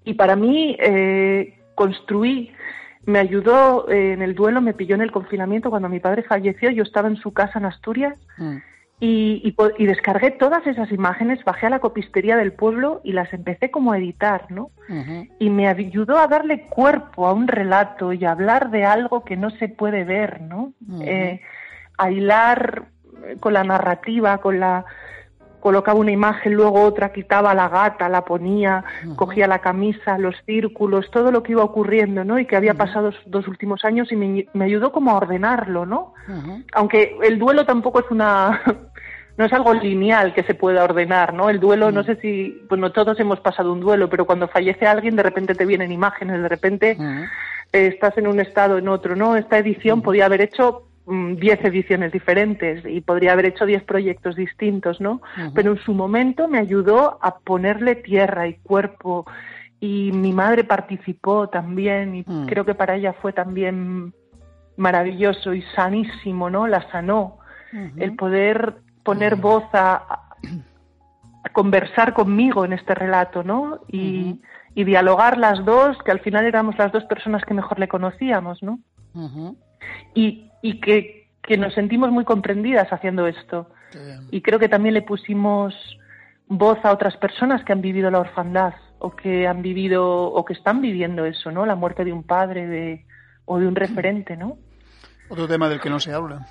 y 0.05 0.15
para 0.15 0.37
mí 0.37 0.77
eh, 0.79 1.59
construí 1.75 2.53
me 3.07 3.19
ayudó 3.19 3.89
eh, 3.89 4.13
en 4.13 4.23
el 4.23 4.35
duelo, 4.35 4.61
me 4.61 4.75
pilló 4.75 4.95
en 4.95 5.03
el 5.03 5.13
confinamiento 5.13 5.71
cuando 5.71 5.89
mi 5.89 6.01
padre 6.01 6.23
falleció, 6.23 6.71
yo 6.71 6.83
estaba 6.83 7.09
en 7.09 7.17
su 7.17 7.33
casa 7.33 7.59
en 7.59 7.65
Asturias 7.65 8.17
mm. 8.37 8.57
y, 9.01 9.55
y, 9.79 9.87
descargué 9.87 10.31
todas 10.31 10.67
esas 10.67 10.93
imágenes, 10.93 11.43
bajé 11.45 11.67
a 11.67 11.71
la 11.71 11.79
copistería 11.79 12.37
del 12.37 12.53
pueblo 12.53 13.01
y 13.03 13.13
las 13.13 13.33
empecé 13.33 13.71
como 13.71 13.93
a 13.93 13.99
editar, 13.99 14.51
¿no? 14.51 14.71
Y 15.39 15.51
me 15.51 15.69
ayudó 15.69 16.19
a 16.19 16.27
darle 16.27 16.67
cuerpo 16.67 17.27
a 17.27 17.33
un 17.33 17.49
relato 17.49 18.13
y 18.13 18.25
a 18.25 18.33
hablar 18.33 18.71
de 18.71 18.85
algo 18.85 19.25
que 19.25 19.37
no 19.37 19.51
se 19.51 19.69
puede 19.69 20.05
ver, 20.05 20.43
¿no? 20.43 20.75
Eh, 21.01 21.41
a 21.97 22.11
hilar 22.11 22.85
con 23.39 23.53
la 23.55 23.65
narrativa, 23.65 24.39
con 24.39 24.61
la 24.61 24.85
colocaba 25.61 25.99
una 25.99 26.11
imagen, 26.11 26.55
luego 26.55 26.83
otra, 26.83 27.13
quitaba 27.13 27.55
la 27.55 27.69
gata, 27.69 28.09
la 28.09 28.25
ponía, 28.25 28.85
cogía 29.17 29.47
la 29.47 29.61
camisa, 29.61 30.19
los 30.19 30.35
círculos, 30.47 31.11
todo 31.11 31.31
lo 31.31 31.43
que 31.43 31.53
iba 31.53 31.63
ocurriendo, 31.63 32.25
¿no? 32.25 32.39
Y 32.39 32.47
que 32.47 32.57
había 32.57 32.75
pasado 32.75 33.13
dos 33.27 33.47
últimos 33.47 33.85
años 33.85 34.11
y 34.11 34.17
me, 34.17 34.65
ayudó 34.65 34.93
como 34.93 35.11
a 35.11 35.17
ordenarlo, 35.17 35.87
¿no? 35.87 36.15
Aunque 36.73 37.17
el 37.23 37.39
duelo 37.39 37.65
tampoco 37.65 38.01
es 38.01 38.11
una... 38.11 38.61
no 39.37 39.47
es 39.47 39.53
algo 39.55 39.73
lineal 39.73 40.35
que 40.35 40.43
se 40.43 40.55
pueda 40.55 40.85
ordenar, 40.85 41.33
¿no? 41.33 41.49
El 41.49 41.61
duelo, 41.61 41.91
no 41.91 42.05
sé 42.05 42.17
si, 42.17 42.63
bueno, 42.69 42.93
todos 42.93 43.19
hemos 43.21 43.41
pasado 43.41 43.73
un 43.73 43.81
duelo, 43.81 44.11
pero 44.11 44.27
cuando 44.27 44.49
fallece 44.49 44.87
alguien, 44.87 45.17
de 45.17 45.23
repente 45.23 45.55
te 45.55 45.65
vienen 45.65 45.93
imágenes, 45.93 46.43
de 46.43 46.49
repente 46.49 46.99
estás 47.73 48.19
en 48.19 48.27
un 48.27 48.39
estado, 48.39 48.77
en 48.77 48.89
otro, 48.89 49.17
¿no? 49.17 49.37
Esta 49.37 49.57
edición 49.57 50.03
podía 50.03 50.27
haber 50.27 50.43
hecho 50.43 50.90
10 51.11 51.65
ediciones 51.65 52.13
diferentes 52.13 52.85
y 52.87 53.01
podría 53.01 53.33
haber 53.33 53.47
hecho 53.47 53.67
10 53.67 53.83
proyectos 53.85 54.37
distintos, 54.37 55.01
¿no? 55.01 55.21
Pero 55.55 55.73
en 55.73 55.79
su 55.79 55.93
momento 55.93 56.47
me 56.47 56.59
ayudó 56.59 57.19
a 57.21 57.39
ponerle 57.39 57.97
tierra 57.97 58.47
y 58.47 58.55
cuerpo 58.55 59.27
y 59.81 60.13
mi 60.13 60.33
madre 60.33 60.63
participó 60.65 61.49
también 61.49 62.15
y 62.15 62.25
mm. 62.27 62.47
creo 62.47 62.65
que 62.65 62.75
para 62.75 62.95
ella 62.97 63.15
fue 63.15 63.33
también 63.33 64.15
maravilloso 64.77 65.53
y 65.55 65.63
sanísimo, 65.75 66.49
¿no? 66.49 66.67
La 66.67 66.89
sanó. 66.91 67.39
El 67.97 68.17
poder 68.17 68.79
poner 69.05 69.37
voz 69.37 69.63
a, 69.75 70.27
conversar 71.53 72.15
conmigo 72.15 72.65
en 72.65 72.73
este 72.73 72.95
relato, 72.97 73.45
¿no? 73.45 73.81
Y, 73.87 74.41
y, 74.75 74.85
dialogar 74.85 75.39
las 75.39 75.65
dos, 75.65 75.97
que 76.05 76.11
al 76.11 76.19
final 76.19 76.45
éramos 76.47 76.77
las 76.79 76.91
dos 76.91 77.05
personas 77.05 77.45
que 77.45 77.55
mejor 77.55 77.79
le 77.79 77.87
conocíamos, 77.87 78.61
¿no? 78.63 78.81
Y 80.15 80.50
y 80.63 80.81
que, 80.81 81.29
que 81.43 81.57
nos 81.57 81.75
sentimos 81.75 82.11
muy 82.11 82.25
comprendidas 82.25 82.93
haciendo 82.93 83.27
esto. 83.27 83.69
Y 84.31 84.41
creo 84.43 84.59
que 84.59 84.69
también 84.69 84.95
le 84.95 85.03
pusimos 85.03 85.75
voz 86.47 86.79
a 86.85 86.93
otras 86.93 87.17
personas 87.17 87.65
que 87.65 87.73
han 87.73 87.81
vivido 87.81 88.11
la 88.11 88.21
orfandad 88.21 88.75
o 88.99 89.17
que 89.17 89.47
han 89.47 89.63
vivido 89.63 90.27
o 90.33 90.45
que 90.45 90.53
están 90.53 90.81
viviendo 90.81 91.25
eso, 91.25 91.51
¿no? 91.51 91.67
La 91.67 91.75
muerte 91.75 92.05
de 92.05 92.13
un 92.13 92.23
padre 92.23 92.67
de, 92.67 93.05
o 93.47 93.59
de 93.59 93.67
un 93.67 93.75
referente, 93.75 94.37
¿no? 94.37 94.59
Otro 95.29 95.49
tema 95.49 95.69
del 95.69 95.81
que 95.81 95.91
no 95.91 95.99
se 95.99 96.13
habla. 96.13 96.47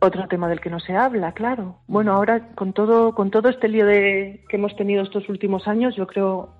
Otro 0.00 0.28
tema 0.28 0.48
del 0.48 0.60
que 0.60 0.68
no 0.68 0.80
se 0.80 0.94
habla, 0.94 1.32
claro. 1.32 1.78
Bueno, 1.86 2.12
ahora 2.12 2.50
con 2.54 2.72
todo 2.72 3.14
con 3.14 3.30
todo 3.30 3.48
este 3.48 3.68
lío 3.68 3.86
de 3.86 4.44
que 4.48 4.56
hemos 4.56 4.76
tenido 4.76 5.02
estos 5.02 5.28
últimos 5.28 5.66
años, 5.66 5.96
yo 5.96 6.06
creo 6.06 6.54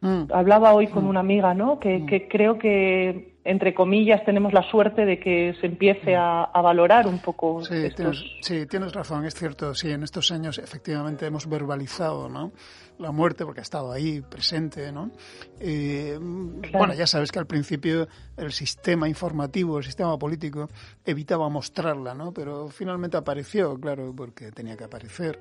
mm. 0.00 0.24
hablaba 0.32 0.72
hoy 0.72 0.88
con 0.88 1.04
mm. 1.04 1.08
una 1.08 1.20
amiga, 1.20 1.54
¿no? 1.54 1.78
Que, 1.78 1.98
mm. 1.98 2.06
que 2.06 2.28
creo 2.28 2.58
que 2.58 3.39
entre 3.44 3.72
comillas, 3.72 4.22
tenemos 4.24 4.52
la 4.52 4.62
suerte 4.70 5.06
de 5.06 5.18
que 5.18 5.54
se 5.60 5.66
empiece 5.66 6.14
a, 6.14 6.50
valorar 6.62 7.06
un 7.06 7.20
poco. 7.20 7.64
Sí, 7.64 7.88
tienes, 7.96 8.22
sí, 8.42 8.66
tienes 8.66 8.92
razón, 8.92 9.24
es 9.24 9.34
cierto. 9.34 9.74
Sí, 9.74 9.90
en 9.90 10.02
estos 10.02 10.30
años 10.30 10.58
efectivamente 10.58 11.24
hemos 11.24 11.48
verbalizado 11.48 12.28
¿no? 12.28 12.52
la 12.98 13.12
muerte 13.12 13.46
porque 13.46 13.60
ha 13.60 13.62
estado 13.62 13.92
ahí 13.92 14.20
presente. 14.20 14.92
¿no? 14.92 15.10
Eh, 15.58 16.18
bueno, 16.20 16.92
ya 16.92 17.06
sabes 17.06 17.32
que 17.32 17.38
al 17.38 17.46
principio 17.46 18.08
el 18.36 18.52
sistema 18.52 19.08
informativo, 19.08 19.78
el 19.78 19.84
sistema 19.84 20.18
político 20.18 20.68
evitaba 21.04 21.48
mostrarla, 21.48 22.14
¿no? 22.14 22.32
pero 22.32 22.68
finalmente 22.68 23.16
apareció, 23.16 23.80
claro, 23.80 24.12
porque 24.14 24.52
tenía 24.52 24.76
que 24.76 24.84
aparecer. 24.84 25.40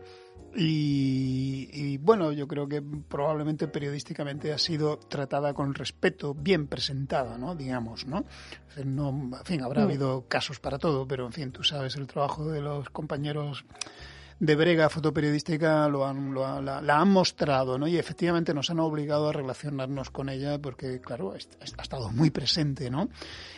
Y, 0.56 1.98
bueno, 2.00 2.32
yo 2.32 2.48
creo 2.48 2.68
que 2.68 2.82
probablemente 2.82 3.68
periodísticamente 3.68 4.52
ha 4.52 4.58
sido 4.58 4.98
tratada 4.98 5.54
con 5.54 5.74
respeto, 5.76 6.34
bien 6.34 6.68
presentada, 6.68 7.38
¿no? 7.38 7.56
Digamos, 7.56 7.89
¿no? 8.06 8.26
no 8.84 9.10
en 9.10 9.46
fin, 9.46 9.62
habrá 9.62 9.82
mm. 9.82 9.86
habido 9.86 10.26
casos 10.28 10.60
para 10.60 10.78
todo, 10.78 11.08
pero 11.08 11.26
en 11.26 11.34
fin, 11.34 11.52
tú 11.52 11.64
sabes, 11.64 11.96
el 11.96 12.08
trabajo 12.08 12.46
de 12.50 12.62
los 12.62 12.90
compañeros 12.90 13.66
de 14.40 14.56
brega 14.56 14.90
fotoperiodística 14.90 15.88
lo 15.90 16.08
han, 16.08 16.34
lo 16.34 16.62
la, 16.62 16.80
han 16.80 17.10
mostrado, 17.10 17.78
¿no? 17.78 17.88
Y 17.88 17.98
efectivamente 17.98 18.54
nos 18.54 18.70
han 18.70 18.80
obligado 18.80 19.30
a 19.30 19.34
relacionarnos 19.34 20.10
con 20.10 20.30
ella 20.30 20.58
porque, 20.60 21.02
claro, 21.02 21.34
ha, 21.34 21.82
estado 21.82 22.10
muy 22.12 22.30
presente, 22.30 22.90
¿no? 22.90 23.10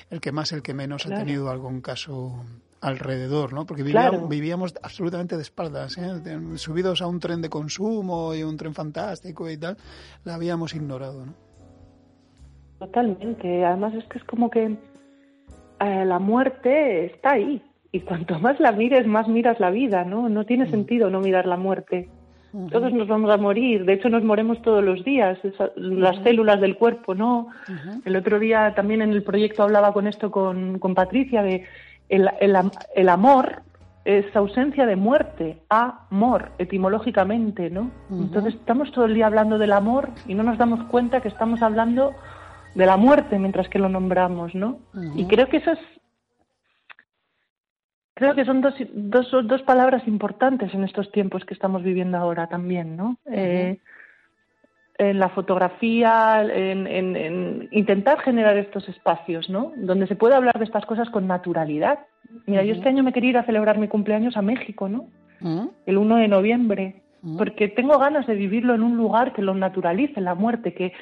El 0.09 0.19
que 0.19 0.31
más, 0.31 0.51
el 0.51 0.61
que 0.63 0.73
menos 0.73 1.05
ha 1.05 1.09
tenido 1.09 1.49
algún 1.49 1.81
caso 1.81 2.43
alrededor, 2.81 3.53
¿no? 3.53 3.65
Porque 3.67 3.83
vivíamos, 3.83 4.73
absolutamente 4.81 5.35
de 5.35 5.43
espaldas, 5.43 5.97
¿eh? 5.99 6.19
subidos 6.55 7.01
a 7.03 7.07
un 7.07 7.19
tren 7.19 7.41
de 7.41 7.49
consumo 7.49 8.33
y 8.33 8.41
un 8.41 8.57
tren 8.57 8.73
fantástico 8.73 9.49
y 9.49 9.57
tal, 9.57 9.77
la 10.23 10.33
habíamos 10.33 10.73
ignorado, 10.73 11.27
¿no? 11.27 11.50
Totalmente. 12.81 13.63
Además 13.63 13.93
es 13.93 14.03
que 14.05 14.17
es 14.17 14.23
como 14.23 14.49
que 14.49 14.75
eh, 15.79 16.05
la 16.05 16.17
muerte 16.17 17.05
está 17.05 17.33
ahí 17.33 17.61
y 17.91 17.99
cuanto 17.99 18.39
más 18.39 18.59
la 18.59 18.71
mires, 18.71 19.05
más 19.05 19.27
miras 19.27 19.59
la 19.59 19.69
vida, 19.69 20.03
¿no? 20.03 20.29
No 20.29 20.47
tiene 20.47 20.65
mm. 20.65 20.71
sentido 20.71 21.11
no 21.11 21.21
mirar 21.21 21.45
la 21.45 21.57
muerte. 21.57 22.09
Todos 22.71 22.91
nos 22.91 23.07
vamos 23.07 23.31
a 23.31 23.37
morir, 23.37 23.85
de 23.85 23.93
hecho 23.93 24.09
nos 24.09 24.25
moremos 24.25 24.61
todos 24.61 24.83
los 24.83 25.05
días, 25.05 25.37
las 25.77 26.21
células 26.21 26.59
del 26.59 26.75
cuerpo, 26.75 27.15
¿no? 27.15 27.47
El 28.03 28.17
otro 28.17 28.39
día 28.39 28.73
también 28.75 29.01
en 29.01 29.11
el 29.11 29.23
proyecto 29.23 29.63
hablaba 29.63 29.93
con 29.93 30.05
esto 30.05 30.31
con, 30.31 30.77
con 30.77 30.93
Patricia 30.93 31.43
de 31.43 31.63
el, 32.09 32.29
el, 32.41 33.07
amor 33.07 33.61
es 34.03 34.35
ausencia 34.35 34.85
de 34.85 34.97
muerte, 34.97 35.59
amor, 35.69 36.51
etimológicamente, 36.57 37.69
¿no? 37.69 37.89
Entonces 38.11 38.55
estamos 38.55 38.91
todo 38.91 39.05
el 39.05 39.13
día 39.13 39.27
hablando 39.27 39.57
del 39.57 39.71
amor 39.71 40.09
y 40.27 40.33
no 40.33 40.43
nos 40.43 40.57
damos 40.57 40.83
cuenta 40.89 41.21
que 41.21 41.29
estamos 41.29 41.61
hablando 41.61 42.13
de 42.75 42.85
la 42.85 42.97
muerte 42.97 43.37
mientras 43.39 43.69
que 43.69 43.79
lo 43.79 43.89
nombramos, 43.89 44.55
¿no? 44.55 44.79
Y 45.15 45.25
creo 45.25 45.47
que 45.47 45.57
eso 45.57 45.71
es 45.71 45.79
creo 48.13 48.35
que 48.35 48.45
son 48.45 48.61
dos, 48.61 48.75
dos, 48.93 49.31
dos 49.43 49.61
palabras 49.63 50.07
importantes 50.07 50.73
en 50.73 50.83
estos 50.83 51.11
tiempos 51.11 51.43
que 51.43 51.55
estamos 51.55 51.81
viviendo 51.81 52.17
ahora 52.17 52.47
también, 52.47 52.95
¿no? 52.95 53.17
eh, 53.25 53.79
en 54.99 55.17
la 55.17 55.29
fotografía, 55.29 56.43
en, 56.43 56.85
en, 56.85 57.15
en, 57.15 57.69
intentar 57.71 58.19
generar 58.19 58.55
estos 58.57 58.87
espacios, 58.87 59.49
¿no? 59.49 59.73
Donde 59.75 60.05
se 60.05 60.15
pueda 60.15 60.37
hablar 60.37 60.59
de 60.59 60.65
estas 60.65 60.85
cosas 60.85 61.09
con 61.09 61.25
naturalidad. 61.25 61.99
Mira, 62.45 62.61
uh 62.61 62.65
-huh. 62.65 62.67
yo 62.67 62.75
este 62.75 62.89
año 62.89 63.01
me 63.01 63.11
quería 63.11 63.31
ir 63.31 63.37
a 63.39 63.45
celebrar 63.45 63.79
mi 63.79 63.87
cumpleaños 63.87 64.37
a 64.37 64.43
México, 64.43 64.87
¿no? 64.87 65.07
Uh 65.41 65.47
-huh. 65.47 65.71
El 65.87 65.97
1 65.97 66.17
de 66.17 66.27
noviembre, 66.27 67.01
porque 67.37 67.67
tengo 67.67 67.97
ganas 67.97 68.27
de 68.27 68.35
vivirlo 68.35 68.75
en 68.75 68.83
un 68.83 68.95
lugar 68.95 69.33
que 69.33 69.41
lo 69.41 69.55
naturalice, 69.55 70.21
la 70.21 70.35
muerte, 70.35 70.75
que, 70.75 70.93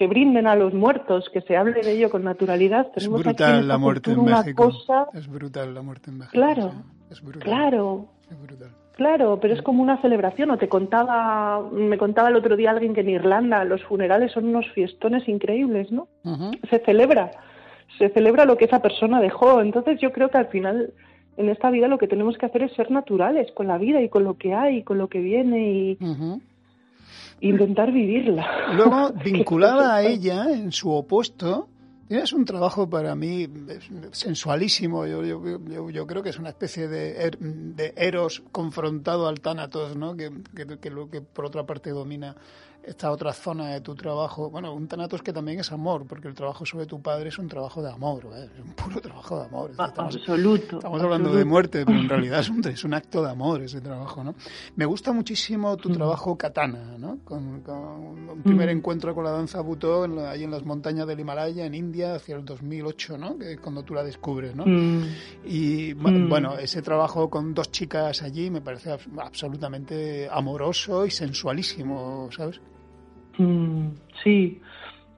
que 0.00 0.06
brinden 0.06 0.46
a 0.46 0.56
los 0.56 0.72
muertos, 0.72 1.28
que 1.30 1.42
se 1.42 1.58
hable 1.58 1.82
de 1.82 1.92
ello 1.92 2.08
con 2.08 2.24
naturalidad. 2.24 2.86
Es 2.86 3.04
Tenemos 3.04 3.22
brutal 3.22 3.56
aquí 3.58 3.66
la 3.66 3.76
muerte 3.76 4.12
en 4.12 4.24
México. 4.24 4.70
Cosa... 4.70 5.08
Es 5.12 5.28
brutal 5.28 5.74
la 5.74 5.82
muerte 5.82 6.10
en 6.10 6.16
México. 6.16 6.32
Claro, 6.32 6.70
sí. 6.70 6.78
es 7.10 7.20
brutal. 7.20 7.42
claro. 7.42 8.06
Es 8.30 8.42
brutal. 8.42 8.70
Claro, 8.96 9.38
pero 9.42 9.52
es 9.52 9.60
como 9.60 9.82
una 9.82 10.00
celebración. 10.00 10.52
O 10.52 10.56
te 10.56 10.70
contaba, 10.70 11.60
me 11.70 11.98
contaba 11.98 12.30
el 12.30 12.36
otro 12.36 12.56
día 12.56 12.70
alguien 12.70 12.94
que 12.94 13.02
en 13.02 13.10
Irlanda 13.10 13.62
los 13.64 13.84
funerales 13.84 14.32
son 14.32 14.46
unos 14.46 14.66
fiestones 14.70 15.28
increíbles, 15.28 15.92
¿no? 15.92 16.08
Uh 16.24 16.30
-huh. 16.30 16.70
Se 16.70 16.78
celebra, 16.78 17.32
se 17.98 18.08
celebra 18.08 18.46
lo 18.46 18.56
que 18.56 18.64
esa 18.64 18.80
persona 18.80 19.20
dejó. 19.20 19.60
Entonces 19.60 20.00
yo 20.00 20.12
creo 20.12 20.30
que 20.30 20.38
al 20.38 20.46
final 20.46 20.94
en 21.36 21.50
esta 21.50 21.70
vida 21.70 21.88
lo 21.88 21.98
que 21.98 22.08
tenemos 22.08 22.38
que 22.38 22.46
hacer 22.46 22.62
es 22.62 22.72
ser 22.72 22.90
naturales 22.90 23.52
con 23.52 23.66
la 23.66 23.76
vida 23.76 24.00
y 24.00 24.08
con 24.08 24.24
lo 24.24 24.38
que 24.38 24.54
hay, 24.54 24.78
y 24.78 24.82
con 24.82 24.96
lo 24.96 25.08
que 25.08 25.20
viene 25.20 25.72
y 25.72 25.98
uh 26.00 26.06
-huh. 26.06 26.40
Intentar 27.40 27.92
vivirla. 27.92 28.46
Luego, 28.74 29.12
vinculada 29.24 29.94
a 29.96 30.02
ella, 30.02 30.46
en 30.50 30.72
su 30.72 30.90
opuesto, 30.90 31.68
es 32.08 32.32
un 32.32 32.44
trabajo 32.44 32.90
para 32.90 33.14
mí 33.14 33.46
sensualísimo. 34.10 35.06
Yo, 35.06 35.24
yo, 35.24 35.58
yo, 35.68 35.90
yo, 35.90 36.06
creo 36.06 36.22
que 36.22 36.30
es 36.30 36.38
una 36.38 36.48
especie 36.48 36.88
de, 36.88 37.22
er, 37.22 37.38
de 37.38 37.94
eros 37.96 38.42
confrontado 38.50 39.28
al 39.28 39.40
tánatos, 39.40 39.96
¿no? 39.96 40.16
Que, 40.16 40.30
que, 40.54 40.78
que, 40.78 40.90
lo 40.90 41.08
que 41.08 41.20
por 41.20 41.44
otra 41.44 41.66
parte 41.66 41.90
domina 41.90 42.34
esta 42.82 43.10
otra 43.10 43.32
zona 43.32 43.68
de 43.68 43.80
tu 43.80 43.94
trabajo. 43.94 44.50
Bueno, 44.50 44.74
un 44.74 44.88
tanatos 44.88 45.22
que 45.22 45.32
también 45.32 45.60
es 45.60 45.70
amor, 45.72 46.06
porque 46.06 46.28
el 46.28 46.34
trabajo 46.34 46.64
sobre 46.64 46.86
tu 46.86 47.00
padre 47.00 47.28
es 47.28 47.38
un 47.38 47.48
trabajo 47.48 47.82
de 47.82 47.90
amor, 47.90 48.26
¿eh? 48.34 48.48
es 48.54 48.64
un 48.64 48.72
puro 48.72 49.00
trabajo 49.00 49.38
de 49.38 49.46
amor. 49.46 49.70
Estamos, 49.70 50.16
absoluto. 50.16 50.76
Estamos 50.76 51.02
hablando 51.02 51.28
absoluto. 51.28 51.38
de 51.38 51.44
muerte, 51.44 51.86
pero 51.86 51.98
en 51.98 52.08
realidad 52.08 52.40
es 52.40 52.50
un, 52.50 52.66
es 52.66 52.84
un, 52.84 52.94
acto 52.94 53.22
de 53.22 53.30
amor 53.30 53.62
ese 53.62 53.80
trabajo, 53.80 54.24
¿no? 54.24 54.34
Me 54.76 54.84
gusta 54.84 55.12
muchísimo 55.12 55.76
tu 55.76 55.90
mm. 55.90 55.92
trabajo 55.92 56.36
katana, 56.36 56.96
¿no? 56.98 57.18
Con, 57.24 57.60
con 57.60 58.30
un 58.30 58.42
primer 58.42 58.68
mm. 58.68 58.78
encuentro 58.78 59.14
con 59.14 59.24
la 59.24 59.30
danza 59.30 59.60
butó 59.60 60.04
en 60.04 60.16
la, 60.16 60.30
ahí 60.30 60.44
en 60.44 60.50
las 60.50 60.64
montañas 60.64 61.06
del 61.06 61.20
Himalaya, 61.20 61.66
en 61.66 61.74
India, 61.74 62.14
hacia 62.14 62.36
el 62.36 62.44
2008, 62.44 63.18
¿no? 63.18 63.38
Que 63.38 63.52
es 63.52 63.60
cuando 63.60 63.82
tú 63.82 63.94
la 63.94 64.02
descubres, 64.02 64.54
¿no? 64.54 64.64
Mm. 64.66 65.04
Y 65.44 65.92
bueno, 65.94 66.56
ese 66.58 66.82
trabajo 66.82 67.28
con 67.28 67.54
dos 67.54 67.70
chicas 67.70 68.22
allí 68.22 68.50
me 68.50 68.60
parece 68.60 68.96
absolutamente 69.18 70.28
amoroso 70.30 71.06
y 71.06 71.10
sensualísimo, 71.10 72.28
¿sabes? 72.32 72.60
Mm, 73.40 73.94
sí, 74.22 74.60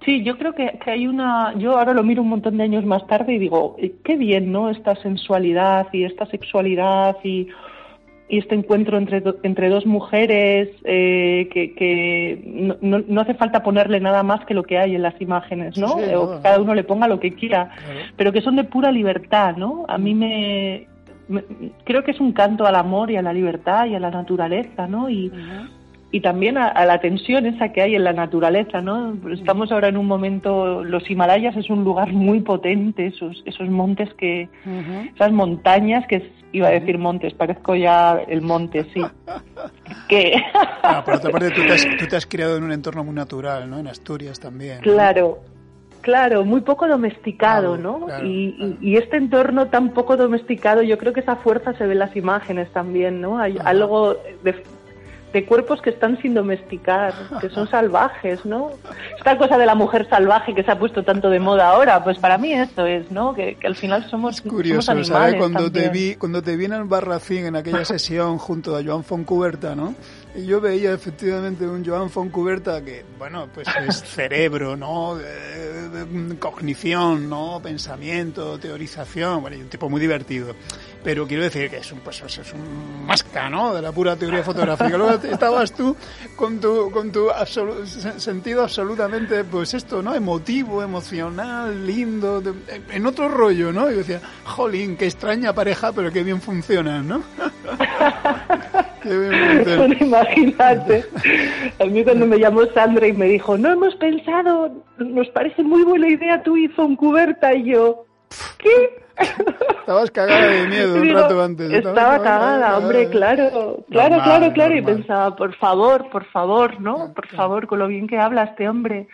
sí, 0.04 0.22
yo 0.22 0.38
creo 0.38 0.54
que, 0.54 0.78
que, 0.84 0.90
hay 0.90 1.06
una. 1.08 1.54
Yo 1.58 1.76
ahora 1.76 1.92
lo 1.92 2.04
miro 2.04 2.22
un 2.22 2.28
montón 2.28 2.56
de 2.56 2.62
años 2.62 2.84
más 2.84 3.04
tarde 3.08 3.34
y 3.34 3.38
digo, 3.38 3.76
eh, 3.78 3.94
qué 4.04 4.16
bien, 4.16 4.52
¿no? 4.52 4.70
Esta 4.70 4.94
sensualidad 4.96 5.88
y 5.92 6.04
esta 6.04 6.26
sexualidad 6.26 7.16
y, 7.24 7.48
y 8.28 8.38
este 8.38 8.54
encuentro 8.54 8.96
entre, 8.96 9.20
do, 9.20 9.38
entre 9.42 9.68
dos 9.70 9.86
mujeres 9.86 10.68
eh, 10.84 11.48
que, 11.52 11.74
que 11.74 12.42
no, 12.46 12.76
no, 12.80 13.04
no, 13.06 13.20
hace 13.20 13.34
falta 13.34 13.64
ponerle 13.64 13.98
nada 13.98 14.22
más 14.22 14.44
que 14.44 14.54
lo 14.54 14.62
que 14.62 14.78
hay 14.78 14.94
en 14.94 15.02
las 15.02 15.20
imágenes, 15.20 15.76
¿no? 15.76 15.88
Sí, 15.88 16.14
o 16.14 16.36
que 16.36 16.42
cada 16.42 16.60
uno 16.60 16.76
le 16.76 16.84
ponga 16.84 17.08
lo 17.08 17.18
que 17.18 17.34
quiera, 17.34 17.70
claro. 17.70 18.00
pero 18.16 18.32
que 18.32 18.40
son 18.40 18.54
de 18.54 18.64
pura 18.64 18.92
libertad, 18.92 19.56
¿no? 19.56 19.84
A 19.88 19.98
mí 19.98 20.14
me, 20.14 20.86
me, 21.26 21.42
creo 21.82 22.04
que 22.04 22.12
es 22.12 22.20
un 22.20 22.32
canto 22.32 22.66
al 22.66 22.76
amor 22.76 23.10
y 23.10 23.16
a 23.16 23.22
la 23.22 23.32
libertad 23.32 23.86
y 23.86 23.96
a 23.96 24.00
la 24.00 24.12
naturaleza, 24.12 24.86
¿no? 24.86 25.10
Y, 25.10 25.26
uh 25.26 25.32
-huh 25.32 25.81
y 26.12 26.20
también 26.20 26.58
a, 26.58 26.68
a, 26.68 26.84
la 26.84 27.00
tensión 27.00 27.46
esa 27.46 27.72
que 27.72 27.80
hay 27.80 27.94
en 27.94 28.04
la 28.04 28.12
naturaleza, 28.12 28.82
¿no? 28.82 29.16
Estamos 29.32 29.72
ahora 29.72 29.88
en 29.88 29.96
un 29.96 30.06
momento, 30.06 30.84
los 30.84 31.10
Himalayas 31.10 31.56
es 31.56 31.70
un 31.70 31.84
lugar 31.84 32.12
muy 32.12 32.40
potente, 32.40 33.06
esos, 33.06 33.42
esos 33.46 33.68
montes 33.70 34.12
que, 34.18 34.50
uh 34.66 34.68
-huh. 34.68 35.14
esas 35.14 35.32
montañas 35.32 36.06
que 36.06 36.30
iba 36.52 36.68
a 36.68 36.72
decir 36.72 36.98
montes, 36.98 37.32
parezco 37.32 37.74
ya 37.74 38.20
el 38.28 38.42
monte, 38.42 38.84
sí. 38.92 39.00
que... 40.08 40.34
ah, 40.82 41.02
por 41.02 41.14
otra 41.14 41.30
parte, 41.30 41.50
tú 41.50 41.62
te, 41.62 41.72
has, 41.72 41.86
tú 41.98 42.06
te 42.06 42.16
has 42.16 42.26
criado 42.26 42.58
en 42.58 42.64
un 42.64 42.72
entorno 42.72 43.02
muy 43.04 43.14
natural, 43.14 43.70
¿no? 43.70 43.78
En 43.78 43.88
Asturias 43.88 44.38
también. 44.38 44.76
¿no? 44.76 44.82
Claro, 44.82 45.38
Claro, 46.02 46.44
muy 46.44 46.62
poco 46.62 46.88
domesticado, 46.88 47.76
claro, 47.76 48.00
¿no? 48.00 48.06
Claro, 48.06 48.26
y, 48.26 48.56
claro. 48.56 48.74
y, 48.80 48.96
este 48.96 49.16
entorno 49.18 49.68
tan 49.68 49.90
poco 49.90 50.16
domesticado, 50.16 50.82
yo 50.82 50.98
creo 50.98 51.12
que 51.12 51.20
esa 51.20 51.36
fuerza 51.36 51.74
se 51.74 51.86
ve 51.86 51.92
en 51.92 52.00
las 52.00 52.16
imágenes 52.16 52.68
también, 52.72 53.20
¿no? 53.20 53.38
Hay 53.38 53.56
Ajá. 53.56 53.70
algo 53.70 54.16
de, 54.42 54.64
de 55.32 55.46
cuerpos 55.46 55.80
que 55.80 55.90
están 55.90 56.20
sin 56.20 56.34
domesticar, 56.34 57.14
que 57.40 57.48
son 57.50 57.68
salvajes, 57.68 58.44
¿no? 58.44 58.70
Esta 59.16 59.38
cosa 59.38 59.56
de 59.56 59.66
la 59.66 59.74
mujer 59.74 60.08
salvaje 60.08 60.54
que 60.54 60.62
se 60.62 60.70
ha 60.70 60.78
puesto 60.78 61.02
tanto 61.02 61.30
de 61.30 61.40
moda 61.40 61.70
ahora, 61.70 62.04
pues 62.04 62.18
para 62.18 62.36
mí 62.38 62.52
esto 62.52 62.86
es, 62.86 63.10
¿no? 63.10 63.34
Que, 63.34 63.54
que 63.54 63.66
al 63.66 63.74
final 63.74 64.08
somos, 64.10 64.36
es 64.36 64.42
curioso, 64.42 64.82
somos 64.82 65.10
animales 65.10 65.32
¿sabes? 65.32 65.40
Cuando 65.40 65.64
también. 65.64 65.84
te 65.84 65.90
vi, 65.90 66.14
cuando 66.16 66.42
te 66.42 66.56
vi 66.56 66.66
en 66.66 66.72
el 66.74 66.84
Barracín 66.84 67.46
en 67.46 67.56
aquella 67.56 67.84
sesión 67.84 68.38
junto 68.38 68.76
a 68.76 68.82
Joan 68.84 69.04
Foncuberta, 69.04 69.74
¿no? 69.74 69.94
Y 70.34 70.46
yo 70.46 70.60
veía 70.60 70.92
efectivamente 70.92 71.66
un 71.66 71.84
Joan 71.84 72.08
Foncuberta 72.08 72.82
que, 72.82 73.04
bueno, 73.18 73.48
pues 73.52 73.68
es 73.86 74.02
cerebro, 74.06 74.76
¿no? 74.76 75.16
De, 75.16 76.36
cognición, 76.38 77.28
¿no? 77.28 77.60
Pensamiento, 77.62 78.58
teorización, 78.58 79.42
bueno, 79.42 79.56
y 79.56 79.60
un 79.60 79.68
tipo 79.68 79.88
muy 79.88 80.00
divertido 80.00 80.54
pero 81.02 81.26
quiero 81.26 81.42
decir 81.42 81.68
que 81.68 81.78
es 81.78 81.92
un, 81.92 82.00
pues, 82.00 82.22
es 82.22 82.52
un 82.52 83.04
masca, 83.06 83.50
¿no? 83.50 83.74
De 83.74 83.82
la 83.82 83.92
pura 83.92 84.16
teoría 84.16 84.42
fotográfica. 84.42 84.96
Luego 84.96 85.18
estabas 85.24 85.72
tú 85.72 85.96
con 86.36 86.60
tu, 86.60 86.90
con 86.90 87.10
tu 87.10 87.30
absolu 87.30 87.86
sentido 87.86 88.62
absolutamente, 88.62 89.44
pues 89.44 89.74
esto, 89.74 90.02
¿no? 90.02 90.14
Emotivo, 90.14 90.82
emocional, 90.82 91.86
lindo, 91.86 92.40
de, 92.40 92.52
en 92.90 93.06
otro 93.06 93.28
rollo, 93.28 93.72
¿no? 93.72 93.88
Y 93.90 93.92
yo 93.92 93.98
decía, 93.98 94.20
jolín, 94.44 94.96
qué 94.96 95.06
extraña 95.06 95.52
pareja, 95.52 95.92
pero 95.92 96.12
qué 96.12 96.22
bien 96.22 96.40
funcionan, 96.40 97.08
¿no? 97.08 97.22
qué 99.02 99.18
bien 99.18 99.64
funcionan. 99.64 99.96
imagínate. 100.00 101.04
A 101.80 101.84
mí 101.84 102.04
cuando 102.04 102.26
me 102.26 102.38
llamó 102.38 102.64
Sandra 102.74 103.06
y 103.06 103.12
me 103.12 103.26
dijo, 103.26 103.58
no 103.58 103.72
hemos 103.72 103.94
pensado, 103.96 104.70
nos 104.98 105.28
parece 105.30 105.62
muy 105.62 105.82
buena 105.82 106.08
idea 106.08 106.42
tú 106.42 106.56
y 106.56 106.68
Foncuberta 106.68 107.54
y 107.54 107.72
yo, 107.72 108.06
¿qué? 108.58 109.01
Estabas 109.80 110.10
cagada 110.10 110.46
de 110.46 110.68
miedo 110.68 110.94
un 110.94 111.02
Digo, 111.02 111.20
rato 111.20 111.42
antes. 111.42 111.70
Estaba, 111.70 111.94
estaba 111.94 112.18
cagada, 112.18 112.60
cagada, 112.60 112.78
hombre, 112.78 113.08
claro. 113.08 113.84
Claro, 113.90 114.16
normal, 114.16 114.22
claro, 114.24 114.52
claro. 114.52 114.74
Normal. 114.74 114.78
Y 114.78 114.82
pensaba, 114.82 115.36
por 115.36 115.54
favor, 115.56 116.10
por 116.10 116.24
favor, 116.26 116.80
¿no? 116.80 117.12
Por 117.12 117.26
favor, 117.28 117.66
con 117.66 117.78
lo 117.78 117.88
bien 117.88 118.06
que 118.06 118.18
habla 118.18 118.44
este 118.44 118.68
hombre. 118.68 119.08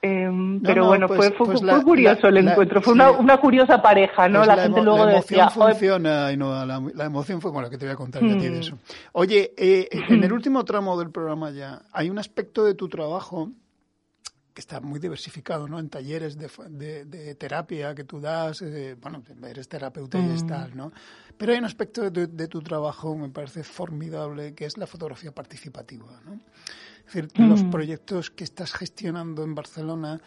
Eh, 0.00 0.28
no, 0.30 0.60
pero 0.62 0.82
no, 0.82 0.88
bueno, 0.88 1.08
pues, 1.08 1.32
fue, 1.36 1.46
pues 1.46 1.58
fue, 1.58 1.66
la, 1.66 1.82
curioso 1.82 2.30
la, 2.30 2.40
el 2.40 2.48
encuentro, 2.48 2.80
fue 2.80 2.92
sí. 2.92 3.00
una, 3.00 3.10
una, 3.10 3.36
curiosa 3.38 3.82
pareja, 3.82 4.28
¿no? 4.28 4.40
Pues 4.40 4.48
la, 4.48 4.56
la, 4.56 4.62
gente 4.62 4.82
luego 4.82 5.06
decía. 5.06 5.38
La 5.38 5.42
emoción 5.44 5.70
funciona, 5.70 6.32
y 6.32 6.36
no, 6.36 6.64
la, 6.64 6.80
la, 6.94 7.04
emoción 7.04 7.40
fue, 7.40 7.50
bueno, 7.50 7.68
que 7.68 7.78
te 7.78 7.84
voy 7.84 7.94
a 7.94 7.96
contar 7.96 8.22
mm. 8.22 8.38
de 8.38 8.58
eso. 8.60 8.78
Oye, 9.12 9.54
eh, 9.56 9.88
en 9.90 10.22
el 10.22 10.32
último 10.38 10.64
tramo 10.64 10.96
del 10.98 11.10
programa 11.10 11.50
ya, 11.50 11.82
hay 11.92 12.10
un 12.10 12.18
aspecto 12.20 12.64
de 12.64 12.74
tu 12.74 12.88
trabajo 12.88 13.50
que 14.58 14.60
está 14.60 14.80
muy 14.80 14.98
diversificado, 14.98 15.68
¿no? 15.68 15.78
En 15.78 15.88
talleres 15.88 16.36
de, 16.36 16.50
de, 16.68 17.04
de 17.04 17.34
terapia 17.36 17.94
que 17.94 18.02
tú 18.02 18.18
das, 18.18 18.60
eh, 18.62 18.96
bueno, 19.00 19.22
eres 19.46 19.68
terapeuta 19.68 20.18
mm. 20.18 20.36
y 20.36 20.42
tal, 20.48 20.76
¿no? 20.76 20.90
Pero 21.36 21.52
hay 21.52 21.58
un 21.58 21.64
aspecto 21.64 22.10
de, 22.10 22.26
de, 22.26 22.48
tu 22.48 22.60
trabajo 22.60 23.16
me 23.16 23.28
parece 23.28 23.62
formidable, 23.62 24.56
que 24.56 24.64
es 24.64 24.76
la 24.76 24.88
fotografía 24.88 25.30
participativa, 25.30 26.20
¿no? 26.26 26.40
Es 27.06 27.14
decir, 27.14 27.28
mm. 27.36 27.48
los 27.48 27.62
proyectos 27.62 28.32
que 28.32 28.42
estás 28.42 28.72
gestionando 28.72 29.44
en 29.44 29.54
Barcelona 29.54 30.20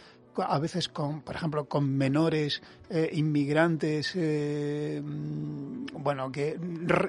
a 0.43 0.59
veces 0.59 0.89
con, 0.89 1.21
por 1.21 1.35
ejemplo, 1.35 1.65
con 1.65 1.97
menores 1.97 2.61
eh, 2.89 3.09
inmigrantes, 3.13 4.13
eh, 4.15 5.01
bueno, 5.03 6.31
que 6.31 6.59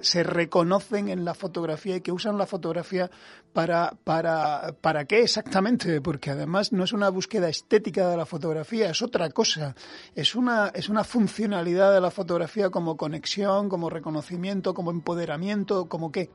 se 0.02 0.22
reconocen 0.22 1.08
en 1.08 1.24
la 1.24 1.34
fotografía 1.34 1.96
y 1.96 2.00
que 2.00 2.12
usan 2.12 2.38
la 2.38 2.46
fotografía 2.46 3.10
para, 3.52 3.94
para, 4.04 4.74
para 4.80 5.04
qué 5.04 5.22
exactamente, 5.22 6.00
porque 6.00 6.30
además 6.30 6.72
no 6.72 6.84
es 6.84 6.92
una 6.92 7.08
búsqueda 7.08 7.48
estética 7.48 8.08
de 8.08 8.16
la 8.16 8.26
fotografía, 8.26 8.90
es 8.90 9.02
otra 9.02 9.30
cosa, 9.30 9.74
es 10.14 10.34
una, 10.34 10.68
es 10.74 10.88
una 10.88 11.04
funcionalidad 11.04 11.92
de 11.92 12.00
la 12.00 12.10
fotografía 12.10 12.70
como 12.70 12.96
conexión, 12.96 13.68
como 13.68 13.90
reconocimiento, 13.90 14.74
como 14.74 14.90
empoderamiento, 14.90 15.88
como 15.88 16.12
qué. 16.12 16.30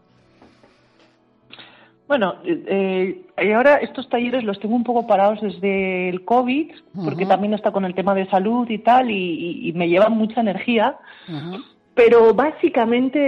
Bueno, 2.08 2.36
eh, 2.45 3.22
y 3.43 3.51
ahora 3.51 3.78
estos 3.78 4.08
talleres 4.10 4.43
los 4.43 4.60
tengo 4.60 4.76
un 4.76 4.84
poco 4.84 5.05
parados 5.05 5.41
desde 5.41 6.08
el 6.10 6.24
COVID, 6.24 6.72
porque 7.05 7.24
uh 7.24 7.28
-huh. 7.28 7.28
también 7.28 7.53
está 7.53 7.72
con 7.72 7.84
el 7.84 7.93
tema 7.93 8.16
de 8.16 8.30
salud 8.30 8.70
y 8.70 8.78
tal, 8.78 9.12
y, 9.12 9.16
y, 9.16 9.70
y 9.70 9.74
me 9.74 9.89
llevan 9.89 10.14
mucha 10.14 10.39
energía. 10.41 10.97
Uh 11.28 11.32
-huh. 11.32 11.64
pero 11.93 12.34
básicamente 12.34 13.20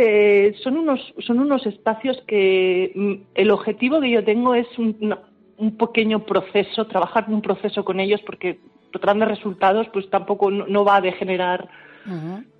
eh, 0.47 0.53
son 0.63 0.77
unos 0.77 0.99
son 1.25 1.39
unos 1.39 1.65
espacios 1.65 2.21
que 2.27 2.91
mm, 2.95 3.13
el 3.33 3.49
objetivo 3.51 3.99
que 3.99 4.11
yo 4.11 4.23
tengo 4.23 4.53
es 4.53 4.67
un, 4.77 5.15
un 5.57 5.77
pequeño 5.77 6.19
proceso, 6.25 6.85
trabajar 6.85 7.25
un 7.27 7.41
proceso 7.41 7.83
con 7.83 7.99
ellos 7.99 8.21
porque 8.25 8.59
los 8.93 9.01
grandes 9.01 9.27
resultados 9.27 9.87
pues 9.91 10.09
tampoco 10.09 10.49
no, 10.49 10.85
va 10.85 10.95
a 10.97 11.01
degenerar 11.01 11.67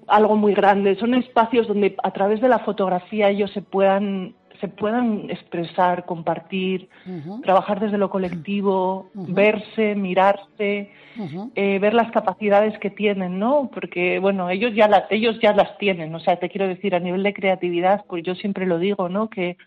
algo 0.08 0.36
muy 0.36 0.54
grande. 0.54 0.96
Son 0.96 1.14
espacios 1.14 1.68
donde 1.68 1.96
a 2.04 2.12
través 2.12 2.42
de 2.42 2.50
la 2.50 2.60
fotografía 2.60 3.30
ellos 3.30 3.52
se 3.52 3.62
puedan 3.62 4.36
se 4.60 4.68
puedan 4.68 5.30
expresar, 5.30 6.06
compartir, 6.06 6.90
trabajar 7.44 7.80
desde 7.80 7.98
lo 7.98 8.10
colectivo, 8.10 9.10
verse, 9.14 9.96
mirarse, 9.96 10.92
eh, 11.56 11.80
ver 11.80 11.94
las 11.94 12.12
capacidades 12.12 12.78
que 12.80 12.90
tienen, 12.90 13.40
¿no? 13.40 13.70
Porque, 13.74 14.20
bueno, 14.20 14.50
ellos 14.50 14.74
ya, 14.76 15.08
ellos 15.10 15.40
ya 15.42 15.54
las 15.54 15.78
tienen, 15.78 16.14
o 16.14 16.20
sea, 16.20 16.38
te 16.38 16.50
quiero 16.50 16.68
decir, 16.68 16.94
a 16.94 17.00
nivel 17.00 17.24
de 17.24 17.34
creatividad, 17.34 18.06
pues 18.08 18.24
yo 18.24 18.36
siempre 18.36 18.66
lo 18.66 18.80
digo, 18.80 19.08
¿no? 19.08 19.30
Que 19.30 19.58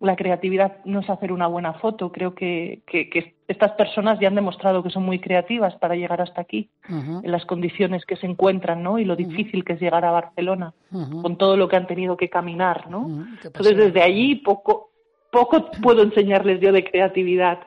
la 0.00 0.16
creatividad 0.16 0.84
no 0.84 1.00
es 1.00 1.08
hacer 1.08 1.32
una 1.32 1.46
buena 1.46 1.74
foto. 1.74 2.12
Creo 2.12 2.34
que, 2.34 2.80
que, 2.86 3.34
estas 3.48 3.72
personas 3.72 4.18
ya 4.20 4.28
han 4.28 4.34
demostrado 4.34 4.82
que 4.82 4.90
son 4.90 5.04
muy 5.04 5.20
creativas 5.20 5.74
para 5.76 5.94
llegar 5.94 6.20
hasta 6.20 6.40
aquí, 6.40 6.68
en 6.88 7.30
las 7.30 7.46
condiciones 7.46 8.04
que 8.04 8.16
se 8.16 8.26
encuentran, 8.26 8.82
¿no? 8.82 8.98
Y 8.98 9.04
lo 9.04 9.16
difícil 9.16 9.64
que 9.64 9.74
es 9.74 9.80
llegar 9.80 10.04
a 10.04 10.10
Barcelona, 10.10 10.74
con 10.90 11.36
todo 11.36 11.56
lo 11.56 11.68
que 11.68 11.76
han 11.76 11.86
tenido 11.86 12.16
que 12.16 12.28
caminar, 12.28 12.90
¿no? 12.90 13.26
Entonces, 13.42 13.76
desde 13.76 14.02
allí 14.02 14.34
poco, 14.36 14.90
poco 15.30 15.70
puedo 15.82 16.02
enseñarles 16.02 16.60
yo 16.60 16.72
de 16.72 16.84
creatividad, 16.84 17.60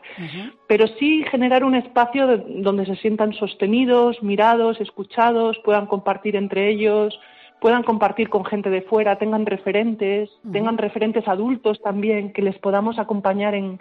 pero 0.67 0.85
sí 0.99 1.23
generar 1.31 1.63
un 1.63 1.75
espacio 1.75 2.37
donde 2.47 2.85
se 2.85 2.95
sientan 2.97 3.33
sostenidos, 3.33 4.21
mirados, 4.21 4.79
escuchados, 4.81 5.57
puedan 5.63 5.85
compartir 5.85 6.35
entre 6.35 6.69
ellos, 6.69 7.17
puedan 7.61 7.83
compartir 7.83 8.29
con 8.29 8.45
gente 8.45 8.69
de 8.69 8.81
fuera, 8.81 9.17
tengan 9.17 9.45
referentes, 9.45 10.29
tengan 10.51 10.77
referentes 10.77 11.27
adultos 11.27 11.81
también, 11.81 12.33
que 12.33 12.41
les 12.41 12.57
podamos 12.59 12.99
acompañar 12.99 13.53
en, 13.55 13.79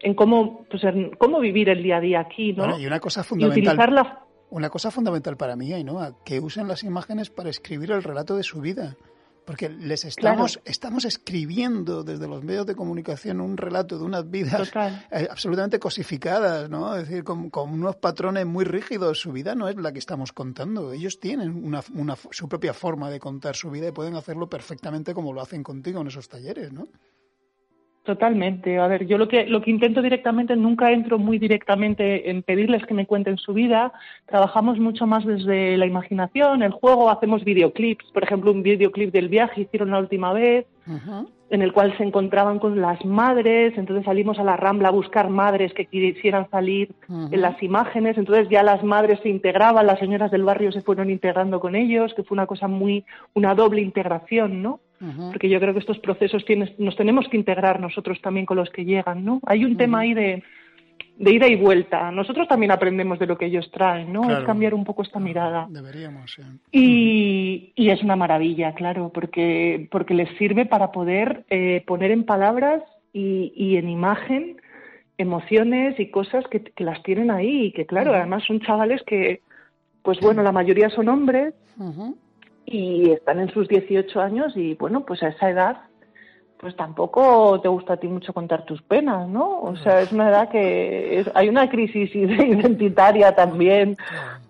en 0.00 0.14
cómo, 0.14 0.64
pues 0.70 0.82
cómo 1.18 1.40
vivir 1.40 1.68
el 1.68 1.82
día 1.82 1.98
a 1.98 2.00
día 2.00 2.20
aquí, 2.20 2.52
¿no? 2.52 2.78
y 2.78 2.86
una 2.86 3.00
cosa 3.00 3.22
fundamental. 3.22 4.18
Una 4.50 4.70
cosa 4.70 4.90
fundamental 4.90 5.36
para 5.36 5.56
mí, 5.56 5.82
¿no? 5.82 5.98
Que 6.24 6.38
usen 6.38 6.68
las 6.68 6.84
imágenes 6.84 7.30
para 7.30 7.50
escribir 7.50 7.90
el 7.90 8.02
relato 8.02 8.36
de 8.36 8.44
su 8.44 8.60
vida. 8.60 8.96
Porque 9.44 9.68
les 9.68 10.04
estamos, 10.04 10.60
estamos 10.64 11.04
escribiendo 11.04 12.02
desde 12.02 12.26
los 12.26 12.42
medios 12.42 12.66
de 12.66 12.74
comunicación 12.74 13.40
un 13.40 13.56
relato 13.56 13.98
de 13.98 14.04
unas 14.04 14.30
vidas 14.30 14.72
eh, 15.10 15.28
absolutamente 15.30 15.78
cosificadas, 15.78 16.70
¿no? 16.70 16.96
Es 16.96 17.08
decir, 17.08 17.24
con, 17.24 17.50
unos 17.54 17.96
patrones 17.96 18.46
muy 18.46 18.64
rígidos. 18.64 19.20
Su 19.20 19.32
vida 19.32 19.54
no 19.54 19.68
es 19.68 19.76
la 19.76 19.92
que 19.92 19.98
estamos 19.98 20.32
contando. 20.32 20.92
Ellos 20.92 21.20
tienen 21.20 21.64
una, 21.64 21.82
una, 21.94 22.16
su 22.30 22.48
propia 22.48 22.72
forma 22.72 23.10
de 23.10 23.20
contar 23.20 23.54
su 23.54 23.70
vida 23.70 23.88
y 23.88 23.92
pueden 23.92 24.16
hacerlo 24.16 24.48
perfectamente 24.48 25.12
como 25.12 25.32
lo 25.32 25.42
hacen 25.42 25.62
contigo 25.62 26.00
en 26.00 26.06
esos 26.06 26.28
talleres, 26.28 26.72
¿no? 26.72 26.88
Totalmente. 28.04 28.78
A 28.78 28.86
ver, 28.86 29.06
yo 29.06 29.16
lo 29.16 29.28
que, 29.28 29.46
lo 29.46 29.62
que 29.62 29.70
intento 29.70 30.02
directamente, 30.02 30.54
nunca 30.56 30.92
entro 30.92 31.18
muy 31.18 31.38
directamente 31.38 32.30
en 32.30 32.42
pedirles 32.42 32.84
que 32.84 32.92
me 32.92 33.06
cuenten 33.06 33.38
su 33.38 33.54
vida. 33.54 33.94
Trabajamos 34.26 34.78
mucho 34.78 35.06
más 35.06 35.24
desde 35.24 35.78
la 35.78 35.86
imaginación, 35.86 36.62
el 36.62 36.72
juego, 36.72 37.08
hacemos 37.08 37.44
videoclips. 37.44 38.04
Por 38.12 38.22
ejemplo, 38.22 38.52
un 38.52 38.62
videoclip 38.62 39.10
del 39.10 39.30
viaje 39.30 39.62
hicieron 39.62 39.90
la 39.90 40.00
última 40.00 40.34
vez, 40.34 40.66
en 41.50 41.62
el 41.62 41.72
cual 41.72 41.96
se 41.96 42.04
encontraban 42.04 42.58
con 42.58 42.80
las 42.80 43.04
madres. 43.04 43.74
Entonces 43.76 44.04
salimos 44.04 44.38
a 44.38 44.44
la 44.44 44.56
Rambla 44.56 44.88
a 44.88 44.92
buscar 44.92 45.28
madres 45.28 45.72
que 45.74 45.86
quisieran 45.86 46.48
salir 46.50 46.90
en 47.08 47.40
las 47.40 47.62
imágenes. 47.62 48.16
Entonces 48.18 48.48
ya 48.48 48.62
las 48.62 48.82
madres 48.82 49.20
se 49.22 49.28
integraban, 49.28 49.86
las 49.86 49.98
señoras 49.98 50.30
del 50.30 50.44
barrio 50.44 50.72
se 50.72 50.82
fueron 50.82 51.10
integrando 51.10 51.60
con 51.60 51.76
ellos, 51.76 52.14
que 52.14 52.22
fue 52.22 52.36
una 52.36 52.46
cosa 52.46 52.68
muy, 52.68 53.04
una 53.34 53.54
doble 53.54 53.80
integración, 53.80 54.62
¿no? 54.62 54.80
porque 55.32 55.50
yo 55.50 55.60
creo 55.60 55.74
que 55.74 55.80
estos 55.80 55.98
procesos 55.98 56.44
nos 56.78 56.96
tenemos 56.96 57.28
que 57.28 57.36
integrar 57.36 57.78
nosotros 57.78 58.22
también 58.22 58.46
con 58.46 58.56
los 58.56 58.70
que 58.70 58.86
llegan, 58.86 59.22
¿no? 59.22 59.40
Hay 59.44 59.64
un 59.64 59.76
tema 59.76 60.00
ahí 60.00 60.14
de, 60.14 60.42
de 61.16 61.32
ida 61.32 61.46
y 61.46 61.56
vuelta. 61.56 62.10
Nosotros 62.10 62.48
también 62.48 62.72
aprendemos 62.72 63.18
de 63.18 63.26
lo 63.26 63.38
que 63.38 63.46
ellos 63.46 63.70
traen, 63.70 64.12
¿no? 64.12 64.30
Es 64.30 64.44
cambiar 64.44 64.74
un 64.74 64.84
poco 64.84 65.02
esta 65.02 65.20
mirada. 65.20 65.66
Deberíamos, 65.68 66.36
y, 66.72 67.72
y, 67.76 67.90
es 67.90 68.02
una 68.02 68.16
maravilla, 68.16 68.74
claro, 68.74 69.10
porque, 69.14 69.88
porque 69.90 70.14
les 70.14 70.36
sirve 70.38 70.66
para 70.66 70.90
poder 70.90 71.44
eh, 71.50 71.84
poner 71.86 72.10
en 72.10 72.24
palabras 72.24 72.82
y, 73.12 73.52
y, 73.54 73.76
en 73.76 73.88
imagen 73.88 74.56
emociones 75.16 75.98
y 76.00 76.10
cosas 76.10 76.44
que, 76.48 76.60
que 76.60 76.84
las 76.84 77.02
tienen 77.04 77.30
ahí 77.30 77.66
y 77.66 77.72
que, 77.72 77.86
claro, 77.86 78.12
además 78.12 78.42
son 78.44 78.60
chavales 78.60 79.02
que, 79.06 79.40
pues 80.02 80.18
bueno, 80.20 80.42
la 80.42 80.50
mayoría 80.50 80.90
son 80.90 81.08
hombres 81.08 81.54
y 82.66 83.10
están 83.10 83.40
en 83.40 83.50
sus 83.52 83.68
18 83.68 84.20
años 84.20 84.56
y 84.56 84.74
bueno, 84.74 85.04
pues 85.04 85.22
a 85.22 85.28
esa 85.28 85.50
edad 85.50 85.76
pues 86.64 86.76
tampoco 86.76 87.60
te 87.60 87.68
gusta 87.68 87.92
a 87.92 87.96
ti 87.98 88.08
mucho 88.08 88.32
contar 88.32 88.64
tus 88.64 88.80
penas, 88.80 89.28
¿no? 89.28 89.60
O 89.60 89.76
sea, 89.76 90.00
es 90.00 90.10
una 90.12 90.30
edad 90.30 90.48
que 90.48 91.22
hay 91.34 91.50
una 91.50 91.68
crisis 91.68 92.10
identitaria 92.14 93.34
también, 93.34 93.98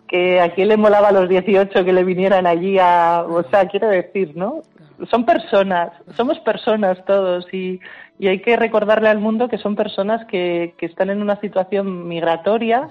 que 0.07 0.41
a 0.41 0.55
quién 0.55 0.69
le 0.69 0.77
molaba 0.77 1.09
a 1.09 1.13
los 1.13 1.29
18 1.29 1.85
que 1.85 1.93
le 1.93 2.05
vinieran 2.05 2.47
allí 2.47 2.79
a, 2.79 3.25
o 3.29 3.43
sea, 3.51 3.67
quiero 3.67 3.89
decir, 3.89 4.37
¿no? 4.37 4.63
Son 5.11 5.27
personas, 5.27 5.91
somos 6.17 6.39
personas 6.39 7.05
todos 7.05 7.53
y, 7.53 7.81
y 8.21 8.29
hay 8.29 8.41
que 8.41 8.55
recordarle 8.55 9.09
al 9.09 9.19
mundo 9.19 9.49
que 9.49 9.59
son 9.59 9.75
personas 9.75 10.25
que, 10.27 10.77
que 10.79 10.87
están 10.87 11.11
en 11.11 11.21
una 11.21 11.41
situación 11.41 12.07
migratoria 12.07 12.91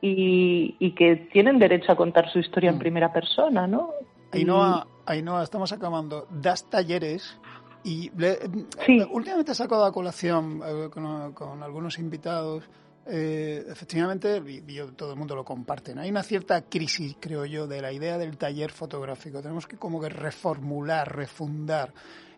y, 0.00 0.94
que 0.96 1.28
tienen 1.30 1.58
derecho 1.58 1.92
a 1.92 1.96
contar 1.96 2.32
su 2.32 2.38
historia 2.38 2.70
en 2.70 2.76
mm. 2.76 2.78
primera 2.78 3.12
persona, 3.12 3.66
¿no? 3.66 3.90
Ainhoa, 5.08 5.42
estamos 5.42 5.72
acabando. 5.72 6.26
Das 6.30 6.64
talleres 6.64 7.38
y 7.84 8.10
últimamente 9.10 9.52
he 9.52 9.54
sacado 9.54 9.84
a 9.84 9.92
colación 9.92 10.60
eh, 10.64 10.88
con, 10.90 11.62
algunos 11.62 11.98
invitados. 11.98 12.64
Eh, 13.10 13.64
efectivamente, 13.68 14.42
y, 14.46 14.60
todo 14.94 15.12
el 15.12 15.18
mundo 15.18 15.34
lo 15.34 15.44
comparte. 15.44 15.94
Hay 15.98 16.10
una 16.10 16.22
cierta 16.22 16.60
crisis, 16.62 17.16
creo 17.18 17.46
yo, 17.46 17.66
de 17.66 17.80
la 17.80 17.90
idea 17.90 18.18
del 18.18 18.36
taller 18.36 18.70
fotográfico. 18.70 19.40
Tenemos 19.40 19.66
que 19.66 19.78
como 19.78 20.00
que 20.00 20.10
reformular, 20.10 21.16
refundar 21.16 21.94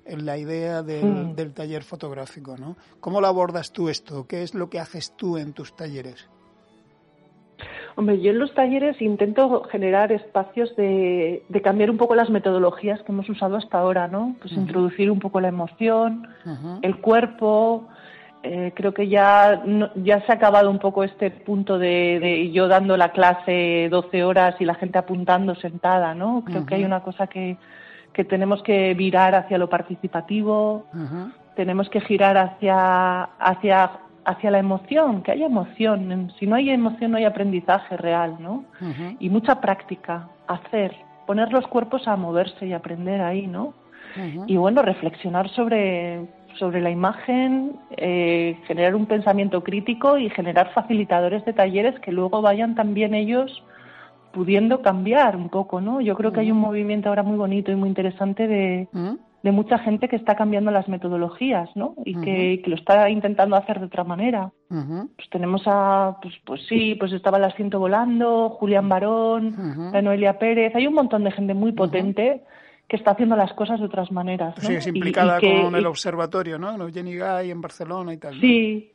la 0.07 0.38
idea 0.38 0.82
del, 0.82 1.05
mm. 1.05 1.34
del 1.34 1.53
taller 1.53 1.82
fotográfico, 1.82 2.57
¿no? 2.57 2.76
¿Cómo 3.01 3.20
lo 3.20 3.26
abordas 3.26 3.72
tú 3.72 3.88
esto? 3.88 4.26
¿Qué 4.26 4.43
es 4.43 4.55
lo 4.55 4.70
que 4.70 4.78
haces 4.78 5.16
tú 5.16 5.38
en 5.38 5.53
tus 5.53 5.74
talleres? 5.74 6.28
Hombre, 7.97 8.20
yo 8.20 8.30
en 8.30 8.38
los 8.38 8.55
talleres 8.55 9.01
intento 9.03 9.64
generar 9.64 10.12
espacios 10.12 10.74
de, 10.76 11.43
cambiar 11.62 11.91
un 11.91 11.97
poco 11.97 12.14
las 12.14 12.30
metodologías 12.30 13.03
que 13.03 13.12
hemos 13.12 13.28
usado 13.28 13.57
hasta 13.57 13.78
ahora, 13.78 14.09
¿no? 14.09 14.36
Pues 14.41 14.53
introducir 14.53 15.11
un 15.11 15.18
poco 15.18 15.41
la 15.41 15.49
emoción, 15.49 16.28
el 16.82 16.97
cuerpo. 17.01 17.88
Eh, 18.43 18.72
creo 18.74 18.95
que 18.95 19.09
ya, 19.09 19.62
ya 19.97 20.24
se 20.24 20.32
ha 20.32 20.36
acabado 20.36 20.70
un 20.70 20.78
poco 20.78 21.05
este 21.05 21.30
punto 21.30 21.78
de, 21.78 22.51
yo 22.55 22.68
dando 22.68 22.97
la 22.97 23.12
clase 23.12 23.88
12 23.91 24.24
horas 24.24 24.57
y 24.61 24.64
la 24.64 24.74
gente 24.74 24.99
apuntando 24.99 25.55
sentada, 25.57 26.14
¿no? 26.14 26.43
Creo 26.47 26.64
que 26.64 26.76
hay 26.76 26.84
una 26.84 27.03
cosa 27.03 27.26
que, 27.26 27.59
que 28.12 28.24
tenemos 28.24 28.62
que 28.62 28.95
virar 28.95 29.34
hacia 29.34 29.59
lo 29.59 29.68
participativo, 29.68 30.86
tenemos 31.55 31.91
que 31.91 32.01
girar 32.01 32.38
hacia, 32.38 33.24
hacia 33.24 33.91
hacia 34.31 34.51
la 34.51 34.59
emoción, 34.59 35.22
que 35.22 35.33
haya 35.33 35.47
emoción. 35.47 36.33
Si 36.39 36.47
no 36.47 36.57
hay 36.57 36.70
emoción 36.70 37.11
no 37.11 37.18
hay 37.18 37.24
aprendizaje 37.24 37.97
real, 37.97 38.37
¿no? 38.41 38.64
Y 39.18 39.28
mucha 39.28 39.61
práctica, 39.61 40.28
hacer, 40.47 40.95
poner 41.26 41.53
los 41.53 41.66
cuerpos 41.66 42.07
a 42.09 42.16
moverse 42.16 42.66
y 42.66 42.72
aprender 42.72 43.20
ahí, 43.20 43.47
¿no? 43.47 43.74
Y 44.47 44.57
bueno, 44.57 44.83
reflexionar 44.83 45.49
sobre, 45.51 46.26
sobre 46.59 46.81
la 46.81 46.91
imagen, 46.91 47.76
eh, 47.97 48.59
generar 48.66 48.95
un 48.95 49.07
pensamiento 49.07 49.62
crítico 49.62 50.18
y 50.18 50.31
generar 50.31 50.72
facilitadores 50.72 51.45
de 51.45 51.53
talleres 51.53 51.99
que 52.01 52.11
luego 52.11 52.43
vayan 52.43 52.74
también 52.74 53.14
ellos 53.14 53.62
pudiendo 54.33 54.83
cambiar 54.83 55.37
un 55.37 55.49
poco, 55.49 55.81
¿no? 55.81 56.01
Yo 56.01 56.14
creo 56.14 56.33
que 56.33 56.41
hay 56.41 56.51
un 56.51 56.59
movimiento 56.59 57.09
ahora 57.09 57.22
muy 57.22 57.37
bonito 57.37 57.70
y 57.72 57.76
muy 57.76 57.89
interesante 57.89 58.47
de, 58.47 58.89
de 59.43 59.53
mucha 59.53 59.78
gente 59.78 60.09
que 60.09 60.16
está 60.16 60.34
cambiando 60.34 60.70
las 60.70 60.88
metodologías, 60.88 61.70
¿no? 61.74 61.95
Y 62.05 62.14
que, 62.20 62.62
lo 62.66 62.76
está 62.76 63.09
intentando 63.09 63.57
hacer 63.57 63.80
de 63.80 63.86
otra 63.86 64.05
manera. 64.05 64.53
Pues 64.68 65.28
tenemos 65.30 65.62
a, 65.66 66.18
pues, 66.22 66.34
pues 66.45 66.61
sí, 66.68 66.95
pues 66.95 67.12
estaba 67.12 67.38
el 67.38 67.45
asiento 67.45 67.78
volando, 67.78 68.51
Julián 68.51 68.88
Barón, 68.88 69.93
Noelia 70.03 70.38
Pérez, 70.38 70.74
hay 70.74 70.86
un 70.86 70.95
montón 70.95 71.24
de 71.24 71.32
gente 71.32 71.55
muy 71.55 71.72
potente 71.72 72.43
que 72.86 72.97
está 72.97 73.12
haciendo 73.12 73.36
las 73.36 73.53
cosas 73.55 73.80
de 73.80 73.86
otras 73.86 74.11
maneras. 74.11 74.55
¿no? 74.59 74.68
Sí, 74.68 74.74
es 74.74 74.86
implicada 74.86 75.41
con 75.41 75.74
el 75.74 75.86
observatorio, 75.86 76.59
¿no? 76.59 76.88
Jenny 76.88 77.16
Guy 77.16 77.51
en 77.51 77.61
Barcelona 77.61 78.12
y 78.12 78.16
tal. 78.18 78.38
Sí, 78.41 78.91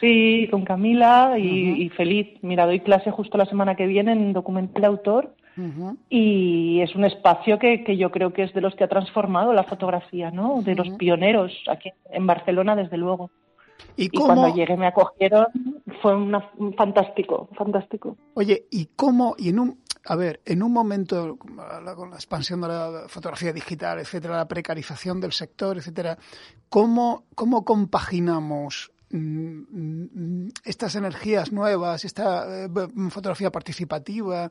sí, 0.00 0.48
con 0.50 0.64
Camila 0.64 1.34
y, 1.38 1.82
y, 1.82 1.88
feliz. 1.90 2.28
Mira, 2.42 2.66
doy 2.66 2.80
clase 2.80 3.10
justo 3.10 3.36
la 3.38 3.46
semana 3.46 3.76
que 3.76 3.86
viene 3.86 4.12
en 4.12 4.32
documental 4.32 4.84
autor 4.86 5.34
y 6.10 6.80
es 6.82 6.94
un 6.94 7.04
espacio 7.04 7.58
que, 7.58 7.82
que, 7.82 7.96
yo 7.96 8.10
creo 8.10 8.32
que 8.32 8.42
es 8.42 8.52
de 8.52 8.60
los 8.60 8.74
que 8.74 8.84
ha 8.84 8.88
transformado 8.88 9.52
la 9.52 9.64
fotografía, 9.64 10.30
¿no? 10.30 10.62
De 10.62 10.74
los 10.74 10.90
pioneros 10.90 11.52
aquí 11.68 11.90
en 12.10 12.26
Barcelona, 12.26 12.76
desde 12.76 12.96
luego. 12.96 13.30
Y, 13.96 14.08
cuando 14.10 14.54
llegué 14.54 14.76
me 14.76 14.86
acogieron, 14.86 15.46
fue 16.02 16.14
una, 16.14 16.50
fantástico, 16.76 17.48
fantástico. 17.56 18.16
Oye, 18.34 18.66
¿y 18.70 18.86
cómo, 18.96 19.34
y 19.38 19.48
en 19.48 19.58
un, 19.58 19.80
a 20.04 20.16
ver, 20.16 20.40
en 20.44 20.62
un 20.62 20.72
momento 20.72 21.36
con 21.36 22.10
la 22.10 22.16
expansión 22.16 22.60
de 22.60 22.68
la 22.68 23.04
fotografía 23.08 23.52
digital, 23.52 23.98
etcétera, 23.98 24.36
la 24.36 24.48
precarización 24.48 25.20
del 25.20 25.32
sector, 25.32 25.78
etcétera, 25.78 26.18
¿cómo, 26.68 27.24
cómo 27.34 27.64
compaginamos 27.64 28.92
estas 30.64 30.96
energías 30.96 31.52
nuevas, 31.52 32.04
esta 32.04 32.64
eh, 32.64 32.68
fotografía 33.10 33.52
participativa, 33.52 34.50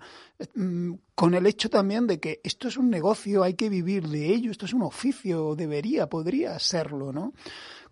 mm, 0.56 0.93
con 1.14 1.34
el 1.34 1.45
hecho 1.45 1.70
también 1.70 2.08
de 2.08 2.20
que 2.20 2.39
esto 2.43 2.68
es 2.70 2.78
un 2.78 2.89
negocio, 2.89 3.43
hay 3.43 3.56
que 3.56 3.70
vivir 3.70 4.08
de 4.08 4.34
ello, 4.34 4.51
esto 4.51 4.66
es 4.66 4.74
un 4.74 4.84
oficio, 4.84 5.56
debería, 5.56 6.08
podría 6.08 6.58
serlo, 6.60 7.12
¿no? 7.12 7.34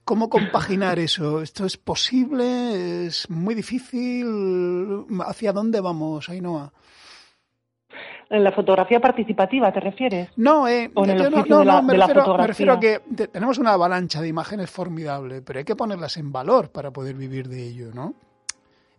¿Cómo 0.06 0.30
compaginar 0.30 1.00
eso? 1.00 1.42
¿Esto 1.42 1.66
es 1.66 1.78
posible? 1.78 3.06
¿Es 3.08 3.30
muy 3.30 3.56
difícil? 3.56 5.06
¿Hacia 5.26 5.54
dónde 5.54 5.82
vamos, 5.82 6.30
Ainhoa? 6.30 6.74
¿En 8.34 8.44
la 8.44 8.52
fotografía 8.52 9.00
participativa 9.00 9.72
te 9.72 9.80
refieres? 9.80 10.30
No, 10.38 10.68
eh, 10.68 10.90
¿O 10.96 11.04
en 11.06 11.12
el 11.12 11.18
no, 11.18 11.30
no, 11.46 11.60
de 11.60 11.66
la, 11.66 11.74
no, 11.76 11.82
me, 11.84 11.94
de 11.94 11.98
la 12.00 12.08
refiero, 12.08 12.22
me 12.22 12.26
fotografía? 12.26 12.48
refiero 12.48 12.74
a 12.74 12.80
que 12.80 13.02
te- 13.16 13.28
tenemos 13.28 13.58
una 13.60 13.74
avalancha 13.74 14.22
de 14.22 14.28
imágenes 14.28 14.72
formidable, 14.72 15.42
pero 15.44 15.60
hay 15.60 15.66
que 15.66 15.76
ponerlas 15.76 16.18
en 16.18 16.32
valor 16.32 16.70
para 16.72 16.92
poder 16.92 17.16
vivir 17.16 17.48
de 17.48 17.62
ello, 17.68 17.92
¿no? 17.94 18.16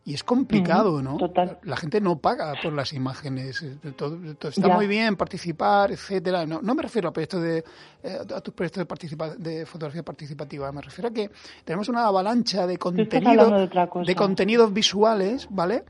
Y 0.06 0.12
es 0.12 0.22
complicado, 0.22 1.00
¿no? 1.02 1.16
total. 1.16 1.58
La 1.62 1.78
gente 1.78 1.98
no 1.98 2.18
paga 2.18 2.52
por 2.62 2.74
las 2.74 2.92
imágenes. 2.92 3.64
Todo, 3.96 4.18
todo 4.34 4.50
está 4.50 4.68
Ya. 4.68 4.74
muy 4.76 4.86
bien 4.86 5.16
participar, 5.16 5.90
etcétera. 5.92 6.44
No, 6.44 6.60
no 6.60 6.74
me 6.74 6.82
refiero 6.82 7.08
a 7.08 7.12
proyectos 7.12 7.40
de 7.40 7.64
eh, 8.02 8.18
a 8.36 8.40
tus 8.42 8.52
proyectos 8.52 8.82
de, 8.82 8.86
participa- 8.86 9.34
de 9.34 9.64
fotografía 9.64 10.02
participativa. 10.02 10.70
Me 10.72 10.82
refiero 10.82 11.08
a 11.08 11.10
que 11.10 11.30
tenemos 11.64 11.88
una 11.88 12.06
avalancha 12.06 12.66
de 12.66 12.74
estás 12.74 12.82
contenido, 12.82 13.30
hablando 13.30 13.56
de 13.56 13.64
otra 13.64 13.86
cosa. 13.88 14.04
de 14.06 14.14
contenidos 14.14 14.72
visuales, 14.74 15.48
¿vale? 15.50 15.84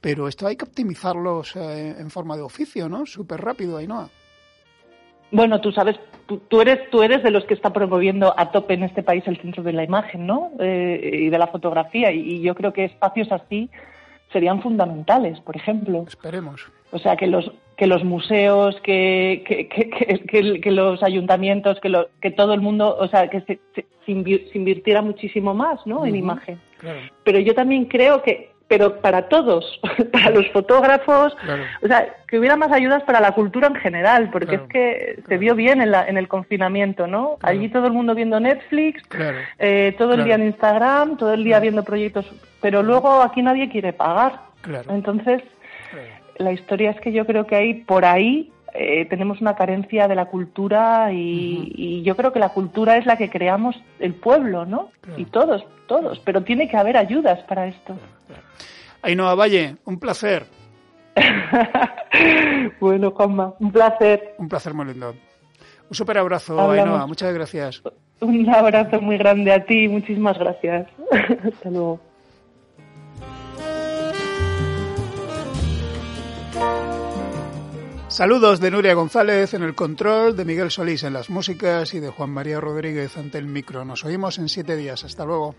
Pero 0.00 0.28
esto 0.28 0.46
hay 0.46 0.56
que 0.56 0.64
optimizarlos 0.64 1.54
eh, 1.56 1.94
en 1.98 2.10
forma 2.10 2.36
de 2.36 2.42
oficio, 2.42 2.88
¿no? 2.88 3.04
Súper 3.06 3.40
rápido, 3.40 3.76
Ainhoa. 3.76 4.08
Bueno, 5.32 5.60
tú 5.60 5.70
sabes, 5.70 5.96
tú, 6.26 6.38
tú 6.48 6.60
eres 6.60 6.90
tú 6.90 7.02
eres 7.02 7.22
de 7.22 7.30
los 7.30 7.44
que 7.44 7.54
está 7.54 7.72
promoviendo 7.72 8.34
a 8.36 8.50
tope 8.50 8.74
en 8.74 8.82
este 8.82 9.02
país 9.02 9.22
el 9.28 9.40
centro 9.40 9.62
de 9.62 9.72
la 9.72 9.84
imagen, 9.84 10.26
¿no? 10.26 10.50
Eh, 10.58 11.10
y 11.26 11.28
de 11.28 11.38
la 11.38 11.46
fotografía. 11.46 12.10
Y, 12.12 12.18
y 12.20 12.40
yo 12.42 12.54
creo 12.56 12.72
que 12.72 12.84
espacios 12.86 13.30
así 13.30 13.70
serían 14.32 14.60
fundamentales, 14.62 15.38
por 15.40 15.54
ejemplo. 15.56 16.04
Esperemos. 16.08 16.66
O 16.90 16.98
sea, 16.98 17.16
que 17.16 17.26
los 17.28 17.52
que 17.76 17.86
los 17.86 18.04
museos, 18.04 18.76
que, 18.82 19.42
que, 19.46 19.68
que, 19.68 20.60
que- 20.60 20.70
los 20.70 21.02
ayuntamientos, 21.02 21.78
que, 21.80 21.88
lo- 21.88 22.08
que 22.20 22.30
todo 22.30 22.52
el 22.52 22.60
mundo, 22.60 22.94
o 22.98 23.08
sea, 23.08 23.30
que 23.30 23.40
se, 23.42 23.58
se- 23.74 23.86
se 24.04 24.12
invi- 24.12 24.50
se 24.52 24.58
invirtiera 24.58 25.00
muchísimo 25.00 25.54
más, 25.54 25.86
¿no? 25.86 26.04
En 26.04 26.14
imagen. 26.14 26.60
Claro, 26.78 26.98
Pero 27.24 27.38
yo 27.38 27.54
también 27.54 27.86
creo 27.86 28.20
que, 28.22 28.49
pero 28.70 29.00
para 29.00 29.22
todos, 29.28 29.80
para 30.12 30.30
los 30.30 30.48
fotógrafos, 30.52 31.34
claro. 31.44 31.64
o 31.82 31.88
sea, 31.88 32.14
que 32.28 32.38
hubiera 32.38 32.54
más 32.54 32.70
ayudas 32.70 33.02
para 33.02 33.20
la 33.20 33.32
cultura 33.32 33.66
en 33.66 33.74
general, 33.74 34.30
porque 34.30 34.46
Claro, 34.46 34.62
es 34.62 34.70
que 34.70 35.14
se 35.16 35.22
claro. 35.22 35.40
vio 35.40 35.54
bien 35.56 35.82
en, 35.82 35.90
la, 35.90 36.06
en 36.06 36.16
el 36.16 36.28
confinamiento, 36.28 37.08
¿no? 37.08 37.36
Allí 37.42 37.68
todo 37.68 37.88
el 37.88 37.92
mundo 37.92 38.14
viendo 38.14 38.38
Netflix, 38.38 39.02
eh, 39.58 39.92
todo 39.98 40.14
el 40.14 40.22
día 40.22 40.36
en 40.36 40.44
Instagram, 40.46 41.16
todo 41.16 41.34
el 41.34 41.42
día 41.42 41.58
viendo 41.58 41.82
proyectos, 41.82 42.24
pero 42.62 42.84
luego 42.84 43.22
aquí 43.22 43.42
nadie 43.42 43.68
quiere 43.70 43.92
pagar. 43.92 44.38
Entonces, 44.88 45.42
la 46.38 46.52
historia 46.52 46.92
es 46.92 47.00
que 47.00 47.10
yo 47.10 47.26
creo 47.26 47.48
que 47.48 47.56
ahí, 47.56 47.74
por 47.74 48.04
ahí, 48.04 48.52
eh, 48.74 49.06
tenemos 49.06 49.40
una 49.40 49.54
carencia 49.54 50.08
de 50.08 50.14
la 50.14 50.26
cultura 50.26 51.12
y, 51.12 51.72
y 51.74 52.02
yo 52.02 52.16
creo 52.16 52.32
que 52.32 52.38
la 52.38 52.50
cultura 52.50 52.96
es 52.96 53.06
la 53.06 53.16
que 53.16 53.30
creamos 53.30 53.76
el 53.98 54.14
pueblo, 54.14 54.66
¿no? 54.66 54.90
Claro. 55.00 55.20
Y 55.20 55.24
todos, 55.26 55.64
todos, 55.86 56.20
pero 56.20 56.42
tiene 56.42 56.68
que 56.68 56.76
haber 56.76 56.96
ayudas 56.96 57.42
para 57.44 57.66
esto. 57.66 57.96
Ainhoa 59.02 59.34
Valle, 59.34 59.76
un 59.84 59.98
placer. 59.98 60.46
bueno, 62.80 63.10
Juanma, 63.10 63.54
un 63.58 63.72
placer. 63.72 64.34
Un 64.38 64.48
placer 64.48 64.74
muy 64.74 64.86
lindo. 64.86 65.14
Un 65.88 65.94
super 65.94 66.18
abrazo. 66.18 66.70
Ainhoa. 66.70 67.06
Muchas 67.06 67.34
gracias. 67.34 67.82
Un 68.20 68.48
abrazo 68.48 69.00
muy 69.00 69.16
grande 69.16 69.52
a 69.52 69.64
ti 69.64 69.88
muchísimas 69.88 70.38
gracias. 70.38 70.86
Hasta 71.44 71.70
luego. 71.70 72.00
Saludos 78.20 78.60
de 78.60 78.70
Nuria 78.70 78.92
González 78.92 79.54
en 79.54 79.62
el 79.62 79.74
control, 79.74 80.36
de 80.36 80.44
Miguel 80.44 80.70
Solís 80.70 81.04
en 81.04 81.14
las 81.14 81.30
músicas 81.30 81.94
y 81.94 82.00
de 82.00 82.10
Juan 82.10 82.28
María 82.28 82.60
Rodríguez 82.60 83.16
ante 83.16 83.38
el 83.38 83.46
micro. 83.46 83.82
Nos 83.86 84.04
oímos 84.04 84.36
en 84.36 84.50
siete 84.50 84.76
días. 84.76 85.04
Hasta 85.04 85.24
luego. 85.24 85.54